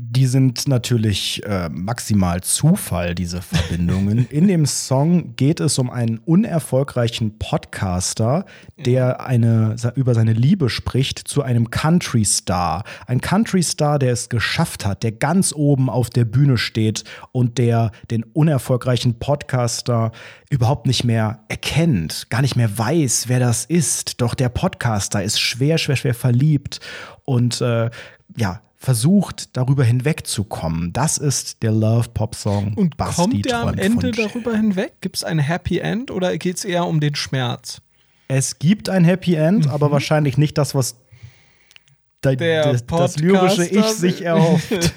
[0.00, 4.28] Die sind natürlich äh, maximal Zufall, diese Verbindungen.
[4.30, 8.44] In dem Song geht es um einen unerfolgreichen Podcaster,
[8.76, 12.84] der eine, über seine Liebe spricht zu einem Country-Star.
[13.08, 17.90] Ein Country-Star, der es geschafft hat, der ganz oben auf der Bühne steht und der
[18.12, 20.12] den unerfolgreichen Podcaster
[20.48, 24.20] überhaupt nicht mehr erkennt, gar nicht mehr weiß, wer das ist.
[24.20, 26.78] Doch der Podcaster ist schwer, schwer, schwer verliebt
[27.24, 27.90] und äh,
[28.36, 30.92] ja, versucht, darüber hinwegzukommen.
[30.92, 32.74] Das ist der Love-Pop-Song.
[32.74, 34.94] Und Basti kommt der am Ende darüber hinweg?
[35.00, 37.82] Gibt es ein Happy End oder geht es eher um den Schmerz?
[38.28, 40.96] Es gibt ein Happy End, aber wahrscheinlich nicht das, was
[42.20, 44.70] da, Der das, lyrische Ich sich erhofft.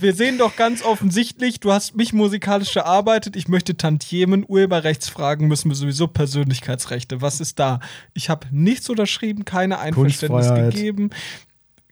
[0.00, 3.36] Wir sehen doch ganz offensichtlich, du hast mich musikalisch erarbeitet.
[3.36, 7.20] Ich möchte Tantiemen, Urheberrechtsfragen müssen wir sowieso Persönlichkeitsrechte.
[7.22, 7.80] Was ist da?
[8.14, 11.10] Ich habe nichts unterschrieben, keine Einverständnis gegeben.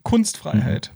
[0.04, 0.92] Kunstfreiheit.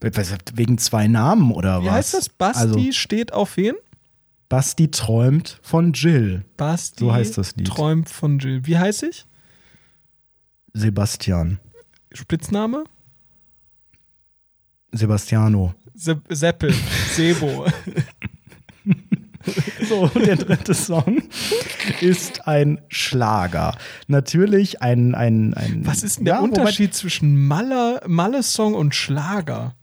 [0.00, 1.92] Was, Wegen zwei Namen oder Wie was?
[1.94, 2.28] heißt das?
[2.28, 3.74] Basti Also, steht auf wen?
[4.50, 6.44] Basti träumt von Jill.
[6.58, 7.66] Basti So heißt das Lied.
[7.68, 8.66] träumt von Jill.
[8.66, 9.24] Wie heiße ich?
[10.74, 11.58] Sebastian.
[12.12, 12.84] Spitzname?
[14.92, 15.74] Sebastiano.
[15.94, 16.74] Se Seppel.
[17.14, 17.66] Sebo.
[19.88, 21.22] So, und der dritte Song
[22.00, 23.76] ist ein Schlager.
[24.06, 25.14] Natürlich ein.
[25.14, 29.74] ein, ein Was ist denn der Ja, Unterschied zwischen Malle- Malle-Song und Schlager?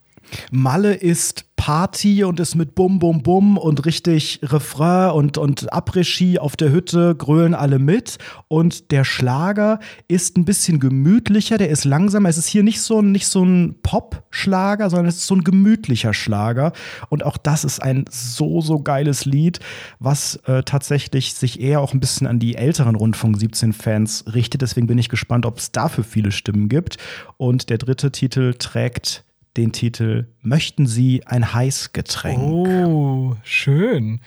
[0.51, 6.39] Malle ist Party und ist mit Bum Bum Bum und richtig Refrain und, und Après-Ski
[6.39, 8.17] auf der Hütte, grölen alle mit.
[8.47, 12.29] Und der Schlager ist ein bisschen gemütlicher, der ist langsamer.
[12.29, 15.43] Es ist hier nicht so ein, nicht so ein Pop-Schlager, sondern es ist so ein
[15.43, 16.73] gemütlicher Schlager.
[17.09, 19.59] Und auch das ist ein so, so geiles Lied,
[19.99, 24.63] was äh, tatsächlich sich eher auch ein bisschen an die älteren Rundfunk 17-Fans richtet.
[24.63, 26.97] Deswegen bin ich gespannt, ob es dafür viele Stimmen gibt.
[27.37, 29.25] Und der dritte Titel trägt
[29.57, 32.39] den Titel Möchten Sie ein Heißgetränk?
[32.41, 34.21] Oh, schön.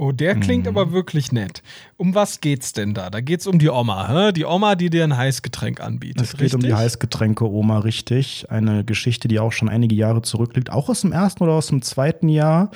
[0.00, 0.68] Oh, der klingt Mhm.
[0.78, 1.60] aber wirklich nett.
[1.96, 3.10] Um was geht's denn da?
[3.10, 4.32] Da geht's um die Oma, hä?
[4.32, 6.22] Die Oma, die dir ein Heißgetränk anbietet.
[6.22, 6.84] Es geht um die richtig?
[6.84, 8.46] Heißgetränke-Oma, richtig.
[8.48, 11.82] Eine Geschichte, die auch schon einige Jahre zurückliegt, auch aus dem ersten oder aus dem
[11.82, 12.70] zweiten Jahr.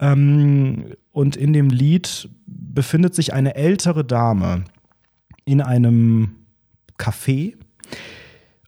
[0.00, 4.64] Ähm, und in dem Lied befindet sich eine ältere Dame
[5.44, 6.34] in einem
[6.98, 7.54] Café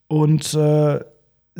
[0.06, 1.00] und äh,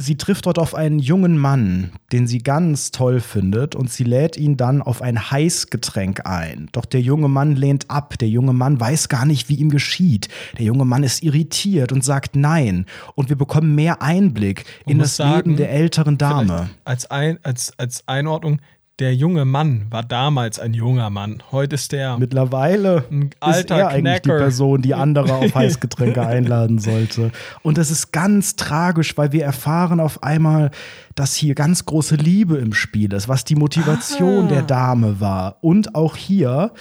[0.01, 4.37] sie trifft dort auf einen jungen Mann, den sie ganz toll findet und sie lädt
[4.37, 6.69] ihn dann auf ein Heißgetränk ein.
[6.71, 8.17] Doch der junge Mann lehnt ab.
[8.19, 10.29] Der junge Mann weiß gar nicht, wie ihm geschieht.
[10.57, 12.87] Der junge Mann ist irritiert und sagt nein.
[13.17, 16.71] Und wir bekommen mehr Einblick Man in das Leben sagen, der älteren Dame.
[16.85, 18.61] Als, ein, als, als Einordnung,
[18.99, 21.41] Der junge Mann war damals ein junger Mann.
[21.53, 24.39] Heute ist der Mittlerweile Ein ist alter er eigentlich die Knacker.
[24.43, 27.31] Person, die andere auf Heißgetränke einladen sollte.
[27.63, 30.73] Und das ist ganz tragisch, weil wir erfahren auf einmal,
[31.15, 34.49] dass hier ganz große Liebe im Spiel ist, was die Motivation Ah.
[34.49, 35.59] der Dame war.
[35.61, 36.73] Und auch hier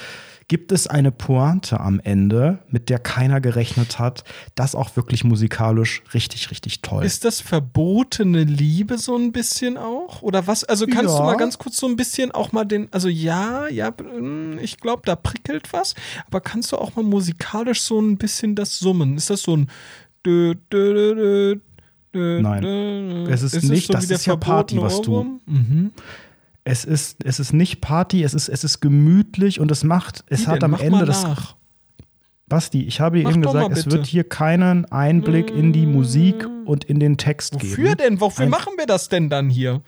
[0.49, 4.23] gibt es eine Pointe am Ende, mit der keiner gerechnet hat.
[4.55, 7.03] Das auch wirklich musikalisch richtig, richtig toll.
[7.03, 10.21] Ist das verbotene Liebe so ein bisschen auch?
[10.21, 10.63] Oder was?
[10.63, 11.17] Also kannst Ja.
[11.17, 14.77] du mal ganz kurz so ein bisschen auch mal den, also ja, ja, mm, ich
[14.77, 15.95] glaube, da prickelt was,
[16.27, 19.17] aber kannst du auch mal musikalisch so ein bisschen das summen?
[19.17, 19.69] Ist das so ein
[20.25, 21.55] dö, dö,
[22.13, 23.27] dö, Nein.
[23.29, 25.39] Es ist nicht, wie das der ist ja Party, was du-?
[25.45, 25.91] Mhm.
[26.69, 30.41] Es ist, es ist nicht Party, es ist, es ist gemütlich und es macht, es
[30.41, 30.63] Wie hat denn?
[30.65, 31.55] am Mach Ende das nach.
[32.49, 36.83] Basti, ich habe Mach eben gesagt, es wird hier keinen Einblick in die Musik und
[36.83, 37.97] in den Text Wofür geben.
[37.97, 38.19] denn?
[38.21, 39.81] Wofür Ein- machen wir das denn dann hier?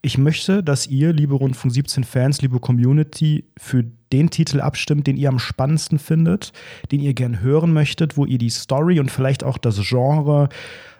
[0.00, 5.18] Ich möchte, dass ihr, liebe Rundfunk 17 Fans, liebe Community, für den Titel abstimmt, den
[5.18, 6.52] ihr am spannendsten findet,
[6.92, 10.48] den ihr gern hören möchtet, wo ihr die Story und vielleicht auch das Genre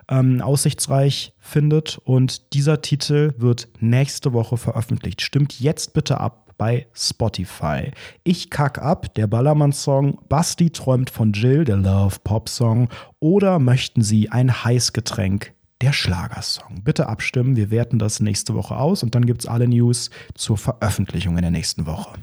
[0.09, 1.99] ähm, aussichtsreich findet.
[2.05, 5.21] Und dieser Titel wird nächste Woche veröffentlicht.
[5.23, 7.93] Stimmt jetzt bitte ab bei Spotify.
[8.25, 10.19] Ich kack ab, der Ballermann-Song.
[10.29, 12.89] Basti träumt von Jill, der Love-Pop-Song.
[13.21, 15.55] Oder möchten Sie ein Heißgetränk?
[15.81, 16.83] Der Schlagersong.
[16.83, 17.55] Bitte abstimmen.
[17.55, 21.43] Wir werten das nächste Woche aus und dann gibt es alle News zur Veröffentlichung in
[21.43, 22.19] der nächsten Woche.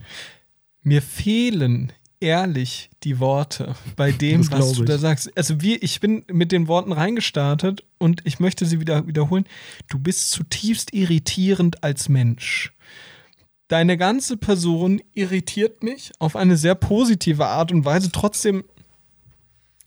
[0.81, 5.35] Mir fehlen ehrlich die Worte bei dem, Das was du da sagst.
[5.37, 9.45] Also wie, ich bin mit den Worten reingestartet und ich möchte sie wieder wiederholen.
[9.87, 12.73] Du bist zutiefst irritierend als Mensch.
[13.67, 18.11] Deine ganze Person irritiert mich auf eine sehr positive Art und Weise.
[18.11, 18.63] Trotzdem,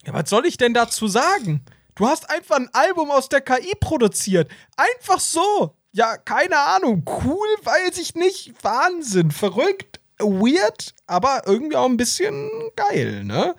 [0.05, 1.63] ja, was soll ich denn dazu sagen?
[1.95, 4.51] Du hast einfach ein Album aus der KI produziert.
[4.77, 5.75] Einfach so.
[5.93, 7.03] Ja, keine Ahnung.
[7.07, 8.53] Cool, weiß ich nicht.
[8.63, 13.55] Wahnsinn, verrückt, weird, aber irgendwie auch ein bisschen geil, ne?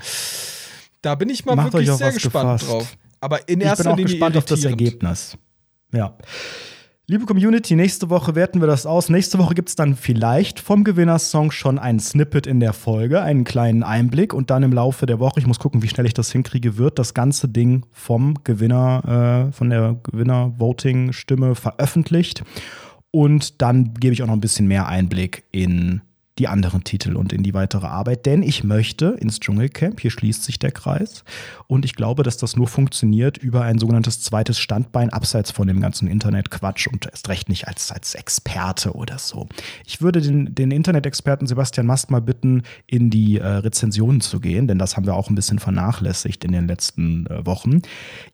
[1.01, 2.69] Da bin ich mal Macht wirklich sehr gespannt gefasst.
[2.71, 2.97] drauf.
[3.21, 4.63] Aber in Ich erster bin auch Linie gespannt auf das.
[4.65, 5.37] Ergebnis.
[5.93, 6.17] Ja.
[7.07, 9.09] Liebe Community, nächste Woche werten wir das aus.
[9.09, 13.45] Nächste Woche gibt es dann vielleicht vom Gewinnersong schon ein Snippet in der Folge, einen
[13.45, 16.31] kleinen Einblick und dann im Laufe der Woche, ich muss gucken, wie schnell ich das
[16.31, 22.43] hinkriege, wird das ganze Ding vom Gewinner, äh, von der Gewinner-Voting-Stimme veröffentlicht.
[23.11, 26.01] Und dann gebe ich auch noch ein bisschen mehr Einblick in
[26.39, 30.43] die anderen Titel und in die weitere Arbeit, denn ich möchte ins Dschungelcamp, hier schließt
[30.43, 31.23] sich der Kreis
[31.67, 35.81] und ich glaube, dass das nur funktioniert über ein sogenanntes zweites Standbein abseits von dem
[35.81, 39.47] ganzen Internetquatsch und erst recht nicht als, als Experte oder so.
[39.85, 44.67] Ich würde den, den Internet-Experten Sebastian Mast mal bitten, in die äh, Rezensionen zu gehen,
[44.67, 47.81] denn das haben wir auch ein bisschen vernachlässigt in den letzten äh, Wochen.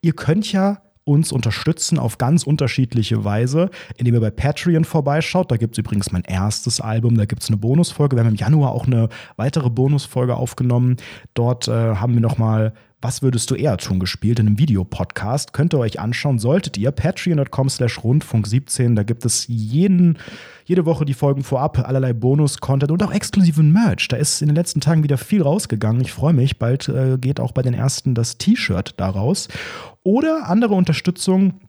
[0.01, 5.51] Ihr könnt ja uns unterstützen auf ganz unterschiedliche Weise, indem ihr bei Patreon vorbeischaut.
[5.51, 8.15] Da gibt es übrigens mein erstes Album, da gibt es eine Bonusfolge.
[8.15, 10.97] Wir haben im Januar auch eine weitere Bonusfolge aufgenommen.
[11.35, 15.53] Dort äh, haben wir nochmal was würdest du eher tun gespielt in einem Videopodcast.
[15.53, 16.91] Könnt ihr euch anschauen, solltet ihr.
[16.91, 18.95] Patreon.com slash Rundfunk 17.
[18.95, 20.17] Da gibt es jeden,
[20.65, 24.07] jede Woche die Folgen vorab, allerlei Bonus-Content und auch exklusiven Merch.
[24.07, 26.01] Da ist in den letzten Tagen wieder viel rausgegangen.
[26.01, 26.57] Ich freue mich.
[26.57, 29.49] Bald äh, geht auch bei den ersten das T-Shirt daraus.
[30.03, 31.59] Oder andere Unterstützung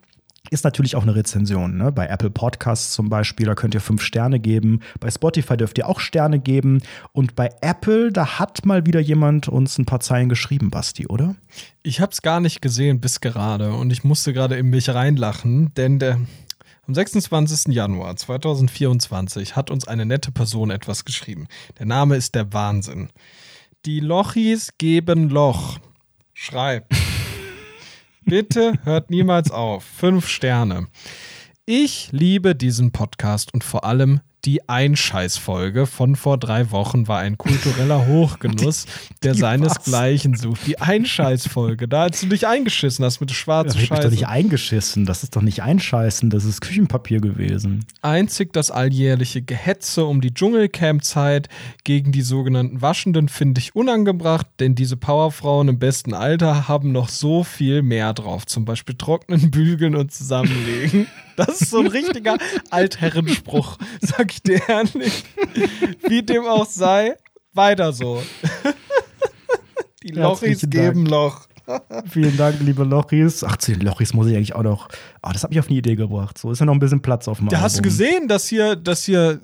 [0.51, 1.77] ist natürlich auch eine Rezension.
[1.77, 1.93] Ne?
[1.93, 4.81] Bei Apple Podcasts zum Beispiel, da könnt ihr fünf Sterne geben.
[5.01, 6.83] Bei Spotify dürft ihr auch Sterne geben.
[7.13, 11.37] Und bei Apple, da hat mal wieder jemand uns ein paar Zeilen geschrieben, Basti, oder?
[11.83, 15.73] Ich habe es gar nicht gesehen bis gerade und ich musste gerade in mich reinlachen,
[15.75, 16.21] denn der,
[16.87, 17.75] am 26.
[17.75, 21.49] Januar 2024 hat uns eine nette Person etwas geschrieben.
[21.79, 23.09] Der Name ist der Wahnsinn.
[23.87, 25.79] Die Lochis geben Loch.
[26.33, 26.93] Schreibt.
[28.29, 29.85] Bitte hört niemals auf.
[29.85, 30.89] Fünf Sterne.
[31.65, 37.37] Ich liebe diesen Podcast und vor allem die Einscheißfolge von vor drei Wochen war ein
[37.37, 38.87] kultureller Hochgenuss,
[39.25, 40.67] der die seinesgleichen sucht.
[40.67, 44.11] Die Einscheißfolge, da als du dich eingeschissen hast mit schwarzer wird mich doch Scheiße.
[44.11, 45.05] nicht eingeschissen.
[45.05, 46.31] Das ist doch nicht einscheißen.
[46.31, 47.85] Das ist Küchenpapier gewesen.
[48.03, 51.49] Einzig das alljährliche Gehetze um die Dschungelcamp-Zeit
[51.83, 57.09] gegen die sogenannten Waschenden finde ich unangebracht, denn diese Powerfrauen im besten Alter haben noch
[57.09, 58.47] so viel mehr drauf.
[58.47, 61.09] Zum Beispiel trocknen, bügeln und zusammenlegen.
[61.37, 62.39] Das ist so ein richtiger
[62.71, 65.25] Altherrenspruch, sag ich dir ehrlich.
[66.09, 67.17] Wie dem auch sei,
[67.53, 68.23] weiter so.
[70.03, 71.11] Die Lochis Herzlichen geben Dank.
[71.11, 71.47] Loch.
[72.09, 73.43] Vielen Dank, liebe Lochis.
[73.43, 74.89] Ach, zu den Lochis muss ich eigentlich auch noch.
[75.21, 76.39] Ah, das hat mich auf eine Idee gebracht.
[76.39, 77.91] So ist ja noch ein bisschen Platz auf dem Da hast du Album.
[77.91, 79.41] gesehen, dass hier, dass hier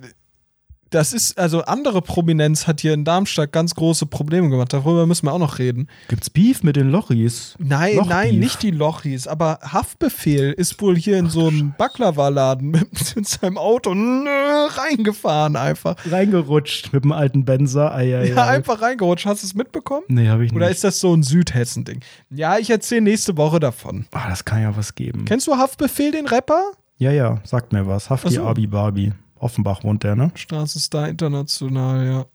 [0.93, 4.71] Das ist, also andere Prominenz hat hier in Darmstadt ganz große Probleme gemacht.
[4.73, 5.87] Darüber müssen wir auch noch reden.
[6.07, 7.55] Gibt's Beef mit den Lochis?
[7.57, 8.09] Nein, Lochbeef.
[8.13, 13.27] nein, nicht die Lochis, aber Haftbefehl ist wohl hier in so einem Baklava-Laden mit, mit
[13.27, 14.29] seinem Auto nö,
[14.69, 15.95] reingefahren einfach.
[16.09, 17.93] Reingerutscht mit dem alten Benzer.
[17.93, 18.55] Ei, ei, Ja, ei.
[18.57, 19.25] einfach reingerutscht.
[19.25, 20.03] Hast du es mitbekommen?
[20.09, 20.55] Nee, hab ich nicht.
[20.55, 22.01] Oder ist das so ein Südhessen-Ding?
[22.29, 24.05] Ja, ich erzähle nächste Woche davon.
[24.11, 25.25] ah, das kann ja was geben.
[25.25, 26.61] Kennst du Haftbefehl, den Rapper?
[26.97, 28.09] Ja, ja, sagt mir was.
[28.09, 28.43] Hafti Ach so.
[28.45, 29.11] Abi Barbie.
[29.43, 30.31] Offenbach wohnt der, ne?
[30.35, 32.25] Straßenstar International, ja.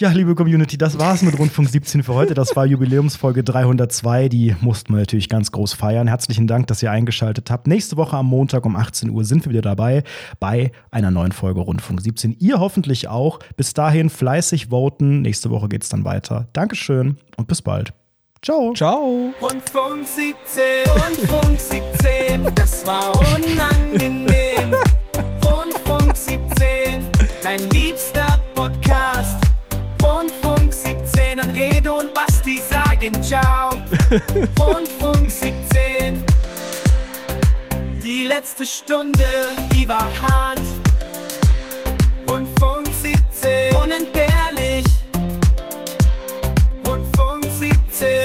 [0.00, 2.32] Ja, liebe Community, das war's mit Rundfunk 17 für heute.
[2.34, 4.28] Das war Jubiläumsfolge 302.
[4.28, 6.06] Die mussten wir natürlich ganz groß feiern.
[6.06, 7.66] Herzlichen Dank, dass ihr eingeschaltet habt.
[7.66, 10.04] Nächste Woche am Montag um 18 Uhr sind wir wieder dabei
[10.38, 12.36] bei einer neuen Folge Rundfunk 17.
[12.38, 13.40] Ihr hoffentlich auch.
[13.56, 15.22] Bis dahin fleißig voten.
[15.22, 16.46] Nächste Woche geht's dann weiter.
[16.52, 17.92] Dankeschön und bis bald.
[18.40, 18.72] Ciao.
[18.74, 19.32] Ciao.
[19.40, 20.62] Rundfunk 17,
[20.92, 24.47] Rundfunk 17, das war unangenehm.
[27.48, 29.42] Dein liebster Podcast.
[30.02, 33.70] Rundfunk 17, und Redo und Basti sagen Ciao.
[34.60, 36.22] Rundfunk 17,
[38.02, 39.24] die letzte Stunde,
[39.72, 40.60] die war hart.
[42.28, 44.84] Rundfunk 17, unentbehrlich.
[46.86, 47.78] Rundfunk 17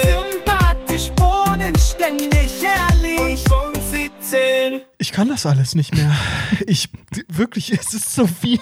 [0.03, 6.15] Sympathisch, bodenständig, ehrlich Rundfunk 17 Ich kann das alles nicht mehr.
[6.65, 6.87] Ich,
[7.27, 8.57] wirklich, es ist so viel.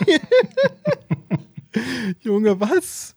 [2.21, 3.15] Junge, was?